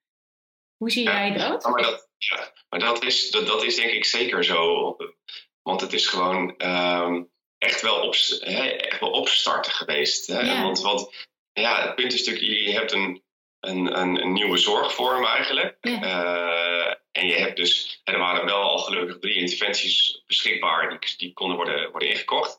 Hoe 0.76 0.90
zie 0.90 1.04
jij 1.04 1.32
dat? 1.32 1.64
maar 1.64 1.82
dat, 1.82 2.08
ja, 2.18 2.52
maar 2.68 2.80
dat 2.80 3.04
is, 3.04 3.30
dat, 3.30 3.46
dat 3.46 3.64
is 3.64 3.76
denk 3.76 3.90
ik 3.90 4.04
zeker 4.04 4.44
zo. 4.44 4.96
Want 5.62 5.80
het 5.80 5.92
is 5.92 6.06
gewoon 6.06 6.54
um, 6.58 7.30
echt, 7.58 7.80
wel 7.80 8.00
op, 8.00 8.14
hè, 8.40 8.68
echt 8.68 9.00
wel 9.00 9.10
opstarten 9.10 9.72
geweest. 9.72 10.26
Hè? 10.26 10.40
Ja. 10.40 10.62
Want, 10.62 10.80
want 10.80 11.26
ja, 11.52 11.82
het 11.82 11.94
punt 11.94 12.12
is 12.12 12.26
natuurlijk, 12.26 12.60
je 12.66 12.72
hebt 12.72 12.92
een, 12.92 13.22
een, 13.60 13.98
een, 14.00 14.22
een 14.22 14.32
nieuwe 14.32 14.56
zorgvorm 14.56 15.24
eigenlijk. 15.24 15.76
Ja. 15.80 16.02
Uh, 16.02 16.94
en 17.18 17.26
je 17.26 17.34
hebt 17.34 17.56
dus, 17.56 18.00
er 18.04 18.18
waren 18.18 18.44
wel 18.44 18.60
al 18.60 18.78
gelukkig 18.78 19.18
drie 19.18 19.34
interventies 19.34 20.22
beschikbaar 20.26 20.88
die, 20.88 21.16
die 21.16 21.32
konden 21.32 21.56
worden, 21.56 21.90
worden 21.90 22.08
ingekocht. 22.08 22.58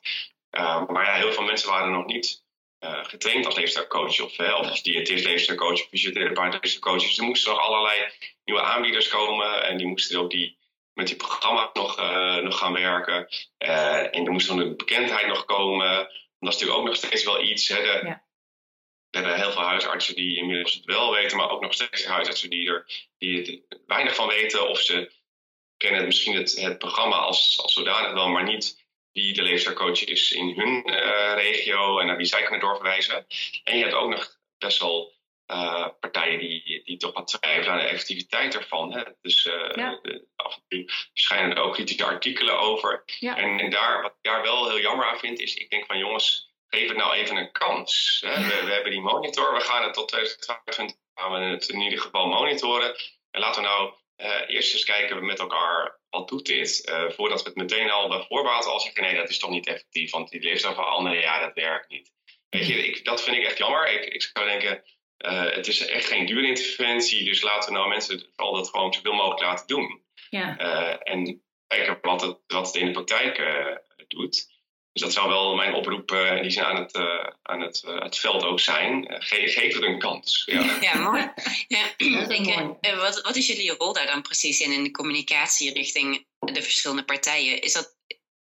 Uh, 0.52 0.88
maar 0.88 1.06
ja, 1.06 1.13
heel 1.13 1.32
veel 1.32 1.43
mensen 1.43 1.69
waren 1.69 1.91
nog 1.91 2.06
niet 2.06 2.43
uh, 2.80 3.04
getraind 3.06 3.45
als 3.45 3.56
leefstijlcoach 3.56 4.22
of, 4.22 4.39
uh, 4.39 4.58
of 4.60 4.67
als 4.67 4.84
diëtist 4.84 5.26
leefstijlcoach 5.26 5.80
fysiotherapeut 5.80 6.54
leefstijlcoach. 6.54 7.02
Dus 7.02 7.17
er 7.17 7.24
moesten 7.24 7.52
nog 7.52 7.62
allerlei 7.62 8.12
nieuwe 8.43 8.62
aanbieders 8.62 9.08
komen 9.08 9.63
en 9.63 9.78
die 9.78 9.88
moesten 9.88 10.19
ook 10.19 10.32
die, 10.32 10.58
met 10.93 11.08
die 11.08 11.15
programma's 11.15 11.69
nog, 11.74 12.00
uh, 12.00 12.36
nog 12.36 12.58
gaan 12.58 12.74
werken. 12.74 13.28
en 13.58 14.26
er 14.26 14.32
moest 14.32 14.48
dan 14.48 14.60
een 14.60 14.78
bekendheid 14.78 15.28
nog 15.28 15.45
komen. 15.45 15.95
dat 16.39 16.54
is 16.54 16.60
natuurlijk 16.60 16.80
ook 16.80 16.86
nog 16.86 16.95
steeds 16.95 17.24
wel 17.24 17.41
iets. 17.41 17.67
Hè, 17.67 17.82
de. 17.82 18.28
We 19.12 19.17
hebben 19.17 19.36
heel 19.36 19.52
veel 19.52 19.62
huisartsen 19.62 20.15
die 20.15 20.38
inmiddels 20.38 20.74
het 20.74 20.86
wel 20.86 21.12
weten, 21.12 21.38
maar 21.38 21.50
ook 21.50 21.62
nog 21.62 21.74
steeds 21.74 22.06
huisartsen 22.06 22.50
die 22.50 22.69
er 22.69 22.86
die 23.17 23.63
er 23.69 23.78
weinig 23.88 24.15
van 24.15 24.28
weten. 24.28 24.69
Of 24.69 24.80
ze 24.80 25.12
kennen 25.78 26.06
misschien 26.06 26.36
het, 26.36 26.56
het 26.62 26.78
programma 26.78 27.15
als, 27.15 27.60
als 27.62 27.74
zodanig 27.74 28.13
wel, 28.13 28.28
maar 28.28 28.43
niet 28.43 28.88
wie 29.12 29.34
de 29.34 29.41
leefstijlcoach 29.41 30.04
is 30.04 30.32
in 30.32 30.54
hun 30.56 30.89
uh, 30.89 31.34
regio 31.36 32.00
en 32.00 32.08
naar 32.08 32.17
wie 32.17 32.26
zij 32.26 32.41
kunnen 32.41 32.60
doorverwijzen. 32.60 33.26
En 33.63 33.78
je 33.78 33.84
hebt 33.84 33.95
ook 33.95 34.10
nog 34.10 34.38
best 34.58 34.80
wel 34.80 35.17
uh, 35.52 35.88
partijen 36.00 36.39
die, 36.39 36.82
die 36.84 36.98
toch 36.98 37.13
wat 37.13 37.28
twijfelen 37.28 37.72
aan 37.72 37.80
de 37.80 37.84
effectiviteit 37.84 38.56
ervan. 38.56 38.93
Hè? 38.93 39.04
Dus 39.22 39.45
uh, 39.45 39.69
ja. 39.76 40.00
de, 40.02 40.26
af 40.36 40.56
en 40.56 40.63
toe 40.67 40.84
schijnen 41.13 41.56
er 41.56 41.63
ook 41.63 41.74
kritische 41.74 42.06
artikelen 42.06 42.60
over. 42.60 43.04
Ja. 43.19 43.38
En, 43.38 43.60
en, 43.60 43.69
daar, 43.69 44.02
wat 44.02 44.12
ik 44.12 44.32
daar 44.32 44.41
wel 44.41 44.69
heel 44.69 44.80
jammer 44.80 45.06
aan 45.06 45.19
vind, 45.19 45.39
is 45.39 45.54
ik 45.54 45.69
denk 45.69 45.86
van 45.86 45.98
jongens, 45.98 46.48
geef 46.69 46.88
het 46.88 46.97
nou 46.97 47.15
even 47.15 47.36
een 47.36 47.51
kans. 47.51 48.23
Hè? 48.25 48.41
We, 48.41 48.65
we, 48.65 48.71
hebben 48.71 48.91
die 48.91 49.01
monitor, 49.01 49.53
we 49.53 49.60
gaan 49.60 49.84
het 49.84 49.93
tot 49.93 50.08
2022 50.08 50.97
gaan 51.13 51.32
we 51.32 51.38
het 51.38 51.69
in 51.69 51.82
ieder 51.82 51.99
geval 51.99 52.27
monitoren. 52.27 52.95
En 53.32 53.39
laten 53.41 53.62
we 53.62 53.67
nou 53.67 53.93
eerst 54.47 54.73
eens 54.73 54.84
kijken 54.84 55.25
met 55.25 55.39
elkaar 55.39 55.99
wat 56.10 56.27
doet 56.27 56.45
dit? 56.45 56.89
Uh, 56.89 57.10
voordat 57.10 57.41
we 57.43 57.49
het 57.49 57.58
meteen 57.58 57.89
al 57.89 58.10
bij 58.10 58.25
voorbaat 58.27 58.65
al 58.65 58.79
zeggen, 58.79 59.01
nee, 59.01 59.15
dat 59.15 59.29
is 59.29 59.39
toch 59.39 59.49
niet 59.49 59.67
effectief. 59.67 60.12
Want 60.12 60.29
die 60.29 60.41
leefstijl 60.41 60.73
van 60.73 60.86
anderen, 60.86 61.19
ja, 61.19 61.39
dat 61.39 61.53
werkt 61.53 61.89
niet. 61.89 62.12
Weet 62.49 62.67
je, 62.67 62.88
ik, 62.88 63.05
dat 63.05 63.23
vind 63.23 63.38
ik 63.38 63.43
echt 63.43 63.58
jammer. 63.58 63.93
Ik, 63.93 64.05
ik 64.05 64.21
zou 64.21 64.47
denken, 64.47 64.84
uh, 65.17 65.55
het 65.55 65.67
is 65.67 65.86
echt 65.86 66.05
geen 66.05 66.25
dure 66.25 66.47
interventie. 66.47 67.23
Dus 67.25 67.41
laten 67.41 67.71
we 67.71 67.77
nou 67.77 67.89
mensen 67.89 68.25
vooral 68.36 68.53
dat 68.53 68.69
gewoon 68.69 68.93
zoveel 68.93 69.13
mogelijk 69.13 69.41
laten 69.41 69.67
doen. 69.67 70.03
Ja. 70.29 70.60
Uh, 70.60 71.13
en 71.13 71.43
kijken 71.67 71.97
wat 72.01 72.21
het, 72.21 72.39
wat 72.47 72.65
het 72.65 72.75
in 72.75 72.86
de 72.86 72.91
praktijk 72.91 73.38
doet. 74.08 74.59
Dus 74.93 75.02
dat 75.02 75.13
zou 75.13 75.30
wel 75.30 75.56
mijn 75.56 75.73
oproep 75.73 76.12
uh, 76.12 76.36
in 76.36 76.41
die 76.41 76.52
zin 76.52 76.63
aan 76.63 76.75
het, 76.75 76.95
uh, 76.95 77.28
aan 77.41 77.62
het, 77.62 77.84
uh, 77.88 78.02
het 78.02 78.17
veld 78.17 78.43
ook 78.43 78.60
zijn. 78.60 79.06
Ge 79.19 79.47
geef 79.47 79.73
het 79.73 79.84
een 79.84 79.99
kans. 79.99 80.43
Ja, 80.45 80.78
ja 80.82 80.97
mooi. 80.97 81.32
Ja, 81.67 81.93
denk, 82.28 82.75
wat, 82.95 83.21
wat 83.21 83.36
is 83.36 83.47
jullie 83.47 83.71
rol 83.71 83.93
daar 83.93 84.06
dan 84.06 84.21
precies 84.21 84.60
in, 84.60 84.71
in 84.71 84.84
de 84.84 84.91
communicatie 84.91 85.73
richting 85.73 86.25
de 86.39 86.62
verschillende 86.62 87.04
partijen? 87.06 87.62
Is 87.62 87.73
dat, 87.73 87.97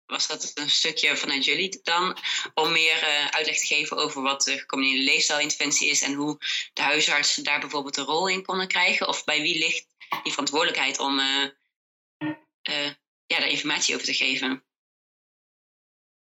was 0.06 0.28
dat 0.28 0.52
een 0.54 0.70
stukje 0.70 1.18
vanuit 1.18 1.46
jullie 1.46 1.80
dan 1.84 2.18
om 2.54 2.72
meer 2.72 3.30
uitleg 3.32 3.60
te 3.60 3.66
geven 3.66 3.98
over 3.98 4.22
wat 4.22 4.44
de 4.44 4.58
gecombineerde 4.58 5.04
leefstijlinterventie 5.04 5.90
is 5.90 6.02
en 6.02 6.14
hoe 6.14 6.38
de 6.74 6.82
huisartsen 6.82 7.44
daar 7.44 7.60
bijvoorbeeld 7.60 7.98
een 7.98 8.06
rol 8.06 8.28
in 8.28 8.46
konden 8.46 8.68
krijgen? 8.68 9.08
Of 9.08 9.24
bij 9.24 9.42
wie 9.42 9.58
ligt 9.58 9.88
die 10.24 10.32
verantwoordelijkheid 10.32 11.00
om 11.00 11.20
ja, 13.26 13.40
daar 13.40 13.50
informatie 13.50 13.96
over 13.96 14.08
te 14.08 14.14
geven? 14.14 14.64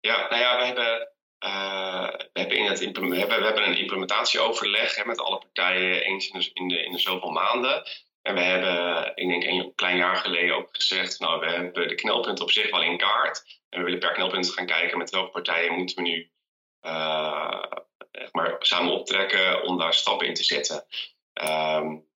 Ja, 0.03 0.29
nou 0.29 0.41
ja, 0.41 0.59
we 0.59 0.65
hebben, 0.65 1.09
uh, 1.45 2.09
we 2.33 2.41
hebben, 2.41 2.65
hebben, 2.67 3.39
we 3.39 3.45
hebben 3.45 3.69
een 3.69 3.79
implementatieoverleg 3.79 4.97
hè, 4.97 5.05
met 5.05 5.21
alle 5.21 5.39
partijen 5.39 6.03
eens 6.03 6.29
in 6.29 6.69
de, 6.69 6.83
in, 6.83 6.93
de, 6.93 6.99
zoveel 6.99 7.31
maanden. 7.31 7.83
En 8.23 8.35
we 8.35 8.41
hebben, 8.41 9.13
ik 9.15 9.29
denk 9.29 9.45
een 9.45 9.75
klein 9.75 9.97
jaar 9.97 10.17
geleden 10.17 10.57
ook 10.57 10.69
gezegd, 10.73 11.21
nou, 11.21 11.41
we 11.41 11.51
hebben 11.51 11.89
de 11.89 11.95
knelpunten 11.95 12.45
op 12.45 12.51
zich 12.51 12.71
wel 12.71 12.83
in 12.83 12.99
kaart. 12.99 13.61
En 13.69 13.79
we 13.79 13.85
willen 13.85 13.99
per 13.99 14.13
knelpunt 14.13 14.51
gaan 14.51 14.67
kijken 14.67 14.99
met 14.99 15.11
welke 15.11 15.31
partijen 15.31 15.75
moeten 15.75 15.97
we 15.97 16.03
nu 16.03 16.31
uh, 16.83 17.63
maar 18.33 18.57
samen 18.59 18.93
optrekken 18.93 19.63
om 19.63 19.79
daar 19.79 19.95
stappen 19.95 20.27
in 20.27 20.35
te 20.35 20.45
zetten. 20.45 20.85
Um, 21.43 22.11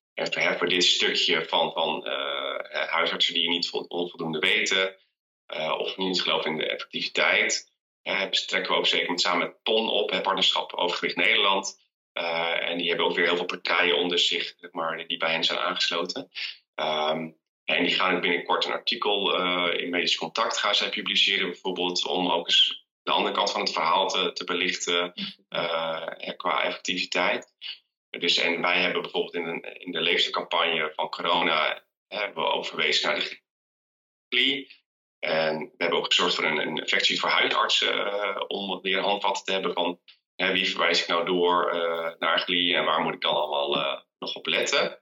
voor 0.59 0.69
dit 0.69 0.85
stukje 0.85 1.45
van, 1.45 1.73
van 1.73 2.07
uh, 2.07 2.89
huisartsen 2.89 3.35
die 3.35 3.49
niet 3.49 3.71
onvoldoende 3.71 4.39
weten, 4.39 4.97
of 5.79 5.97
niet 5.97 6.23
geloven 6.23 6.51
in 6.51 6.57
de 6.57 6.67
effectiviteit, 6.67 7.75
trekken 8.47 8.73
we 8.73 8.79
ook 8.79 8.87
zeker 8.87 9.11
met, 9.11 9.21
samen 9.21 9.47
met 9.47 9.63
PON 9.63 9.89
op, 9.89 10.11
het 10.11 10.23
Partnerschap 10.23 10.73
Overgewicht 10.73 11.17
Nederland. 11.17 11.85
Uh, 12.15 12.69
en 12.69 12.79
die 12.79 12.89
hebben 12.89 13.07
ook 13.07 13.15
weer 13.15 13.25
heel 13.25 13.37
veel 13.37 13.45
partijen 13.45 13.97
onder 13.97 14.19
zich, 14.19 14.55
maar, 14.71 15.07
die 15.07 15.17
bij 15.17 15.33
hen 15.33 15.45
zijn 15.45 15.59
aangesloten. 15.59 16.31
Um, 16.75 17.37
en 17.65 17.85
die 17.85 17.95
gaan 17.95 18.21
binnenkort 18.21 18.65
een 18.65 18.73
artikel 18.73 19.41
uh, 19.41 19.81
in 19.81 19.91
Medisch 19.91 20.17
Contact 20.17 20.59
gaan 20.59 20.91
publiceren, 20.91 21.47
bijvoorbeeld, 21.47 22.07
om 22.07 22.31
ook 22.31 22.47
eens 22.47 22.87
de 23.03 23.11
andere 23.11 23.35
kant 23.35 23.51
van 23.51 23.61
het 23.61 23.73
verhaal 23.73 24.09
te, 24.09 24.33
te 24.33 24.45
belichten 24.45 25.13
uh, 25.51 26.37
qua 26.37 26.63
effectiviteit. 26.63 27.53
Dus, 28.11 28.37
en 28.37 28.61
wij 28.61 28.81
hebben 28.81 29.03
bijvoorbeeld 29.03 29.35
in, 29.35 29.47
een, 29.47 29.63
in 29.63 29.93
de 29.93 30.01
leefstijlcampagne 30.01 30.93
van 30.95 31.09
corona 31.09 31.85
hebben 32.09 32.45
we 32.45 32.51
overwezen 32.51 33.09
naar 33.09 33.19
de 33.19 33.41
GLI. 34.29 34.71
En 35.19 35.59
we 35.59 35.75
hebben 35.77 35.99
ook 35.99 36.07
gezorgd 36.07 36.35
voor 36.35 36.45
een, 36.45 36.59
een 36.59 37.19
voor 37.19 37.29
huisartsen 37.29 37.97
uh, 37.97 38.41
om 38.47 38.81
weer 38.83 39.01
handvatten 39.01 39.45
te 39.45 39.53
hebben 39.53 39.73
van 39.73 40.01
hè, 40.37 40.53
wie 40.53 40.69
verwijs 40.69 41.01
ik 41.01 41.09
nou 41.09 41.27
door 41.27 41.75
uh, 41.75 42.11
naar 42.19 42.39
GLI 42.39 42.75
en 42.75 42.85
waar 42.85 43.01
moet 43.01 43.15
ik 43.15 43.21
dan 43.21 43.35
allemaal 43.35 43.77
uh, 43.77 44.01
nog 44.19 44.35
op 44.35 44.47
letten. 44.47 45.01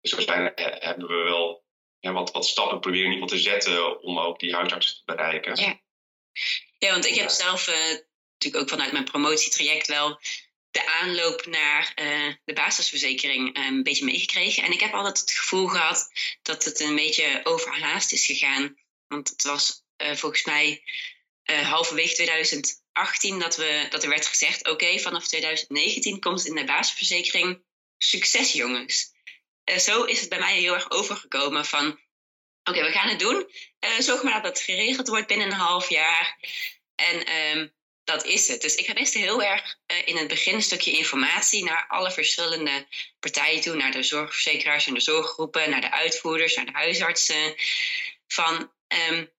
Dus 0.00 0.12
waarschijnlijk 0.12 0.78
hebben 0.78 1.08
we 1.08 1.22
wel 1.22 1.64
ja, 1.98 2.12
wat, 2.12 2.32
wat 2.32 2.46
stappen 2.46 2.80
proberen 2.80 3.06
in 3.06 3.12
ieder 3.12 3.28
geval 3.28 3.42
te 3.42 3.50
zetten 3.50 4.02
om 4.02 4.18
ook 4.18 4.38
die 4.38 4.54
huisartsen 4.54 4.96
te 4.96 5.02
bereiken. 5.04 5.56
Ja, 5.56 5.80
ja 6.78 6.90
want 6.90 7.06
ik 7.06 7.14
heb 7.14 7.28
zelf 7.28 7.66
natuurlijk 8.32 8.62
ook 8.62 8.68
vanuit 8.68 8.92
mijn 8.92 9.04
promotietraject 9.04 9.86
wel 9.86 10.18
de 10.76 10.86
aanloop 10.86 11.46
naar 11.46 11.92
uh, 12.02 12.34
de 12.44 12.52
basisverzekering 12.52 13.56
een 13.56 13.82
beetje 13.82 14.04
meegekregen. 14.04 14.62
En 14.62 14.72
ik 14.72 14.80
heb 14.80 14.92
altijd 14.92 15.20
het 15.20 15.30
gevoel 15.30 15.66
gehad 15.66 16.10
dat 16.42 16.64
het 16.64 16.80
een 16.80 16.94
beetje 16.94 17.40
overhaast 17.44 18.12
is 18.12 18.26
gegaan. 18.26 18.76
Want 19.08 19.28
het 19.28 19.42
was 19.42 19.84
uh, 20.02 20.14
volgens 20.14 20.44
mij 20.44 20.82
uh, 21.50 21.70
halverwege 21.70 22.14
2018 22.14 23.38
dat, 23.38 23.56
we, 23.56 23.86
dat 23.90 24.02
er 24.02 24.08
werd 24.08 24.26
gezegd: 24.26 24.68
oké, 24.68 24.98
vanaf 24.98 25.26
2019 25.26 26.20
komt 26.20 26.46
in 26.46 26.54
de 26.54 26.64
basisverzekering 26.64 27.62
succes, 27.98 28.52
jongens. 28.52 29.14
Uh, 29.64 29.76
zo 29.76 30.04
is 30.04 30.20
het 30.20 30.28
bij 30.28 30.38
mij 30.38 30.58
heel 30.58 30.74
erg 30.74 30.90
overgekomen 30.90 31.64
van: 31.64 32.00
oké, 32.64 32.84
we 32.84 32.90
gaan 32.90 33.08
het 33.08 33.18
doen. 33.18 33.50
zorg 33.98 34.22
maar 34.22 34.42
dat 34.42 34.56
het 34.56 34.64
geregeld 34.64 35.08
wordt 35.08 35.26
binnen 35.26 35.46
een 35.46 35.52
half 35.52 35.88
jaar. 35.88 36.38
En 36.94 37.36
um, 37.36 37.74
dat 38.04 38.24
is 38.24 38.48
het. 38.48 38.60
Dus 38.60 38.74
ik 38.74 38.94
miste 38.94 39.18
heel 39.18 39.42
erg 39.42 39.78
in 40.04 40.16
het 40.16 40.28
begin 40.28 40.54
een 40.54 40.62
stukje 40.62 40.90
informatie 40.90 41.64
naar 41.64 41.84
alle 41.88 42.10
verschillende 42.10 42.86
partijen 43.20 43.60
toe, 43.60 43.74
naar 43.74 43.92
de 43.92 44.02
zorgverzekeraars 44.02 44.86
en 44.86 44.94
de 44.94 45.00
zorggroepen, 45.00 45.70
naar 45.70 45.80
de 45.80 45.90
uitvoerders, 45.90 46.56
naar 46.56 46.66
de 46.66 46.72
huisartsen. 46.72 47.54
Van 48.26 48.70
um, 48.88 49.34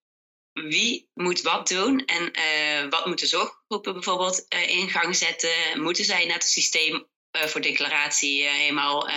wie 0.54 1.10
moet 1.14 1.42
wat 1.42 1.68
doen 1.68 2.06
en 2.06 2.32
uh, 2.40 2.90
wat 2.90 3.06
moeten 3.06 3.28
zorggroepen 3.28 3.94
bijvoorbeeld 3.94 4.46
uh, 4.54 4.70
in 4.70 4.90
gang 4.90 5.16
zetten? 5.16 5.82
Moeten 5.82 6.06
zij 6.06 6.26
net 6.26 6.34
het 6.34 6.52
systeem 6.52 7.08
uh, 7.32 7.42
voor 7.42 7.62
declaratie 7.62 8.48
helemaal 8.48 9.10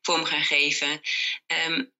vorm 0.00 0.24
gaan 0.24 0.42
geven? 0.44 1.00
Um, 1.66 1.92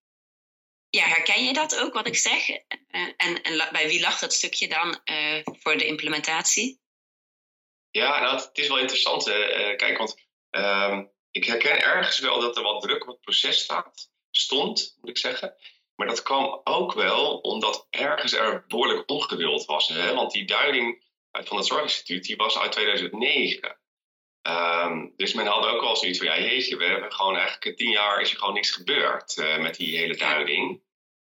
ja, 0.90 1.04
herken 1.04 1.44
je 1.44 1.52
dat 1.52 1.78
ook, 1.78 1.94
wat 1.94 2.06
ik 2.06 2.16
zeg? 2.16 2.48
en, 2.88 3.42
en 3.42 3.68
bij 3.72 3.86
wie 3.86 4.00
lag 4.00 4.18
dat 4.18 4.32
stukje 4.32 4.68
dan 4.68 5.00
voor 5.44 5.76
de 5.76 5.86
implementatie? 5.86 6.80
Ja, 7.90 8.20
nou, 8.20 8.36
het 8.36 8.50
is 8.52 8.68
wel 8.68 8.78
interessant. 8.78 9.24
kijk, 9.76 9.98
want 9.98 10.14
um, 10.50 11.12
ik 11.32 11.44
herken 11.44 11.82
ergens 11.82 12.18
wel 12.18 12.40
dat 12.40 12.56
er 12.56 12.62
wat 12.62 12.82
druk 12.82 13.02
op 13.02 13.08
het 13.08 13.20
proces 13.20 13.58
staat, 13.58 14.10
stond, 14.30 14.96
moet 15.00 15.10
ik 15.10 15.18
zeggen. 15.18 15.56
Maar 16.02 16.10
dat 16.10 16.22
kwam 16.22 16.60
ook 16.64 16.92
wel 16.92 17.36
omdat 17.36 17.86
ergens 17.90 18.32
er 18.32 18.64
behoorlijk 18.68 19.10
ongeduld 19.10 19.64
was. 19.64 19.88
Hè? 19.88 20.14
Want 20.14 20.32
die 20.32 20.44
duiding 20.44 21.04
van 21.30 21.56
het 21.56 21.66
Zorginstituut 21.66 22.24
die 22.24 22.36
was 22.36 22.58
uit 22.58 22.72
2009. 22.72 23.68
Um, 23.68 23.76
ehm, 24.42 25.08
dus 25.16 25.32
men 25.32 25.46
had 25.46 25.66
ook 25.66 25.80
wel 25.80 25.96
zoiets 25.96 26.18
van, 26.18 26.26
ja 26.26 26.38
jeetje, 26.38 26.76
we 26.76 26.84
hebben 26.84 27.12
gewoon 27.12 27.36
eigenlijk 27.36 27.76
tien 27.76 27.90
jaar 27.90 28.20
is 28.20 28.30
er 28.30 28.38
gewoon 28.38 28.54
niks 28.54 28.70
gebeurd 28.70 29.36
uh, 29.36 29.58
met 29.58 29.74
die 29.74 29.96
hele 29.96 30.16
duiding. 30.16 30.80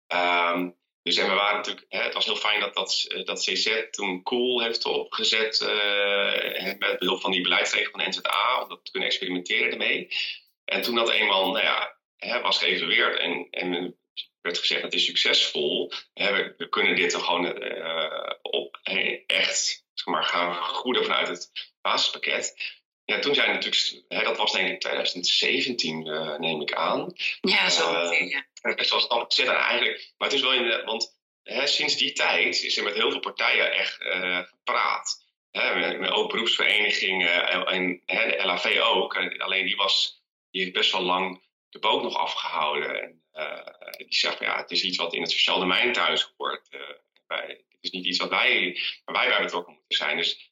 Um, 0.08 0.75
dus 1.04 1.17
en 1.17 1.30
we 1.30 1.34
waren 1.34 1.56
natuurlijk, 1.56 1.86
hè, 1.89 2.01
het 2.01 2.13
was 2.13 2.25
heel 2.25 2.36
fijn 2.36 2.60
dat, 2.60 2.73
dat, 2.73 3.21
dat 3.25 3.43
CZ 3.43 3.89
toen 3.91 4.23
Cool 4.23 4.62
heeft 4.62 4.86
opgezet 4.86 5.62
uh, 5.62 6.63
met 6.78 6.99
behulp 6.99 7.21
van 7.21 7.32
die 7.32 7.41
beleidsregel 7.41 7.91
van 7.91 8.10
NZA, 8.10 8.62
om 8.62 8.69
dat 8.69 8.86
te 8.86 8.91
kunnen 8.91 9.10
experimenteren 9.10 9.71
ermee. 9.71 10.08
En 10.65 10.82
toen 10.82 10.95
dat 10.95 11.10
eenmaal 11.10 11.51
nou 11.51 11.63
ja, 11.63 11.97
hè, 12.17 12.41
was 12.41 12.58
geëvalueerd 12.58 13.19
en, 13.19 13.47
en 13.49 13.95
werd 14.45 14.58
gezegd 14.58 14.81
het 14.81 14.93
is 14.93 15.05
succesvol. 15.05 15.91
we, 16.13 16.53
we, 16.58 16.69
kunnen 16.69 16.95
dit 16.95 17.13
er 17.13 17.19
gewoon 17.19 17.63
uh, 17.63 18.31
op 18.41 18.79
echt 19.25 19.86
zeg 19.93 20.05
maar, 20.05 20.23
gaan 20.23 20.55
goeden 20.55 21.03
vanuit 21.03 21.27
het 21.27 21.51
basispakket. 21.81 22.73
Ja, 23.05 23.19
toen 23.19 23.36
zijn 23.36 23.53
natuurlijk, 23.53 24.03
hè, 24.08 24.23
dat 24.23 24.38
was 24.38 24.51
denk 24.51 24.69
ik 24.69 24.79
2017, 24.79 26.05
uh, 26.05 26.34
eh, 26.34 26.39
neem 26.39 26.62
ik 26.62 26.73
aan. 26.73 27.13
Ja, 27.41 27.69
zo 27.69 27.89
ongeveer, 27.89 28.27
ja. 28.27 28.45
Het 28.62 28.89
was 28.89 29.08
dan 29.08 29.27
eigenlijk, 29.47 30.13
maar 30.17 30.27
het 30.27 30.38
is 30.38 30.43
wel 30.43 30.53
in 30.53 30.63
de, 30.63 30.81
want 30.86 31.19
hè, 31.43 31.67
sinds 31.67 31.97
die 31.97 32.13
tijd 32.13 32.63
is 32.63 32.77
er 32.77 32.84
met 32.84 32.93
heel 32.93 33.12
veel 33.12 33.19
partijen 33.19 33.73
echt 33.73 34.01
uh, 34.01 34.39
gepraat. 34.39 35.23
Hè, 35.51 35.75
met, 35.79 35.99
met 35.99 36.12
ook 36.12 36.31
beroepsverenigingen 36.31 37.49
en, 37.49 37.65
en 37.65 38.01
hè, 38.05 38.29
de 38.29 38.45
LAV 38.45 38.79
ook. 38.81 39.17
Alleen 39.38 39.65
die 39.65 39.75
was, 39.75 40.23
die 40.51 40.62
heeft 40.62 40.73
best 40.73 40.91
wel 40.91 41.01
lang 41.01 41.43
de 41.69 41.79
boot 41.79 42.03
nog 42.03 42.17
afgehouden. 42.17 43.01
En, 43.01 43.24
die 43.97 44.05
zegt, 44.07 44.39
ja, 44.39 44.57
het 44.57 44.71
is 44.71 44.83
iets 44.83 44.97
wat 44.97 45.13
in 45.13 45.21
het 45.21 45.31
sociaal 45.31 45.59
domein 45.59 45.93
thuis 45.93 46.33
hoort. 46.37 46.67
Uh, 46.71 46.81
wij, 47.27 47.47
het 47.47 47.77
is 47.81 47.91
niet 47.91 48.05
iets 48.05 48.19
wat 48.19 48.29
wij, 48.29 48.79
waar 49.05 49.15
wij 49.15 49.29
bij 49.29 49.41
betrokken 49.41 49.73
moeten 49.73 49.97
zijn. 49.97 50.17
Dus 50.17 50.51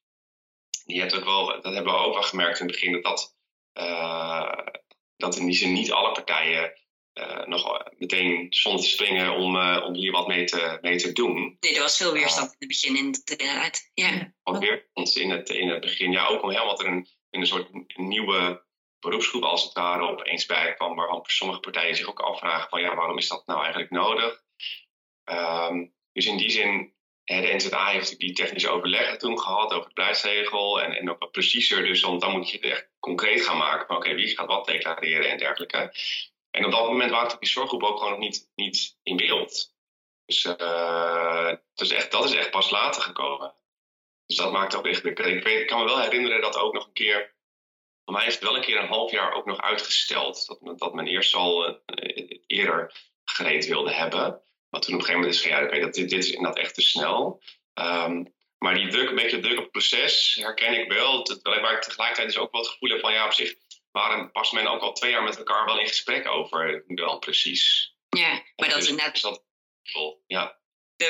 die 0.85 0.99
hebt 0.99 1.15
ook 1.15 1.23
wel, 1.23 1.45
dat 1.45 1.73
hebben 1.73 1.93
we 1.93 1.99
ook 1.99 2.13
wel 2.13 2.23
gemerkt 2.23 2.59
in 2.59 2.65
het 2.65 2.75
begin, 2.75 2.91
dat, 2.91 3.03
dat, 3.03 3.35
uh, 3.73 4.57
dat 5.17 5.35
in 5.35 5.45
die 5.45 5.55
zin 5.55 5.73
niet 5.73 5.91
alle 5.91 6.11
partijen 6.11 6.81
nog 7.45 7.83
meteen 7.97 8.47
stonden 8.49 8.83
te 8.83 8.89
springen 8.89 9.35
om, 9.35 9.57
om 9.81 9.93
hier 9.93 10.11
wat 10.11 10.27
mee 10.27 10.45
te, 10.45 10.77
mee 10.81 10.97
te 10.97 11.11
doen. 11.11 11.57
Nee, 11.59 11.75
er 11.75 11.81
was 11.81 11.97
veel 11.97 12.13
weerstand 12.13 12.47
in 12.47 12.55
het 12.59 12.67
begin 12.67 12.95
inderdaad. 12.95 13.91
Ja. 13.93 14.33
Wat 14.43 14.57
weerstand 14.57 15.15
in 15.15 15.29
het, 15.29 15.49
in 15.49 15.69
het 15.69 15.81
begin. 15.81 16.11
Ja, 16.11 16.27
ook 16.27 16.43
omdat 16.43 16.79
er 16.79 16.87
een, 16.87 17.07
een 17.29 17.47
soort 17.47 17.69
nieuwe 17.97 18.63
beroepsgroep 19.03 19.43
als 19.43 19.63
het 19.63 19.73
ware 19.73 20.07
opeens 20.07 20.45
bij 20.45 20.73
kwam, 20.73 20.95
waarvan 20.95 21.23
sommige 21.25 21.59
partijen 21.59 21.95
zich 21.95 22.09
ook 22.09 22.19
afvragen 22.19 22.69
van 22.69 22.81
ja, 22.81 22.95
waarom 22.95 23.17
is 23.17 23.27
dat 23.27 23.45
nou 23.45 23.61
eigenlijk 23.61 23.91
nodig? 23.91 24.41
Um, 25.25 25.93
dus 26.13 26.25
in 26.25 26.37
die 26.37 26.49
zin, 26.49 26.93
de 27.23 27.53
NZA 27.55 27.87
heeft 27.87 28.19
die 28.19 28.33
technische 28.33 28.69
overleggen 28.69 29.17
toen 29.17 29.39
gehad 29.39 29.73
over 29.73 29.87
de 29.87 29.93
beleidsregel 29.93 30.81
en, 30.81 30.91
en 30.91 31.09
ook 31.09 31.19
wat 31.19 31.31
preciezer, 31.31 31.83
dus 31.85 32.01
want 32.01 32.21
dan 32.21 32.31
moet 32.31 32.49
je 32.49 32.57
het 32.57 32.65
echt 32.65 32.89
concreet 32.99 33.45
gaan 33.45 33.57
maken 33.57 33.87
van 33.87 33.95
oké, 33.95 34.15
wie 34.15 34.27
gaat 34.27 34.47
wat 34.47 34.65
declareren 34.65 35.29
en 35.29 35.37
dergelijke. 35.37 35.93
En 36.51 36.65
op 36.65 36.71
dat 36.71 36.87
moment 36.87 37.11
waren 37.11 37.39
die 37.39 37.49
zorggroepen 37.49 37.87
ook 37.87 37.97
gewoon 37.97 38.19
nog 38.19 38.39
niet, 38.55 38.97
in 39.03 39.17
beeld. 39.17 39.73
Dus 40.25 40.45
echt, 41.91 42.11
dat 42.11 42.23
is 42.23 42.33
echt 42.33 42.51
pas 42.51 42.69
later 42.69 43.01
gekomen. 43.01 43.53
Dus 44.25 44.37
dat 44.37 44.51
maakt 44.51 44.75
ook 44.75 44.85
echt. 44.85 45.05
Ik, 45.05 45.17
weet, 45.17 45.45
ik 45.45 45.67
kan 45.67 45.79
me 45.79 45.85
wel 45.85 45.99
herinneren 45.99 46.41
dat 46.41 46.57
ook 46.57 46.73
nog 46.73 46.85
een 46.85 46.93
keer 46.93 47.35
voor 48.05 48.13
mij 48.13 48.25
is 48.25 48.33
het 48.33 48.43
wel 48.43 48.55
een 48.55 48.61
keer 48.61 48.79
een 48.79 48.87
half 48.87 49.11
jaar 49.11 49.33
ook 49.33 49.45
nog 49.45 49.61
uitgesteld. 49.61 50.45
Dat, 50.45 50.79
dat 50.79 50.93
men 50.93 51.07
eerst 51.07 51.33
al 51.33 51.69
uh, 51.69 51.75
eerder 52.47 52.95
gereed 53.25 53.65
wilde 53.65 53.91
hebben. 53.91 54.41
Maar 54.69 54.81
toen 54.81 54.93
op 54.93 54.99
een 54.99 55.05
gegeven 55.05 55.13
moment 55.13 55.33
is 55.33 55.41
van 55.41 55.51
ja, 55.51 55.79
dat, 55.79 55.93
dit, 55.93 56.09
dit 56.09 56.23
is 56.23 56.31
inderdaad 56.31 56.63
echt 56.63 56.73
te 56.73 56.81
snel. 56.81 57.43
Um, 57.73 58.33
Maar 58.57 58.75
die 58.75 58.87
druk, 58.87 59.09
een 59.09 59.15
beetje 59.15 59.39
druk 59.39 59.57
op 59.57 59.63
het 59.63 59.71
proces 59.71 60.35
herken 60.35 60.79
ik 60.79 60.91
wel. 60.91 61.23
Terwijl 61.23 61.71
ik 61.71 61.81
tegelijkertijd 61.81 62.27
dus 62.27 62.37
ook 62.37 62.51
wel 62.51 62.61
het 62.61 62.69
gevoel 62.69 62.89
heb 62.89 62.99
van 62.99 63.13
ja, 63.13 63.25
op 63.25 63.33
zich 63.33 63.55
waren, 63.91 64.31
pas 64.31 64.51
men 64.51 64.67
ook 64.67 64.81
al 64.81 64.93
twee 64.93 65.11
jaar 65.11 65.23
met 65.23 65.37
elkaar 65.37 65.65
wel 65.65 65.79
in 65.79 65.87
gesprek 65.87 66.27
over 66.27 66.83
dan 66.87 67.19
precies. 67.19 67.95
Ja, 68.09 68.43
maar 68.55 68.69
dat 68.69 68.81
is 68.81 68.89
inderdaad. 68.89 69.21
dat, 69.21 69.43
ja. 70.27 70.59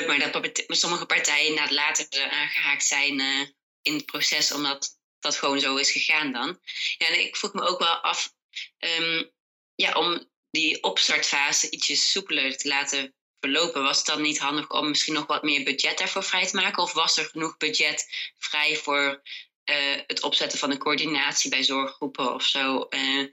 Maar 0.06 0.30
dat 0.32 0.52
sommige 0.66 1.06
partijen 1.06 1.46
inderdaad 1.46 1.70
later 1.70 2.30
aangehaakt 2.30 2.84
zijn 2.84 3.20
uh, 3.20 3.46
in 3.82 3.94
het 3.94 4.06
proces, 4.06 4.52
omdat 4.52 4.98
dat 5.24 5.36
gewoon 5.36 5.60
zo 5.60 5.76
is 5.76 5.90
gegaan 5.90 6.32
dan. 6.32 6.60
Ja, 6.98 7.06
en 7.06 7.20
ik 7.20 7.36
vroeg 7.36 7.52
me 7.52 7.62
ook 7.62 7.78
wel 7.78 7.94
af, 7.94 8.34
um, 8.78 9.30
ja, 9.74 9.92
om 9.92 10.30
die 10.50 10.82
opstartfase 10.82 11.70
ietsjes 11.70 12.10
soepeler 12.10 12.56
te 12.56 12.68
laten 12.68 13.14
verlopen, 13.40 13.82
was 13.82 13.96
het 13.96 14.06
dan 14.06 14.22
niet 14.22 14.38
handig 14.38 14.70
om 14.70 14.88
misschien 14.88 15.14
nog 15.14 15.26
wat 15.26 15.42
meer 15.42 15.64
budget 15.64 15.98
daarvoor 15.98 16.24
vrij 16.24 16.46
te 16.46 16.56
maken? 16.56 16.82
Of 16.82 16.92
was 16.92 17.16
er 17.16 17.24
genoeg 17.24 17.56
budget 17.56 18.30
vrij 18.38 18.76
voor 18.76 19.22
uh, 19.70 20.00
het 20.06 20.22
opzetten 20.22 20.58
van 20.58 20.70
een 20.70 20.78
coördinatie 20.78 21.50
bij 21.50 21.62
zorggroepen 21.62 22.34
of 22.34 22.44
zo? 22.44 22.86
Uh, 22.90 23.28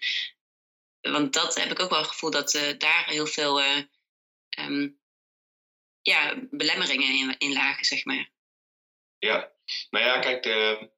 want 1.02 1.34
dat 1.34 1.56
heb 1.56 1.72
ik 1.72 1.80
ook 1.80 1.90
wel 1.90 2.00
het 2.00 2.08
gevoel 2.08 2.32
dat 2.32 2.54
uh, 2.54 2.78
daar 2.78 3.10
heel 3.10 3.28
veel 3.28 3.62
um, 4.60 5.00
ja, 6.02 6.36
belemmeringen 6.50 7.14
in, 7.14 7.36
in 7.38 7.54
lagen, 7.54 7.86
zeg 7.86 8.06
maar. 8.06 8.30
Ja, 9.20 9.52
nou 9.90 10.06
ja, 10.06 10.20
kijk, 10.20 10.44
de, 10.44 10.90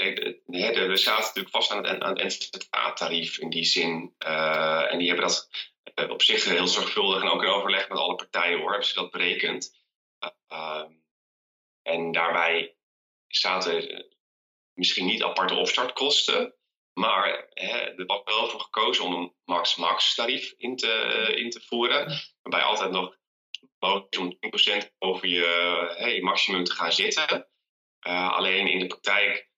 We 0.00 0.96
zaten 0.96 1.24
natuurlijk 1.24 1.54
vast 1.54 1.70
aan 1.70 1.86
het, 1.86 2.02
aan 2.02 2.18
het 2.18 2.50
NZA-tarief 2.52 3.38
in 3.38 3.50
die 3.50 3.64
zin. 3.64 4.14
Uh, 4.18 4.92
en 4.92 4.98
die 4.98 5.08
hebben 5.08 5.26
dat 5.26 5.48
uh, 5.94 6.10
op 6.10 6.22
zich 6.22 6.44
heel 6.44 6.66
zorgvuldig 6.66 7.22
en 7.22 7.28
ook 7.28 7.42
in 7.42 7.48
overleg 7.48 7.88
met 7.88 7.98
alle 7.98 8.14
partijen 8.14 8.58
hoor, 8.58 8.70
hebben 8.70 8.88
ze 8.88 8.94
dat 8.94 9.10
berekend. 9.10 9.78
Uh, 10.52 10.84
en 11.82 12.12
daarbij 12.12 12.76
zaten 13.26 14.06
misschien 14.74 15.06
niet 15.06 15.22
aparte 15.22 15.54
opstartkosten, 15.54 16.54
maar 16.92 17.46
hè, 17.50 17.78
er 17.78 18.06
was 18.06 18.20
wel 18.24 18.48
voor 18.48 18.60
gekozen 18.60 19.04
om 19.04 19.14
een 19.14 19.34
max-max-tarief 19.44 20.54
in 20.56 20.76
te, 20.76 21.32
in 21.36 21.50
te 21.50 21.60
voeren. 21.60 22.20
Waarbij 22.42 22.62
altijd 22.62 22.90
nog 22.90 23.18
om 24.18 24.38
10% 24.84 24.88
over 24.98 25.28
je, 25.28 26.18
maximum 26.22 26.64
te 26.64 26.72
gaan 26.72 26.92
zitten. 26.92 27.48
alleen 28.00 28.66
in 28.66 28.78
de 28.78 28.86
praktijk 28.86 29.49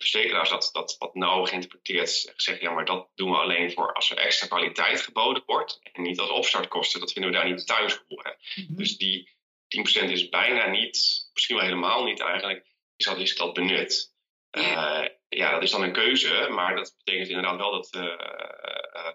verzekeraars 0.00 0.50
dat, 0.50 0.70
dat 0.72 0.96
wat 0.98 1.14
nauw 1.14 1.44
geïnterpreteerd 1.44 2.32
zeggen, 2.36 2.64
ja, 2.64 2.70
maar 2.70 2.84
dat 2.84 3.08
doen 3.14 3.30
we 3.30 3.36
alleen 3.36 3.72
voor 3.72 3.92
als 3.92 4.10
er 4.10 4.16
extra 4.16 4.46
kwaliteit 4.46 5.00
geboden 5.00 5.42
wordt 5.46 5.78
en 5.92 6.02
niet 6.02 6.18
als 6.18 6.30
opstartkosten. 6.30 7.00
Dat 7.00 7.12
vinden 7.12 7.30
we 7.30 7.36
daar 7.36 7.50
niet 7.50 7.66
thuis 7.66 8.02
horen. 8.08 8.36
Mhm. 8.54 8.74
Dus 8.76 8.96
die 8.96 9.38
10% 9.68 10.10
is 10.10 10.28
bijna 10.28 10.66
niet, 10.66 11.28
misschien 11.32 11.56
wel 11.56 11.64
helemaal 11.64 12.04
niet 12.04 12.20
eigenlijk, 12.20 12.66
is 12.96 13.04
dat, 13.04 13.18
is 13.18 13.36
dat 13.36 13.54
benut. 13.54 14.14
Uh, 14.50 15.04
ja, 15.28 15.50
dat 15.50 15.62
is 15.62 15.70
dan 15.70 15.82
een 15.82 15.92
keuze, 15.92 16.48
maar 16.50 16.76
dat 16.76 16.94
betekent 16.98 17.28
inderdaad 17.28 17.56
wel 17.56 17.70
dat 17.70 17.94
uh, 17.94 19.10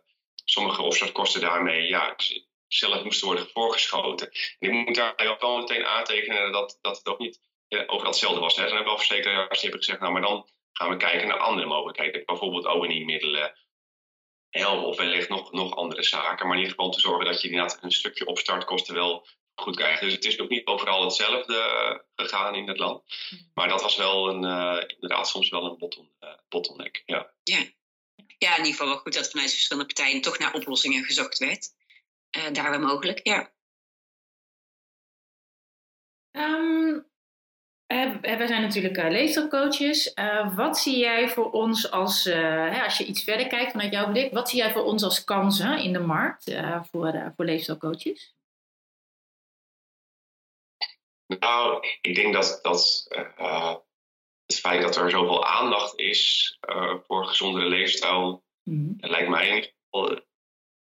sommige 0.46 0.82
opstartkosten 0.82 1.42
daarmee 1.42 1.88
ja, 1.88 2.16
zelf 2.68 3.04
moesten 3.04 3.28
worden 3.28 3.50
voorgeschoten. 3.50 4.32
En 4.60 4.70
ik 4.70 4.86
moet 4.86 4.96
daar 4.96 5.38
wel 5.40 5.58
meteen 5.58 5.86
aantekenen 5.86 6.52
dat, 6.52 6.78
dat 6.82 6.98
het 6.98 7.08
ook 7.08 7.20
niet 7.20 7.40
overal 7.88 8.12
hetzelfde 8.12 8.40
was. 8.40 8.56
Hè. 8.56 8.64
Er 8.64 8.70
zijn 8.70 8.84
wel 8.84 8.98
verzekeraars 8.98 9.60
die 9.60 9.70
hebben 9.70 9.80
gezegd, 9.80 10.00
nou 10.00 10.12
maar 10.14 10.22
dan 10.22 10.50
gaan 10.74 10.90
we 10.90 10.98
kijken 10.98 11.28
naar 11.28 11.40
andere 11.40 11.68
mogelijkheden. 11.68 12.26
Bijvoorbeeld 12.26 12.66
ONI-middelen, 12.66 13.58
helpen 14.50 14.88
of 14.88 14.98
wellicht 14.98 15.30
nog, 15.30 15.52
nog 15.52 15.76
andere 15.76 16.04
zaken. 16.04 16.48
Maar 16.48 16.56
in 16.56 16.62
ieder 16.62 16.76
geval 16.76 16.92
te 16.92 17.00
zorgen 17.00 17.26
dat 17.26 17.42
je 17.42 17.50
inderdaad 17.50 17.78
een 17.82 17.92
stukje 17.92 18.26
opstartkosten 18.26 18.94
wel 18.94 19.28
goed 19.56 19.76
krijgt. 19.76 20.02
Dus 20.02 20.14
het 20.14 20.26
is 20.26 20.40
ook 20.40 20.50
niet 20.50 20.66
overal 20.66 21.04
hetzelfde 21.04 21.58
eh, 21.58 22.00
gegaan 22.26 22.56
in 22.56 22.68
het 22.68 22.78
land. 22.78 23.04
Hmm. 23.30 23.52
Maar 23.54 23.68
dat 23.68 23.82
was 23.82 23.96
wel 23.96 24.30
een, 24.30 24.44
uh, 24.44 24.84
inderdaad 24.88 25.28
soms 25.28 25.50
wel 25.50 25.66
een 25.66 25.78
bottom, 25.78 26.12
uh, 26.20 26.30
bottleneck. 26.50 27.04
Ja. 27.06 27.34
Ja. 27.44 27.66
ja, 28.38 28.52
in 28.52 28.58
ieder 28.58 28.72
geval 28.72 28.88
wel 28.88 28.98
goed 28.98 29.14
dat 29.14 29.30
vanuit 29.30 29.52
verschillende 29.52 29.94
partijen 29.94 30.22
toch 30.22 30.38
naar 30.38 30.54
oplossingen 30.54 31.04
gezocht 31.04 31.38
werd. 31.38 31.74
daar 32.52 32.70
waar 32.70 32.80
mogelijk, 32.80 33.20
ja. 33.24 33.54
Um, 36.32 36.94
uh, 36.96 37.02
wij 38.22 38.48
zijn 38.48 38.62
natuurlijk 38.62 38.98
uh, 38.98 39.10
leefstijlcoaches. 39.10 40.12
Uh, 40.16 40.56
wat 40.56 40.78
zie 40.78 40.98
jij 40.98 41.30
voor 41.30 41.52
ons 41.52 41.92
als, 41.92 42.24
hè, 42.24 42.84
als 42.84 42.98
je 42.98 43.06
iets 43.06 43.24
verder 43.24 43.48
kijkt 43.48 43.72
vanuit 43.72 43.94
jouw 43.94 44.12
blik, 44.12 44.34
wat 44.34 44.50
zie 44.50 44.60
jij 44.60 44.72
voor 44.72 44.84
ons 44.84 45.04
als 45.04 45.24
kansen 45.24 45.80
in 45.80 45.94
de 45.94 46.00
markt 46.00 46.56
voor, 46.92 47.34
voor 47.36 47.46
leefstijlcoaches? 47.46 48.36
Nou, 51.40 51.88
ik 52.02 52.16
denk 52.16 52.34
dat, 52.34 52.60
dat 52.62 53.08
het 54.46 54.60
feit 54.60 54.82
dat 54.82 54.96
er 54.96 55.10
zoveel 55.10 55.46
aandacht 55.46 56.00
is 56.00 56.58
voor 57.08 57.26
gezondere 57.26 57.66
leefstijl, 57.66 58.44
mm 58.64 58.96
lijkt 58.98 59.30
mij 59.30 59.74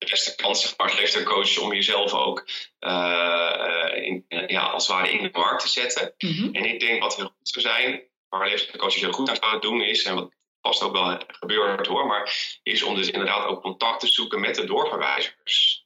de 0.00 0.06
beste 0.10 0.34
kans 0.34 0.62
zeg 0.62 0.76
maar, 0.76 1.00
als 1.00 1.22
coach 1.22 1.58
om 1.58 1.72
jezelf 1.72 2.12
ook 2.12 2.48
uh, 2.80 3.90
in, 3.94 4.24
ja, 4.28 4.62
als 4.62 4.86
het 4.86 4.96
ware 4.96 5.10
in 5.10 5.22
de 5.22 5.28
markt 5.32 5.62
te 5.62 5.68
zetten. 5.68 6.14
Mhm. 6.18 6.54
En 6.54 6.64
ik 6.64 6.80
denk 6.80 7.02
wat 7.02 7.16
heel 7.16 7.32
goed 7.38 7.48
zou 7.48 7.64
zijn, 7.64 8.02
waar 8.28 8.66
coaches 8.76 9.00
heel 9.00 9.12
goed 9.12 9.28
aan 9.28 9.36
zouden 9.36 9.60
doen 9.60 9.82
is, 9.82 10.02
en 10.02 10.14
wat 10.14 10.30
vast 10.60 10.82
ook 10.82 10.92
wel 10.92 11.20
gebeurt 11.26 11.86
hoor, 11.86 12.06
maar 12.06 12.58
is 12.62 12.82
om 12.82 12.94
dus 12.94 13.10
inderdaad 13.10 13.46
ook 13.46 13.62
contact 13.62 14.00
te 14.00 14.06
zoeken 14.06 14.40
met 14.40 14.54
de 14.54 14.64
doorverwijzers. 14.64 15.80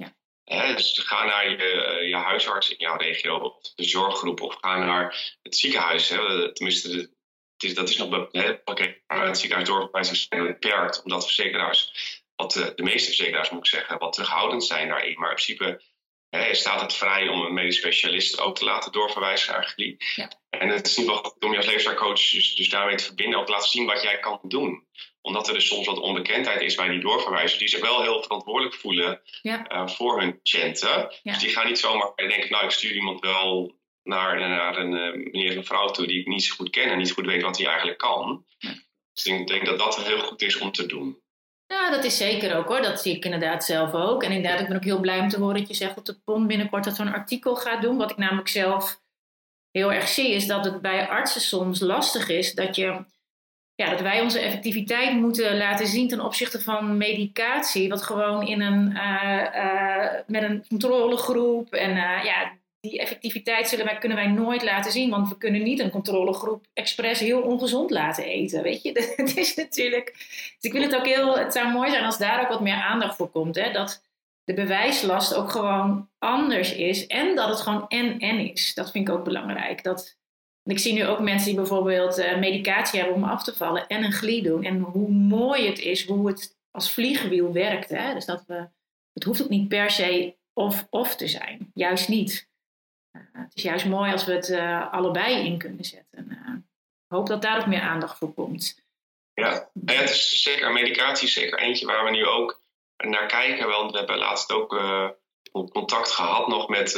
Ja. 0.44 0.74
dus 0.74 0.98
ga 0.98 1.24
naar 1.24 1.50
je, 1.50 2.06
je, 2.08 2.16
huisarts 2.16 2.70
in 2.70 2.76
jouw 2.78 2.96
regio 2.96 3.38
of 3.38 3.74
de 3.74 3.84
zorggroep 3.84 4.40
of 4.40 4.56
ga 4.60 4.78
naar 4.78 5.36
het 5.42 5.56
ziekenhuis. 5.56 6.08
Hè. 6.08 6.52
Tenminste, 6.52 6.88
de, 6.88 7.10
het 7.52 7.62
is, 7.62 7.74
dat 7.74 7.88
is 7.88 7.96
nog 7.96 8.28
het 8.30 8.64
pakket. 8.64 9.02
Het 9.06 9.38
ziekenhuis 9.38 9.68
doorverwijzers 9.68 10.26
zijn 10.28 10.46
beperkt, 10.46 11.02
omdat 11.02 11.24
verzekeraars 11.24 11.92
wat 12.36 12.52
de, 12.52 12.72
de 12.74 12.82
meeste 12.82 13.06
verzekeraars, 13.06 13.50
moet 13.50 13.58
ik 13.58 13.66
zeggen, 13.66 13.98
wat 13.98 14.12
terughoudend 14.12 14.64
zijn 14.64 14.88
daarin. 14.88 15.18
Maar 15.18 15.30
in 15.30 15.34
principe 15.34 15.82
hè, 16.28 16.54
staat 16.54 16.80
het 16.80 16.94
vrij 16.94 17.28
om 17.28 17.40
een 17.40 17.54
medisch 17.54 17.76
specialist 17.76 18.40
ook 18.40 18.56
te 18.56 18.64
laten 18.64 18.92
doorverwijzen 18.92 19.52
naar 19.52 19.64
GLI. 19.64 19.96
Ja. 20.14 20.30
En 20.50 20.68
het 20.68 20.86
is 20.86 20.96
niet 20.96 21.06
wel 21.06 21.16
goed 21.16 21.44
om 21.44 21.50
je 21.50 21.56
als 21.56 21.66
leefstijlcoach 21.66 22.30
dus, 22.30 22.54
dus 22.54 22.68
daarmee 22.68 22.96
te 22.96 23.04
verbinden, 23.04 23.38
ook 23.38 23.46
te 23.46 23.52
laten 23.52 23.70
zien 23.70 23.86
wat 23.86 24.02
jij 24.02 24.18
kan 24.18 24.40
doen 24.42 24.86
omdat 25.24 25.48
er 25.48 25.54
dus 25.54 25.66
soms 25.66 25.86
wat 25.86 26.00
onbekendheid 26.00 26.60
is 26.60 26.74
bij 26.74 26.88
die 26.88 27.00
doorverwijzers, 27.00 27.58
die 27.58 27.68
zich 27.68 27.80
wel 27.80 28.02
heel 28.02 28.22
verantwoordelijk 28.22 28.74
voelen 28.74 29.20
ja. 29.42 29.72
uh, 29.72 29.88
voor 29.88 30.20
hun 30.20 30.40
patiënten. 30.42 31.14
Dus 31.22 31.38
die 31.38 31.50
gaan 31.50 31.66
niet 31.66 31.78
zomaar 31.78 32.12
denken, 32.16 32.50
nou 32.50 32.64
ik 32.64 32.70
stuur 32.70 32.94
iemand 32.94 33.20
wel 33.20 33.78
naar, 34.02 34.48
naar 34.48 34.78
een 34.78 34.92
uh, 34.92 35.32
meneer 35.32 35.50
of 35.50 35.56
een 35.56 35.64
vrouw 35.64 35.88
toe 35.88 36.06
die 36.06 36.20
ik 36.20 36.26
niet 36.26 36.44
zo 36.44 36.54
goed 36.54 36.70
ken 36.70 36.90
en 36.90 36.98
niet 36.98 37.12
goed 37.12 37.26
weet 37.26 37.42
wat 37.42 37.56
hij 37.56 37.66
eigenlijk 37.66 37.98
kan. 37.98 38.44
Ja. 38.58 38.74
Dus 39.12 39.24
ik 39.24 39.46
denk 39.46 39.66
dat 39.66 39.78
dat 39.78 40.04
heel 40.04 40.18
goed 40.18 40.42
is 40.42 40.58
om 40.58 40.72
te 40.72 40.86
doen. 40.86 41.22
Ja, 41.66 41.90
dat 41.90 42.04
is 42.04 42.16
zeker 42.16 42.56
ook 42.56 42.68
hoor. 42.68 42.82
Dat 42.82 43.00
zie 43.00 43.16
ik 43.16 43.24
inderdaad 43.24 43.64
zelf 43.64 43.92
ook. 43.92 44.22
En 44.22 44.32
inderdaad, 44.32 44.60
ik 44.60 44.68
ben 44.68 44.76
ook 44.76 44.84
heel 44.84 45.00
blij 45.00 45.20
om 45.20 45.28
te 45.28 45.38
horen 45.38 45.58
dat 45.58 45.68
je 45.68 45.74
zegt 45.74 45.94
dat 45.94 46.06
de 46.06 46.20
PON 46.24 46.46
binnenkort 46.46 46.84
dat 46.84 46.96
zo'n 46.96 47.12
artikel 47.12 47.56
gaat 47.56 47.82
doen. 47.82 47.96
Wat 47.96 48.10
ik 48.10 48.16
namelijk 48.16 48.48
zelf 48.48 49.02
heel 49.70 49.92
erg 49.92 50.08
zie, 50.08 50.30
is 50.30 50.46
dat 50.46 50.64
het 50.64 50.80
bij 50.80 51.08
artsen 51.08 51.40
soms 51.40 51.80
lastig 51.80 52.28
is 52.28 52.54
dat 52.54 52.76
je. 52.76 53.04
Ja, 53.76 53.90
dat 53.90 54.00
wij 54.00 54.20
onze 54.20 54.40
effectiviteit 54.40 55.14
moeten 55.14 55.56
laten 55.56 55.86
zien 55.86 56.08
ten 56.08 56.20
opzichte 56.20 56.60
van 56.60 56.96
medicatie, 56.96 57.88
wat 57.88 58.02
gewoon 58.02 58.46
in 58.46 58.60
een, 58.60 58.90
uh, 58.90 59.46
uh, 59.54 60.12
met 60.26 60.42
een 60.42 60.64
controlegroep 60.68 61.72
en 61.72 61.90
uh, 61.90 62.24
ja, 62.24 62.52
die 62.90 62.98
effectiviteit 62.98 63.98
kunnen 63.98 64.18
wij 64.18 64.26
nooit 64.26 64.62
laten 64.62 64.92
zien. 64.92 65.10
Want 65.10 65.28
we 65.28 65.38
kunnen 65.38 65.62
niet 65.62 65.78
een 65.78 65.90
controlegroep 65.90 66.66
expres 66.72 67.20
heel 67.20 67.42
ongezond 67.42 67.90
laten 67.90 68.24
eten. 68.24 68.62
Weet 68.62 68.82
je, 68.82 68.92
het 69.16 69.36
is 69.36 69.54
natuurlijk. 69.54 70.12
Dus 70.14 70.56
ik 70.60 70.72
wil 70.72 70.82
het 70.82 70.94
ook 70.94 71.06
heel. 71.06 71.38
Het 71.38 71.52
zou 71.52 71.72
mooi 71.72 71.90
zijn 71.90 72.04
als 72.04 72.18
daar 72.18 72.42
ook 72.42 72.48
wat 72.48 72.60
meer 72.60 72.74
aandacht 72.74 73.16
voor 73.16 73.30
komt. 73.30 73.54
Hè? 73.54 73.72
Dat 73.72 74.02
de 74.44 74.54
bewijslast 74.54 75.34
ook 75.34 75.50
gewoon 75.50 76.08
anders 76.18 76.74
is. 76.74 77.06
En 77.06 77.36
dat 77.36 77.48
het 77.48 77.60
gewoon 77.60 77.88
en-en 77.88 78.50
is. 78.52 78.74
Dat 78.74 78.90
vind 78.90 79.08
ik 79.08 79.14
ook 79.14 79.24
belangrijk. 79.24 79.82
Dat, 79.82 80.18
ik 80.64 80.78
zie 80.78 80.92
nu 80.92 81.06
ook 81.06 81.20
mensen 81.20 81.46
die 81.46 81.56
bijvoorbeeld 81.56 82.18
uh, 82.18 82.38
medicatie 82.38 82.98
hebben 82.98 83.16
om 83.16 83.24
af 83.24 83.44
te 83.44 83.54
vallen 83.54 83.86
en 83.86 84.04
een 84.04 84.12
glie 84.12 84.42
doen. 84.42 84.64
En 84.64 84.80
hoe 84.80 85.10
mooi 85.10 85.66
het 85.66 85.78
is, 85.78 86.06
hoe 86.06 86.28
het 86.28 86.56
als 86.70 86.92
vliegwiel 86.92 87.52
werkt. 87.52 87.88
Hè? 87.88 88.14
Dus 88.14 88.24
dat 88.24 88.44
we. 88.46 88.68
Het 89.12 89.24
hoeft 89.24 89.42
ook 89.42 89.48
niet 89.48 89.68
per 89.68 89.90
se 89.90 90.34
of-of 90.52 91.16
te 91.16 91.28
zijn. 91.28 91.70
Juist 91.74 92.08
niet. 92.08 92.52
Eh, 93.14 93.20
het 93.32 93.50
is 93.54 93.62
juist 93.62 93.86
mooi 93.86 94.12
als 94.12 94.24
we 94.24 94.32
het 94.32 94.50
eh, 94.50 94.92
allebei 94.92 95.46
in 95.46 95.58
kunnen 95.58 95.84
zetten. 95.84 96.30
Eh, 96.30 96.54
ik 97.04 97.16
hoop 97.16 97.26
dat 97.26 97.42
daar 97.42 97.58
ook 97.58 97.66
meer 97.66 97.80
aandacht 97.80 98.18
voor 98.18 98.34
komt. 98.34 98.82
Ja, 99.34 99.68
het 99.86 100.10
is 100.10 100.42
zeker, 100.42 100.72
medicatie 100.72 101.26
is 101.26 101.32
zeker 101.32 101.58
eentje 101.58 101.86
waar 101.86 102.04
we 102.04 102.10
nu 102.10 102.26
ook 102.26 102.60
naar 102.96 103.26
kijken. 103.26 103.68
Want 103.68 103.90
we 103.90 103.98
hebben 103.98 104.18
laatst 104.18 104.52
ook 104.52 104.80
contact 105.70 106.10
gehad 106.10 106.48
nog 106.48 106.68
met, 106.68 106.94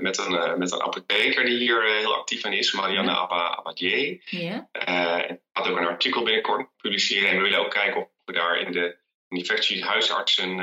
met, 0.00 0.18
een, 0.18 0.58
met 0.58 0.72
een 0.72 0.82
apotheker 0.82 1.44
die 1.44 1.58
hier 1.58 1.84
heel 1.84 2.14
actief 2.14 2.44
in 2.44 2.52
is, 2.52 2.72
Marianne. 2.72 3.10
Abadier. 3.10 4.22
Ja. 4.24 4.68
en 4.72 5.40
had 5.52 5.68
ook 5.68 5.76
een 5.76 5.86
artikel 5.86 6.22
binnenkort 6.22 6.68
publiceren 6.76 7.28
en 7.30 7.36
we 7.36 7.42
willen 7.42 7.58
ook 7.58 7.70
kijken 7.70 8.00
of 8.00 8.08
we 8.24 8.32
daar 8.32 8.58
in 8.58 8.72
de 8.72 8.96
infectiehuisartsen 9.28 10.56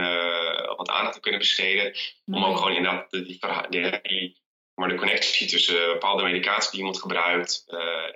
wat 0.75 0.89
aandacht 0.89 1.13
te 1.13 1.19
kunnen 1.19 1.39
besteden. 1.39 1.95
Om 2.25 2.45
ook 2.45 2.57
gewoon 2.57 2.75
inderdaad 2.75 3.11
die 3.11 4.37
Maar 4.77 4.89
de 4.89 4.95
connectie 4.95 5.47
tussen 5.47 5.87
bepaalde 5.87 6.23
medicatie 6.23 6.69
die 6.69 6.79
iemand 6.79 6.99
gebruikt 7.01 7.63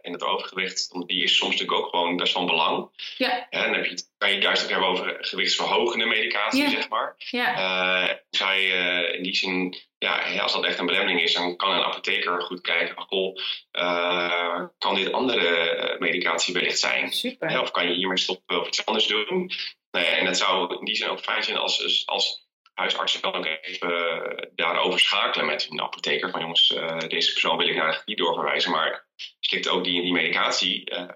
en 0.01 0.12
het 0.14 0.24
overgewicht, 0.24 0.89
die 1.07 1.24
is 1.24 1.36
soms 1.36 1.51
natuurlijk 1.51 1.80
ook 1.80 1.89
gewoon 1.89 2.18
best 2.18 2.34
van 2.34 2.45
belang. 2.45 2.89
Ja. 3.18 3.49
En 3.49 3.62
dan 3.62 3.74
heb 3.74 3.86
je, 3.86 4.03
kan 4.18 4.30
je 4.30 4.36
het 4.36 4.43
juist 4.43 4.64
ook 4.64 4.70
hebben 4.70 4.88
over 4.88 5.18
gewichtsverhogende 5.20 6.05
medicatie, 6.05 6.62
Ja. 6.62 6.70
zeg 6.70 6.89
maar. 6.89 7.16
Ja. 7.18 7.55
Eh, 7.55 8.16
zij 8.30 8.72
eh, 8.72 9.16
in 9.18 9.24
die 9.24 9.36
zin, 9.36 9.76
ja, 9.97 10.39
als 10.41 10.53
dat 10.53 10.66
echt 10.66 10.80
een 10.80 10.86
belemmering 10.86 11.22
is, 11.22 11.34
dan 11.34 11.55
kan 11.55 11.72
een 11.72 11.84
apotheker 11.84 12.41
goed 12.41 12.62
kijken 12.62 12.95
van, 12.95 13.05
goh, 13.05 13.38
eh, 13.72 14.64
kan 14.78 14.95
dit 14.95 15.12
andere 15.12 15.47
eh, 15.57 15.99
medicatie 15.99 16.53
wellicht 16.53 16.80
zijn? 16.80 17.12
Super. 17.12 17.62
Of 17.62 17.72
kan 17.72 17.88
je 17.88 17.93
hiermee 17.95 18.18
stoppen 18.18 18.59
of 18.62 18.68
iets 18.68 18.86
anders 18.86 19.07
doen? 19.07 19.51
Nou 19.91 20.05
ja, 20.05 20.12
en 20.12 20.26
het 20.26 20.38
zou 20.38 20.78
in 20.80 20.86
die 20.86 20.95
zin 20.95 21.09
ook 21.09 21.20
fijn 21.20 21.43
zijn 21.43 21.57
als, 21.57 22.03
als 22.05 22.49
huisartsen 22.82 23.23
ook 23.23 23.45
even 23.61 23.91
eh, 23.91 24.47
daarover 24.55 24.99
schakelen 24.99 25.45
met 25.45 25.63
hun 25.63 25.82
apotheker. 25.82 26.32
Van 26.32 26.41
jongens, 26.41 26.73
eh, 26.73 26.97
deze 26.97 27.32
persoon 27.32 27.57
wil 27.57 27.67
ik 27.67 27.75
naar 27.75 28.01
die 28.05 28.15
doorverwijzen, 28.15 28.71
maar 28.71 29.05
slikt 29.39 29.69
ook 29.69 29.84
die, 29.84 30.01
die 30.01 30.11
medicatie, 30.11 30.86
eh, 30.86 31.09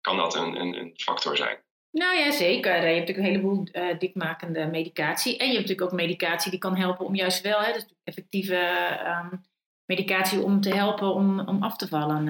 kan 0.00 0.16
dat 0.16 0.34
een, 0.34 0.60
een, 0.60 0.78
een 0.78 0.92
factor 0.94 1.36
zijn. 1.36 1.58
Nou 1.90 2.18
ja, 2.18 2.30
zeker. 2.30 2.74
Je 2.74 2.94
hebt 2.94 3.08
natuurlijk 3.08 3.18
een 3.18 3.32
heleboel 3.32 3.66
dikmakende 3.98 4.66
medicatie. 4.66 5.38
En 5.38 5.46
je 5.46 5.52
hebt 5.54 5.68
natuurlijk 5.68 5.92
ook 5.92 5.98
medicatie 6.00 6.50
die 6.50 6.60
kan 6.60 6.76
helpen 6.76 7.06
om 7.06 7.14
juist 7.14 7.40
wel, 7.40 7.60
hè, 7.60 7.72
dus 7.72 7.86
effectieve 8.04 8.56
ehm, 8.56 9.36
medicatie 9.84 10.40
om 10.40 10.60
te 10.60 10.74
helpen 10.74 11.14
om, 11.14 11.40
om 11.40 11.62
af 11.62 11.76
te 11.76 11.88
vallen. 11.88 12.24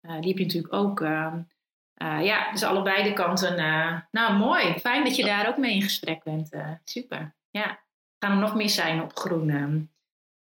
die 0.00 0.28
heb 0.28 0.38
je 0.38 0.44
natuurlijk 0.44 0.74
ook. 0.74 1.00
ehm. 1.00 1.38
Eh, 1.94 2.24
ja, 2.24 2.50
dus 2.52 2.62
allebei 2.62 3.02
de 3.02 3.12
kanten. 3.12 3.56
nou, 4.10 4.34
mooi. 4.36 4.78
Fijn 4.78 5.04
dat 5.04 5.16
je 5.16 5.24
daar 5.24 5.48
ook 5.48 5.56
mee 5.56 5.74
in 5.74 5.82
gesprek 5.82 6.22
bent. 6.22 6.50
super. 6.84 7.34
Ja, 7.50 7.85
gaan 8.18 8.32
er 8.32 8.38
nog 8.38 8.54
meer 8.54 8.70
zijn 8.70 9.02
op 9.02 9.16
groen. 9.16 9.50
ehm. 9.50 9.80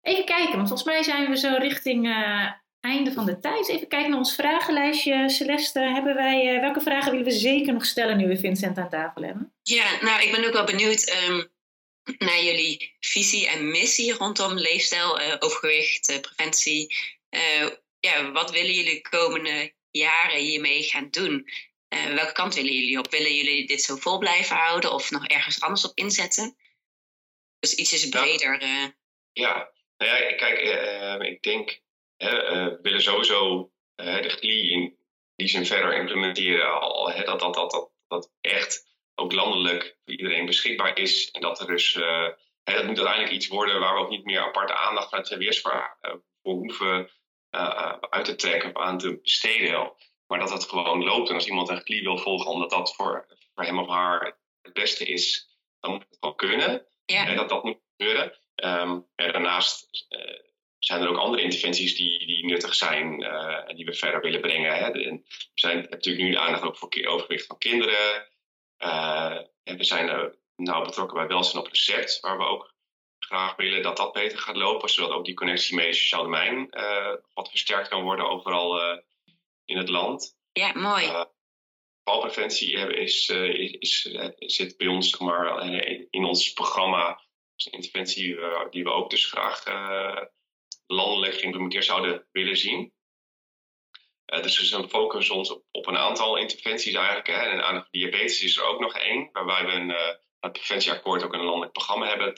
Even 0.01 0.25
kijken, 0.25 0.55
want 0.55 0.67
volgens 0.67 0.83
mij 0.83 1.03
zijn 1.03 1.29
we 1.29 1.37
zo 1.37 1.55
richting 1.59 2.05
eh, 2.05 2.51
einde 2.79 3.11
van 3.11 3.25
de 3.25 3.39
tijd. 3.39 3.69
Even 3.69 3.87
kijken 3.87 4.09
naar 4.09 4.19
ons 4.19 4.35
vragenlijstje. 4.35 5.29
Celeste, 5.29 5.79
hebben 5.79 6.15
wij, 6.15 6.55
eh, 6.55 6.61
welke 6.61 6.81
vragen 6.81 7.11
willen 7.11 7.25
we 7.25 7.31
zeker 7.31 7.73
nog 7.73 7.85
stellen 7.85 8.17
nu 8.17 8.27
we 8.27 8.37
Vincent 8.37 8.77
aan 8.77 8.89
tafel 8.89 9.21
hebben? 9.21 9.53
Ja, 9.63 10.01
nou, 10.01 10.23
ik 10.23 10.31
ben 10.31 10.45
ook 10.45 10.53
wel 10.53 10.65
benieuwd 10.65 11.03
ehm, 11.03 11.43
naar 12.17 12.43
jullie 12.43 12.95
visie 12.99 13.47
en 13.47 13.71
missie 13.71 14.13
rondom 14.13 14.53
leefstijl, 14.53 15.19
eh, 15.19 15.35
overgewicht, 15.39 16.21
preventie. 16.21 16.95
Ja, 17.99 18.31
wat 18.31 18.51
willen 18.51 18.73
jullie 18.73 18.93
de 18.93 19.09
komende 19.09 19.73
jaren 19.91 20.39
hiermee 20.39 20.83
gaan 20.83 21.07
doen? 21.09 21.49
Welke 21.89 22.31
kant 22.31 22.55
willen 22.55 22.73
jullie 22.73 22.99
op? 22.99 23.11
Willen 23.11 23.35
jullie 23.35 23.67
dit 23.67 23.81
zo 23.81 23.95
vol 23.95 24.17
blijven 24.17 24.55
houden 24.55 24.93
of 24.93 25.11
nog 25.11 25.27
ergens 25.27 25.61
anders 25.61 25.85
op 25.85 25.97
inzetten? 25.97 26.55
Dus 27.65 27.75
iets 27.75 27.93
is 27.93 28.09
breder. 28.09 28.59
eh. 28.61 28.85
Ja, 29.33 29.71
nou 29.97 30.11
ja, 30.11 30.35
kijk, 30.35 30.59
eh, 30.59 31.13
eh, 31.13 31.21
ik 31.21 31.41
denk, 31.43 31.81
eh, 32.17 32.29
we 32.29 32.79
willen 32.81 33.01
sowieso 33.01 33.71
eh, 33.95 34.21
de 34.21 34.29
GLI 34.29 34.71
in 34.71 34.97
die 35.35 35.47
zin 35.47 35.65
verder 35.65 35.93
implementeren. 35.93 36.79
Al, 36.79 37.05
dat, 37.25 37.39
dat, 37.39 37.53
dat, 37.53 37.71
dat, 37.71 37.91
dat 38.07 38.31
echt 38.41 38.85
ook 39.15 39.31
landelijk 39.31 39.97
voor 40.03 40.13
iedereen 40.13 40.45
beschikbaar 40.45 40.97
is. 40.97 41.31
En 41.31 41.41
dat 41.41 41.59
er 41.59 41.67
dus, 41.67 41.93
dat 42.63 42.85
moet 42.85 42.97
uiteindelijk 42.97 43.31
iets 43.31 43.47
worden 43.47 43.79
waar 43.79 43.93
we 43.93 43.99
ook 43.99 44.09
niet 44.09 44.25
meer 44.25 44.39
aparte 44.41 44.73
aandacht 44.73 45.09
vanuit 45.09 45.27
de 45.27 45.37
weersvaar 45.37 45.97
voor 46.41 46.53
hoeven 46.53 47.09
uit 48.09 48.25
te 48.25 48.35
trekken 48.35 48.69
of 48.69 48.81
aan 48.81 48.97
te 48.97 49.19
besteden. 49.21 49.93
Maar 50.27 50.39
dat 50.39 50.51
het 50.51 50.69
gewoon 50.69 51.03
loopt. 51.03 51.29
En 51.29 51.35
als 51.35 51.47
iemand 51.47 51.69
een 51.69 51.81
GLI 51.81 52.01
wil 52.01 52.17
volgen 52.17 52.51
omdat 52.51 52.69
dat 52.69 52.95
voor, 52.95 53.25
voor 53.53 53.63
hem 53.63 53.79
of 53.79 53.87
haar 53.87 54.37
het 54.61 54.73
beste 54.73 55.05
is, 55.05 55.57
dan 55.79 55.91
moet 55.91 56.05
het 56.09 56.17
wel 56.19 56.35
kunnen. 56.35 56.85
Ja. 57.05 57.35
Dat 57.35 57.49
dat 57.49 57.63
moet 57.63 57.79
gebeuren. 57.97 58.37
Ehm, 58.55 58.99
en 59.15 59.31
daarnaast 59.31 60.05
eh, 60.09 60.39
zijn 60.79 61.01
er 61.01 61.09
ook 61.09 61.17
andere 61.17 61.43
interventies 61.43 61.95
die, 61.95 62.25
die 62.25 62.45
nuttig 62.45 62.75
zijn 62.75 63.23
eh, 63.23 63.69
en 63.69 63.75
die 63.75 63.85
we 63.85 63.93
verder 63.93 64.21
willen 64.21 64.41
brengen. 64.41 64.75
Hè. 64.75 65.17
Zijn 65.53 65.87
natuurlijk 65.89 66.25
nu 66.25 66.31
de 66.31 66.39
aandacht 66.39 66.63
ook 66.63 66.77
voor 66.77 67.05
overgewicht 67.05 67.45
van 67.45 67.57
kinderen. 67.57 68.27
Eh, 68.77 69.37
en 69.63 69.77
we 69.77 69.83
zijn 69.83 70.35
nauw 70.55 70.83
betrokken 70.83 71.17
bij 71.17 71.27
welzijn 71.27 71.63
op 71.63 71.67
recept, 71.67 72.19
waar 72.19 72.37
we 72.37 72.43
ook 72.43 72.75
graag 73.25 73.55
willen 73.55 73.81
dat 73.81 73.97
dat 73.97 74.13
beter 74.13 74.37
gaat 74.37 74.55
lopen, 74.55 74.89
zodat 74.89 75.11
ook 75.11 75.25
die 75.25 75.33
connectie 75.33 75.75
met 75.75 75.85
het 75.85 75.95
sociaal 75.95 76.23
domein 76.23 76.71
eh, 76.71 77.13
wat 77.33 77.49
versterkt 77.49 77.87
kan 77.87 78.03
worden 78.03 78.29
overal 78.29 78.81
eh, 78.81 78.97
in 79.65 79.77
het 79.77 79.89
land. 79.89 80.37
ja, 80.51 80.71
mooi. 80.73 81.25
Valpreventie 82.05 82.77
hebben 82.77 82.97
is, 82.97 83.29
eh, 83.29 83.53
is, 83.53 83.71
is, 83.71 84.05
eh, 84.05 84.29
zit 84.37 84.77
bij 84.77 84.87
ons 84.87 85.09
zeg 85.09 85.19
maar, 85.19 85.71
in 86.09 86.25
ons 86.25 86.53
programma 86.53 87.25
een 87.63 87.71
interventie 87.71 88.39
eh, 88.39 88.69
die 88.69 88.83
we 88.83 88.89
ook 88.89 89.09
dus 89.09 89.25
graag 89.25 89.65
eh, 89.65 90.21
landelijk 90.87 91.33
geïmplementeerd 91.33 91.85
zouden 91.85 92.27
willen 92.31 92.57
zien. 92.57 92.93
Dus 94.25 94.59
we 94.59 94.65
zijn 94.65 94.89
focus 94.89 95.29
ons 95.29 95.61
op, 95.71 95.87
een 95.87 95.97
aantal 95.97 96.37
interventies 96.37 96.93
eigenlijk. 96.93 97.27
Hè. 97.27 97.39
En 97.39 97.65
aan 97.65 97.87
diabetes 97.91 98.43
is 98.43 98.57
er 98.57 98.63
ook 98.63 98.79
nog 98.79 98.97
één, 98.97 99.29
waarbij 99.31 99.65
we 99.65 99.71
een, 99.71 100.19
het 100.39 100.51
preventieakkoord 100.51 101.23
ook 101.23 101.33
een 101.33 101.43
landelijk 101.43 101.71
programma 101.71 102.07
hebben, 102.07 102.33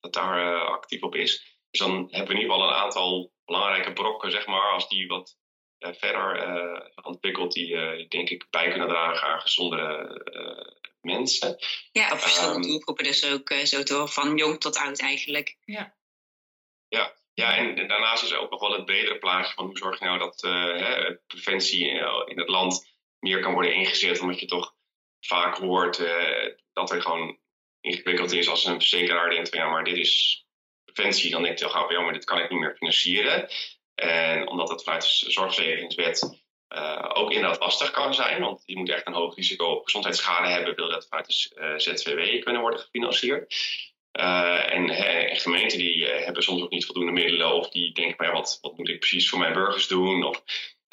dat 0.00 0.12
daar 0.12 0.66
actief 0.66 1.02
op 1.02 1.14
is. 1.14 1.58
Dus 1.70 1.80
dan 1.80 1.90
hebben 1.90 2.28
we 2.28 2.34
in 2.34 2.40
ieder 2.40 2.54
geval 2.54 2.68
een 2.68 2.74
aantal 2.74 3.32
belangrijke 3.44 3.92
brokken, 3.92 4.30
zeg 4.30 4.46
maar, 4.46 4.72
als 4.72 4.88
die 4.88 5.06
wat 5.06 5.38
verder 5.78 6.36
eh, 6.36 6.88
ontwikkeld, 7.02 7.52
die 7.52 7.76
eh, 7.76 8.08
denk 8.08 8.30
ik 8.30 8.46
bij 8.50 8.68
kunnen 8.68 8.88
dragen 8.88 9.28
aan 9.28 9.40
gezondere 9.40 10.22
eh, 10.24 10.74
mensen. 11.00 11.56
Ja, 11.92 12.12
op 12.12 12.18
verschillende 12.18 12.58
ehm, 12.58 12.68
doelgroepen 12.68 13.04
dus 13.04 13.32
ook 13.32 13.50
eh, 13.50 13.64
zo 13.64 13.82
door, 13.82 14.08
van 14.08 14.36
jong 14.36 14.60
tot 14.60 14.76
oud 14.76 15.00
eigenlijk. 15.00 15.56
Ja, 17.38 17.56
en, 17.56 17.78
en 17.78 17.88
daarnaast 17.88 18.22
is 18.22 18.30
er 18.30 18.38
ook 18.38 18.50
nog 18.50 18.60
wel 18.60 18.72
het 18.72 18.84
bredere 18.84 19.18
plaatje 19.18 19.54
van 19.54 19.64
hoe 19.66 19.78
zorg 19.78 19.98
je 19.98 20.04
nou 20.04 20.18
dat 20.18 20.42
eh, 20.42 20.52
hè, 20.52 21.14
preventie 21.26 21.90
eh, 21.90 22.22
in 22.26 22.38
het 22.38 22.48
land 22.48 22.86
meer 23.18 23.40
kan 23.40 23.52
worden 23.52 23.74
ingezet, 23.74 24.20
omdat 24.20 24.40
je 24.40 24.46
toch 24.46 24.74
vaak 25.20 25.56
hoort 25.56 25.98
eh, 25.98 26.54
dat 26.72 26.90
er 26.90 27.02
gewoon 27.02 27.38
ingewikkeld 27.80 28.32
is 28.32 28.48
als 28.48 28.64
een 28.64 28.80
verzekeraar 28.80 29.30
denkt 29.30 29.48
van 29.48 29.58
ja, 29.58 29.70
maar 29.70 29.84
dit 29.84 29.96
is 29.96 30.44
preventie, 30.84 31.30
dan 31.30 31.42
denkt 31.42 31.60
hij 31.60 31.68
al 31.68 31.74
gauw, 31.74 31.92
ja, 31.92 32.00
maar 32.00 32.12
dit 32.12 32.24
kan 32.24 32.38
ik 32.38 32.50
niet 32.50 32.60
meer 32.60 32.76
financieren. 32.76 33.48
En 33.98 34.48
omdat 34.48 34.68
het 34.68 34.82
vanuit 34.82 35.02
de 35.02 35.30
zorgverzekeringswet 35.30 36.42
eh, 36.68 37.10
ook 37.12 37.32
inderdaad 37.32 37.60
lastig 37.60 37.90
kan 37.90 38.14
zijn, 38.14 38.40
want 38.40 38.62
je 38.66 38.76
moet 38.76 38.90
echt 38.90 39.06
een 39.06 39.12
hoog 39.12 39.34
risico 39.34 39.66
op 39.66 39.84
gezondheidsschade 39.84 40.48
hebben, 40.48 40.74
wil 40.74 40.88
dat 40.88 41.06
vanuit 41.08 41.26
de 41.26 41.60
eh, 41.60 41.72
ZVW 41.76 42.42
kunnen 42.42 42.62
worden 42.62 42.80
gefinancierd. 42.80 43.54
Uh, 44.12 44.72
en, 44.74 44.90
en, 44.90 45.36
gemeenten 45.36 45.78
die 45.78 46.06
hebben 46.06 46.42
soms 46.42 46.62
ook 46.62 46.70
niet 46.70 46.84
voldoende 46.84 47.12
middelen, 47.12 47.54
of 47.54 47.68
die 47.68 47.92
denken, 47.92 48.14
maar 48.18 48.32
wat, 48.32 48.58
wat 48.60 48.76
moet 48.76 48.88
ik 48.88 48.98
precies 48.98 49.28
voor 49.28 49.38
mijn 49.38 49.52
burgers 49.52 49.86
doen? 49.86 50.24
Of, 50.24 50.42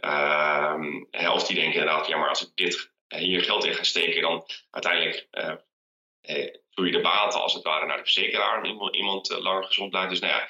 uh, 0.05 1.31
of 1.33 1.47
die 1.47 1.55
denken 1.55 1.79
inderdaad, 1.79 2.07
ja, 2.07 2.17
maar 2.17 2.29
als 2.29 2.47
ik 2.47 2.51
dit 2.55 2.91
hier 3.07 3.43
geld 3.43 3.65
in 3.65 3.73
ga 3.73 3.83
steken, 3.83 4.21
dan 4.21 4.45
uiteindelijk 4.69 5.27
vloeien 6.71 6.93
de 6.93 7.01
baten 7.01 7.41
als 7.41 7.53
het 7.53 7.63
ware 7.63 7.85
naar 7.85 7.97
de 7.97 8.03
verzekeraar 8.03 8.65
iemand, 8.65 8.95
iemand 8.95 9.29
langer 9.29 9.63
gezond 9.63 9.89
blijft. 9.89 10.09
Dus 10.09 10.19
nou 10.19 10.33
ja, 10.33 10.47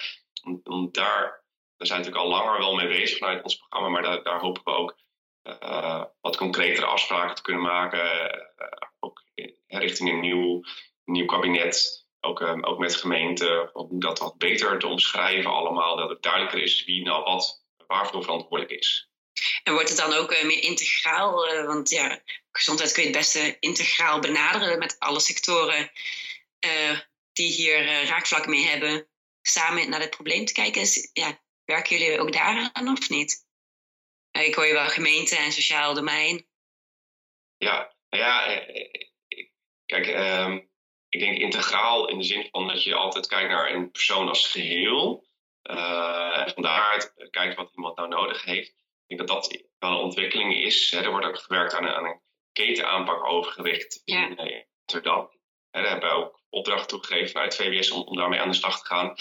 om 0.64 0.92
daar, 0.92 1.45
daar 1.88 1.96
zijn 1.96 2.14
we 2.14 2.20
natuurlijk 2.20 2.42
al 2.42 2.46
langer 2.46 2.60
wel 2.60 2.76
mee 2.76 2.98
bezig 2.98 3.18
vanuit 3.18 3.44
ons 3.44 3.56
programma, 3.56 3.90
maar 3.90 4.02
daar, 4.02 4.24
daar 4.24 4.40
hopen 4.40 4.64
we 4.64 4.72
ook 4.72 4.98
uh, 5.44 6.04
wat 6.22 6.38
concretere 6.38 6.86
afspraken 6.86 7.36
te 7.36 7.42
kunnen 7.42 7.62
maken. 7.62 8.04
Uh, 8.58 8.88
ook 9.00 9.24
richting 9.68 10.10
een 10.10 10.20
nieuw, 10.20 10.64
nieuw 11.06 11.26
kabinet. 11.26 12.04
Ook, 12.20 12.42
ook 12.42 12.80
met 12.80 12.96
gemeenten, 12.96 13.76
om 13.76 14.00
dat 14.00 14.20
wat 14.20 14.38
beter 14.38 14.80
te 14.80 14.88
omschrijven 14.88 15.52
allemaal. 15.52 15.96
Dat 15.96 16.10
het 16.10 16.22
duidelijker 16.22 16.62
is 16.62 16.86
wie 16.86 17.04
nou 17.04 17.24
wat 17.24 17.64
waarvoor 17.88 18.24
verantwoordelijk 18.24 18.80
is. 18.80 19.10
En 19.64 19.74
wordt 19.74 19.90
het 19.90 19.98
dan 19.98 20.14
ook 20.14 20.44
meer 20.44 20.64
integraal? 20.64 21.32
Want 21.66 21.90
ja, 21.90 22.22
gezondheid 22.52 22.92
kun 22.92 23.02
je 23.04 23.10
het 23.10 23.18
beste 23.18 23.58
integraal 23.60 24.20
benaderen 24.20 24.80
met 24.80 24.96
alle 25.00 25.20
sectoren 25.20 25.92
die 27.34 27.52
hier 27.52 28.06
raakvlak 28.06 28.48
mee 28.48 28.66
hebben, 28.66 29.08
samen 29.42 29.90
naar 29.90 30.00
het 30.00 30.10
probleem 30.10 30.46
te 30.46 30.54
kijken. 30.54 30.88
Ja, 31.14 31.40
werken 31.66 31.98
jullie 31.98 32.20
ook 32.20 32.34
daaraan 32.34 32.88
of 32.88 33.10
niet? 33.10 33.44
ik 34.32 34.56
hoor 34.56 34.66
je 34.66 34.74
wel 34.74 34.88
gemeente 34.88 35.36
en 35.36 35.52
sociaal 35.52 35.94
domein. 35.94 36.48
Ja, 37.58 37.96
ja, 38.10 38.46
eh, 38.46 39.08
kijk, 39.86 40.08
um, 40.08 40.70
ik 41.10 41.20
denk 41.20 41.38
integraal 41.38 42.10
in 42.10 42.18
de 42.18 42.24
zin 42.24 42.48
van 42.52 42.68
dat 42.68 42.84
je 42.84 42.96
altijd 42.96 43.28
kijkt 43.28 43.50
naar 43.50 43.72
een 43.72 43.92
persoon 43.92 44.28
als 44.28 44.48
geheel. 44.48 45.26
Uh, 45.64 46.42
en 46.42 46.54
van 46.54 46.64
daaruit 46.64 47.30
kijkt 47.30 47.56
wat 47.56 47.72
iemand 47.76 47.96
nou 47.96 48.08
nodig 48.08 48.44
heeft. 48.44 48.70
Ik 48.70 49.18
denk 49.18 49.20
dat 49.20 49.28
dat 49.28 49.64
wel 49.80 49.92
een 49.92 50.04
ontwikkeling 50.04 50.56
is. 50.56 50.92
Hè. 50.92 51.02
Er 51.02 51.10
wordt 51.10 51.26
ook 51.26 51.40
gewerkt 51.40 51.74
aan 51.74 51.86
een, 51.86 51.94
aan 51.94 52.06
een 52.06 52.22
ketenaanpak 52.52 53.26
overgewicht 53.26 54.02
ja. 54.06 54.28
in 54.28 54.48
uh, 54.48 54.62
Amsterdam. 54.86 55.30
En 55.72 55.82
daar 55.82 55.92
hebben 55.92 56.10
we 56.10 56.16
ook 56.16 56.42
opdrachten 56.50 56.88
toegegeven 56.88 57.30
vanuit 57.30 57.56
VWS 57.56 57.92
om, 57.92 58.02
om 58.02 58.18
daarmee 58.18 58.40
aan 58.40 58.50
de 58.50 58.56
slag 58.56 58.80
te 58.80 58.86
gaan. 58.86 59.16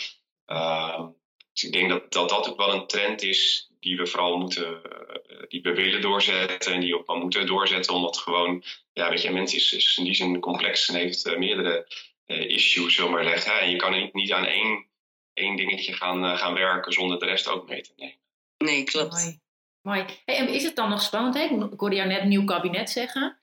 Uh, 0.47 1.09
dus 1.55 1.65
ik 1.65 1.73
denk 1.73 1.89
dat, 1.89 2.13
dat 2.13 2.29
dat 2.29 2.49
ook 2.49 2.57
wel 2.57 2.73
een 2.73 2.87
trend 2.87 3.23
is 3.23 3.71
die 3.81 3.97
we 3.97 4.07
vooral 4.07 4.39
moeten, 4.39 4.73
uh, 4.73 5.43
die 5.49 5.63
we 5.63 5.75
willen 5.75 6.01
doorzetten 6.01 6.73
en 6.73 6.81
die 6.81 6.99
ook 6.99 7.07
wel 7.07 7.17
moeten 7.17 7.47
doorzetten, 7.47 7.95
omdat 7.95 8.19
gewoon, 8.19 8.63
ja, 8.93 9.11
weet 9.11 9.23
je, 9.23 9.29
een 9.29 9.35
mens 9.35 9.55
is, 9.55 9.73
is 9.73 9.97
in 9.99 10.05
die 10.05 10.15
zin 10.15 10.41
complex 10.41 10.89
en 10.89 10.95
heeft 10.95 11.27
uh, 11.27 11.39
meerdere 11.39 11.89
uh, 12.27 12.51
issues, 12.51 12.95
zullen 12.95 13.11
maar 13.11 13.25
zeggen. 13.25 13.61
En 13.61 13.71
je 13.71 13.77
kan 13.77 13.93
niet, 13.93 14.15
niet 14.15 14.33
aan 14.33 14.47
één 14.47 14.87
één 15.35 15.57
dingetje 15.57 15.93
gaan, 15.93 16.39
gaan 16.39 16.55
werken 16.55 16.93
zonder 16.93 17.19
de 17.19 17.25
rest 17.25 17.49
ook 17.49 17.69
mee 17.69 17.83
te 17.83 17.93
nemen. 17.97 18.19
Nee, 18.59 18.85
klopt. 18.85 19.13
Mooi. 19.13 19.41
Mooi. 19.83 20.05
Hey, 20.25 20.37
en 20.37 20.49
is 20.49 20.63
het 20.63 20.77
dan 20.77 20.91
nog 20.91 21.03
spannend? 21.03 21.35
Hè? 21.35 21.43
Ik 21.45 21.81
hoorde 21.81 21.97
jou 21.97 22.09
net 22.09 22.25
nieuw 22.25 22.45
kabinet 22.45 22.91
zeggen. 22.91 23.39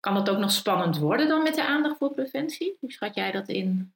Kan 0.00 0.14
dat 0.14 0.30
ook 0.30 0.38
nog 0.38 0.50
spannend 0.50 0.98
worden 0.98 1.28
dan 1.28 1.42
met 1.42 1.54
de 1.54 1.66
aandacht 1.66 1.98
voor 1.98 2.14
preventie? 2.14 2.76
Hoe 2.80 2.92
schat 2.92 3.14
jij 3.14 3.30
dat 3.30 3.48
in? 3.48 3.94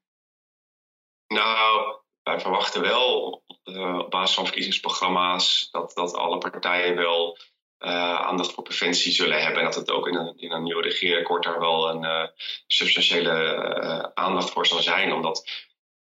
Nou, 1.27 1.97
wij 2.23 2.41
verwachten 2.41 2.83
wel 2.83 3.43
uh, 3.65 3.99
op 3.99 4.11
basis 4.11 4.35
van 4.35 4.45
verkiezingsprogramma's 4.45 5.69
dat, 5.71 5.95
dat 5.95 6.15
alle 6.15 6.39
partijen 6.39 6.97
wel 6.97 7.39
uh, 7.79 8.15
aandacht 8.15 8.53
voor 8.53 8.63
preventie 8.63 9.13
zullen 9.13 9.43
hebben. 9.43 9.59
En 9.59 9.65
dat 9.65 9.75
het 9.75 9.91
ook 9.91 10.09
in 10.09 10.15
een, 10.15 10.35
in 10.37 10.53
een 10.53 10.63
nieuwe 10.63 10.83
regeerakkoord 10.83 11.43
daar 11.43 11.61
wel 11.61 11.89
een 11.89 12.03
uh, 12.03 12.27
substantiële 12.67 14.11
aandacht 14.15 14.51
voor 14.51 14.67
zal 14.67 14.83
zijn. 14.83 15.13
Omdat 15.13 15.51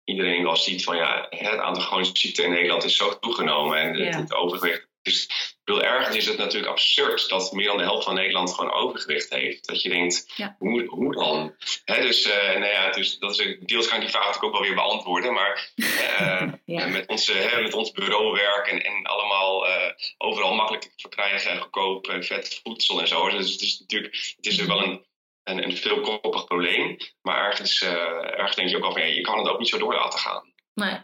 iedereen 0.03 0.43
wel 0.43 0.55
ziet 0.55 0.84
van 0.84 0.95
ja, 0.95 1.28
het 1.30 1.59
aantal 1.59 1.84
chronische 1.84 2.18
ziekten 2.18 2.43
in 2.43 2.49
Nederland 2.49 2.84
is 2.84 2.95
zo 2.95 3.20
toegenomen. 3.20 3.78
En 3.78 3.97
ja. 3.97 4.05
het, 4.05 4.16
het 4.16 4.34
overgewicht 4.34 4.88
dus 5.06 5.30
veel 5.66 5.84
ergens 5.84 6.16
is 6.16 6.26
het 6.26 6.38
natuurlijk 6.38 6.72
absurd 6.72 7.30
dat 7.30 7.51
meer 7.51 7.68
dan 7.68 7.78
de 7.78 7.84
helft 7.84 8.06
van 8.06 8.16
Nederland 8.16 8.53
gewoon 8.53 8.74
overgewicht 8.74 9.30
heeft. 9.30 9.68
Dat 9.68 9.82
je 9.82 9.89
denkt, 9.89 10.34
Ja. 10.36 10.56
hoe, 10.60 10.86
hoe 10.86 11.14
dan? 11.16 11.56
Hè, 11.86 12.01
dus, 12.01 12.24
eh, 12.24 12.51
nou 12.60 12.66
ja, 12.72 12.89
dus 12.91 13.18
dat 13.18 13.39
is, 13.39 13.58
deels 13.60 13.88
kan 13.88 13.95
ik 13.95 14.01
die 14.01 14.12
vraag 14.12 14.26
natuurlijk 14.26 14.43
ook 14.53 14.60
wel 14.60 14.62
weer 14.62 14.76
beantwoorden. 14.76 15.34
Maar 15.34 15.72
eh, 16.18 16.51
Ja. 16.66 16.88
met, 16.88 17.08
onze, 17.08 17.34
hè, 17.34 17.62
met 17.62 17.74
ons 17.74 17.91
bureauwerk 17.91 18.68
en, 18.68 18.84
en 18.84 19.03
allemaal 19.03 19.68
eh, 19.68 19.91
overal 20.18 20.53
makkelijk 20.53 20.84
te 20.84 20.91
verkrijgen 20.95 21.51
en 21.51 21.62
goedkoop 21.62 22.18
vet 22.20 22.60
voedsel 22.64 22.99
en 23.01 23.08
zo. 23.08 23.30
Dus 23.30 23.51
het 23.51 23.62
is 23.62 23.80
natuurlijk 23.80 24.34
het 24.36 24.45
is 24.45 24.66
wel 24.66 24.84
een, 24.84 25.06
een, 25.43 25.64
een 25.64 25.78
veelkoppig 25.78 26.45
probleem. 26.45 26.97
Maar 27.22 27.45
ergens, 27.45 27.82
ergens 27.82 28.56
denk 28.56 28.70
je 28.70 28.76
ook 28.76 28.82
wel 28.82 28.91
van, 28.91 29.01
ja, 29.01 29.08
je 29.08 29.22
kan 29.22 29.38
het 29.38 29.47
ook 29.47 29.60
niet 29.60 29.70
zo 29.70 29.78
door 29.78 29.93
laten 29.93 30.20
gaan. 30.20 30.53
Nee. 30.74 30.97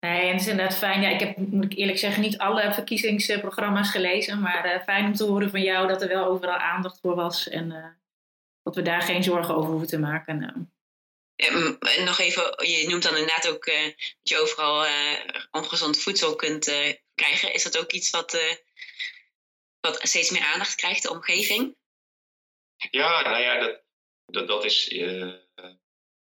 Nee, 0.00 0.20
en 0.20 0.32
het 0.32 0.40
is 0.40 0.46
inderdaad 0.46 0.76
fijn. 0.76 1.00
Ja, 1.00 1.08
ik 1.08 1.20
heb, 1.20 1.36
moet 1.36 1.64
ik 1.64 1.78
eerlijk 1.78 1.98
zeggen, 1.98 2.22
niet 2.22 2.38
alle 2.38 2.72
verkiezingsprogramma's 2.72 3.90
gelezen. 3.90 4.40
Maar 4.40 4.64
eh, 4.64 4.82
fijn 4.82 5.04
om 5.04 5.14
te 5.14 5.24
horen 5.24 5.50
van 5.50 5.62
jou 5.62 5.88
dat 5.88 6.02
er 6.02 6.08
wel 6.08 6.24
overal 6.24 6.56
aandacht 6.56 7.00
voor 7.00 7.14
was. 7.14 7.48
En 7.48 7.72
eh, 7.72 7.86
dat 8.62 8.74
we 8.74 8.82
daar 8.82 9.02
geen 9.02 9.22
zorgen 9.22 9.54
over 9.54 9.70
hoeven 9.70 9.88
te 9.88 9.98
maken. 9.98 10.38
Nou, 10.38 10.66
en 11.96 12.04
nog 12.04 12.18
even, 12.18 12.42
je 12.68 12.88
noemt 12.88 13.02
dan 13.02 13.16
inderdaad 13.16 13.48
ook 13.48 13.66
eh, 13.66 13.84
dat 13.84 14.18
je 14.22 14.38
overal 14.38 14.86
eh, 14.86 15.44
ongezond 15.50 16.02
voedsel 16.02 16.36
kunt 16.36 16.68
eh, 16.68 16.94
krijgen. 17.14 17.54
Is 17.54 17.62
dat 17.62 17.78
ook 17.78 17.92
iets 17.92 18.10
wat, 18.10 18.34
eh, 18.34 18.54
wat 19.80 20.00
steeds 20.02 20.30
meer 20.30 20.44
aandacht 20.44 20.74
krijgt, 20.74 21.02
de 21.02 21.10
omgeving? 21.10 21.76
Ja, 22.90 23.22
nou 23.22 23.42
ja, 23.42 23.60
dat, 23.60 23.82
dat, 24.26 24.48
dat 24.48 24.64
is 24.64 24.88
eh, 24.88 25.32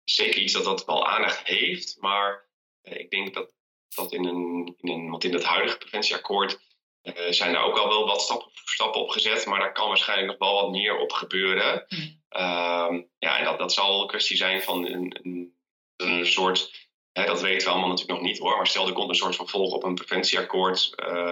zeker 0.04 0.40
iets 0.40 0.52
dat 0.52 0.64
dat 0.64 0.84
wel 0.84 1.08
aandacht 1.08 1.46
heeft. 1.46 1.96
Maar 2.00 2.46
ik 2.82 3.10
denk 3.10 3.34
dat, 3.34 3.54
dat 3.94 4.12
in 4.12 4.24
een, 4.24 4.74
in 4.80 4.88
een, 4.92 5.10
want 5.10 5.24
in 5.24 5.32
het 5.32 5.44
huidige 5.44 5.78
preventieakkoord 5.78 6.60
eh, 7.02 7.14
zijn 7.30 7.52
daar 7.52 7.62
ook 7.64 7.78
al 7.78 7.88
wel 7.88 8.06
wat 8.06 8.22
stappen, 8.22 8.50
stappen 8.54 9.00
op 9.00 9.08
gezet. 9.08 9.46
Maar 9.46 9.60
daar 9.60 9.72
kan 9.72 9.88
waarschijnlijk 9.88 10.28
nog 10.28 10.50
wel 10.50 10.62
wat 10.62 10.70
meer 10.70 10.98
op 10.98 11.12
gebeuren. 11.12 11.86
Ehm, 12.28 13.02
ja, 13.18 13.38
en 13.38 13.44
dat, 13.44 13.58
dat 13.58 13.72
zal 13.72 14.00
een 14.02 14.08
kwestie 14.08 14.36
zijn 14.36 14.62
van 14.62 14.86
een, 14.86 15.18
een, 15.22 15.54
een 15.96 16.26
soort. 16.26 16.86
Hè, 17.12 17.24
dat 17.24 17.40
weten 17.40 17.66
we 17.66 17.72
allemaal 17.72 17.88
natuurlijk 17.90 18.18
nog 18.18 18.28
niet 18.28 18.38
hoor. 18.38 18.56
Maar 18.56 18.66
stel 18.66 18.86
er 18.86 18.92
komt 18.92 19.08
een 19.08 19.14
soort 19.14 19.36
van 19.36 19.48
volg 19.48 19.72
op 19.72 19.82
een 19.84 19.94
preventieakkoord. 19.94 20.92
eh, 20.94 21.30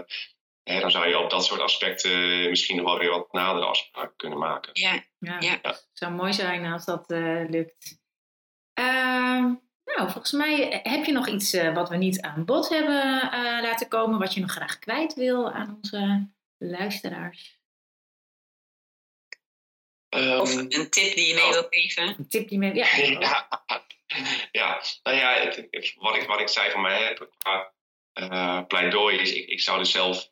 hè, 0.62 0.80
dan 0.80 0.90
zou 0.90 1.08
je 1.08 1.18
op 1.18 1.30
dat 1.30 1.44
soort 1.44 1.60
aspecten 1.60 2.48
misschien 2.48 2.76
nog 2.76 2.84
wel 2.84 2.98
weer 2.98 3.10
wat 3.10 3.32
nadere 3.32 3.66
afspraken 3.66 4.16
kunnen 4.16 4.38
maken. 4.38 4.70
Ja, 4.72 5.04
ja, 5.18 5.36
Ja. 5.40 5.58
het 5.62 5.88
zou 5.92 6.12
mooi 6.12 6.32
zijn 6.32 6.64
als 6.72 6.84
dat 6.84 7.10
eh, 7.10 7.44
lukt. 7.48 7.98
Ehm, 8.74 9.54
nou, 9.96 10.10
volgens 10.10 10.32
mij 10.32 10.80
heb 10.82 11.04
je 11.04 11.12
nog 11.12 11.28
iets 11.28 11.52
eh, 11.52 11.74
wat 11.74 11.88
we 11.88 11.96
niet 11.96 12.20
aan 12.20 12.44
bod 12.44 12.68
hebben 12.68 13.20
eh, 13.22 13.40
laten 13.62 13.88
komen. 13.88 14.18
Wat 14.18 14.34
je 14.34 14.40
nog 14.40 14.50
graag 14.50 14.78
kwijt 14.78 15.14
wil 15.14 15.50
aan 15.52 15.78
onze 15.82 16.28
luisteraars. 16.58 17.54
of 20.10 20.50
Ehm, 20.50 20.58
een 20.58 20.90
tip 20.90 21.14
die 21.14 21.26
je 21.26 21.34
mee 21.34 21.44
oh. 21.44 21.50
wil 21.50 21.66
geven. 21.70 22.08
Een 22.18 22.28
tip 22.28 22.48
die 22.48 22.58
met. 22.58 22.74
Ja, 22.76 22.96
ja, 22.96 23.48
ja, 24.60 24.82
nou 25.02 25.16
ja, 25.16 25.32
het- 25.32 25.66
het- 25.70 25.94
wat, 25.98 26.16
ik, 26.16 26.26
wat 26.26 26.40
ik 26.40 26.48
zei 26.48 26.70
van 26.70 26.80
mij 26.80 27.18
qua 27.38 27.72
eh, 28.12 28.66
pleidooi 28.66 29.18
is, 29.18 29.32
ik, 29.32 29.48
ik 29.48 29.60
zou 29.60 29.78
er 29.78 29.86
zelf 29.86 30.30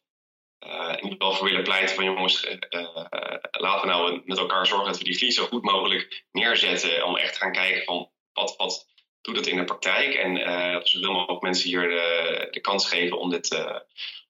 eh, 0.58 0.88
in 0.88 0.94
ieder 1.02 1.10
geval 1.10 1.32
voor 1.34 1.46
willen 1.48 1.62
pleiten 1.62 1.94
van 1.94 2.04
jongens, 2.04 2.44
eh, 2.44 2.56
eh, 2.68 3.04
laten 3.50 3.80
we 3.80 3.86
nou 3.86 4.22
met 4.24 4.38
elkaar 4.38 4.66
zorgen 4.66 4.86
dat 4.86 4.98
we 4.98 5.04
die 5.04 5.18
vlies 5.18 5.34
zo 5.34 5.46
goed 5.46 5.62
mogelijk 5.62 6.24
neerzetten. 6.32 7.04
Om 7.06 7.16
echt 7.16 7.32
te 7.32 7.38
gaan 7.38 7.52
kijken 7.52 7.84
van 7.84 8.10
wat, 8.32 8.56
wat 8.56 8.86
doet 9.24 9.36
het 9.36 9.46
in 9.46 9.56
de 9.56 9.64
praktijk. 9.64 10.14
En 10.14 10.36
eh 10.36 10.72
dat 10.72 10.82
we 10.82 10.88
zoveel 10.88 11.12
mogelijk 11.12 11.42
mensen 11.42 11.68
hier 11.68 11.88
de, 11.88 12.48
de 12.50 12.60
kans 12.60 12.88
geven 12.88 13.18
om 13.18 13.30
dit, 13.30 13.52
eh, 13.52 13.76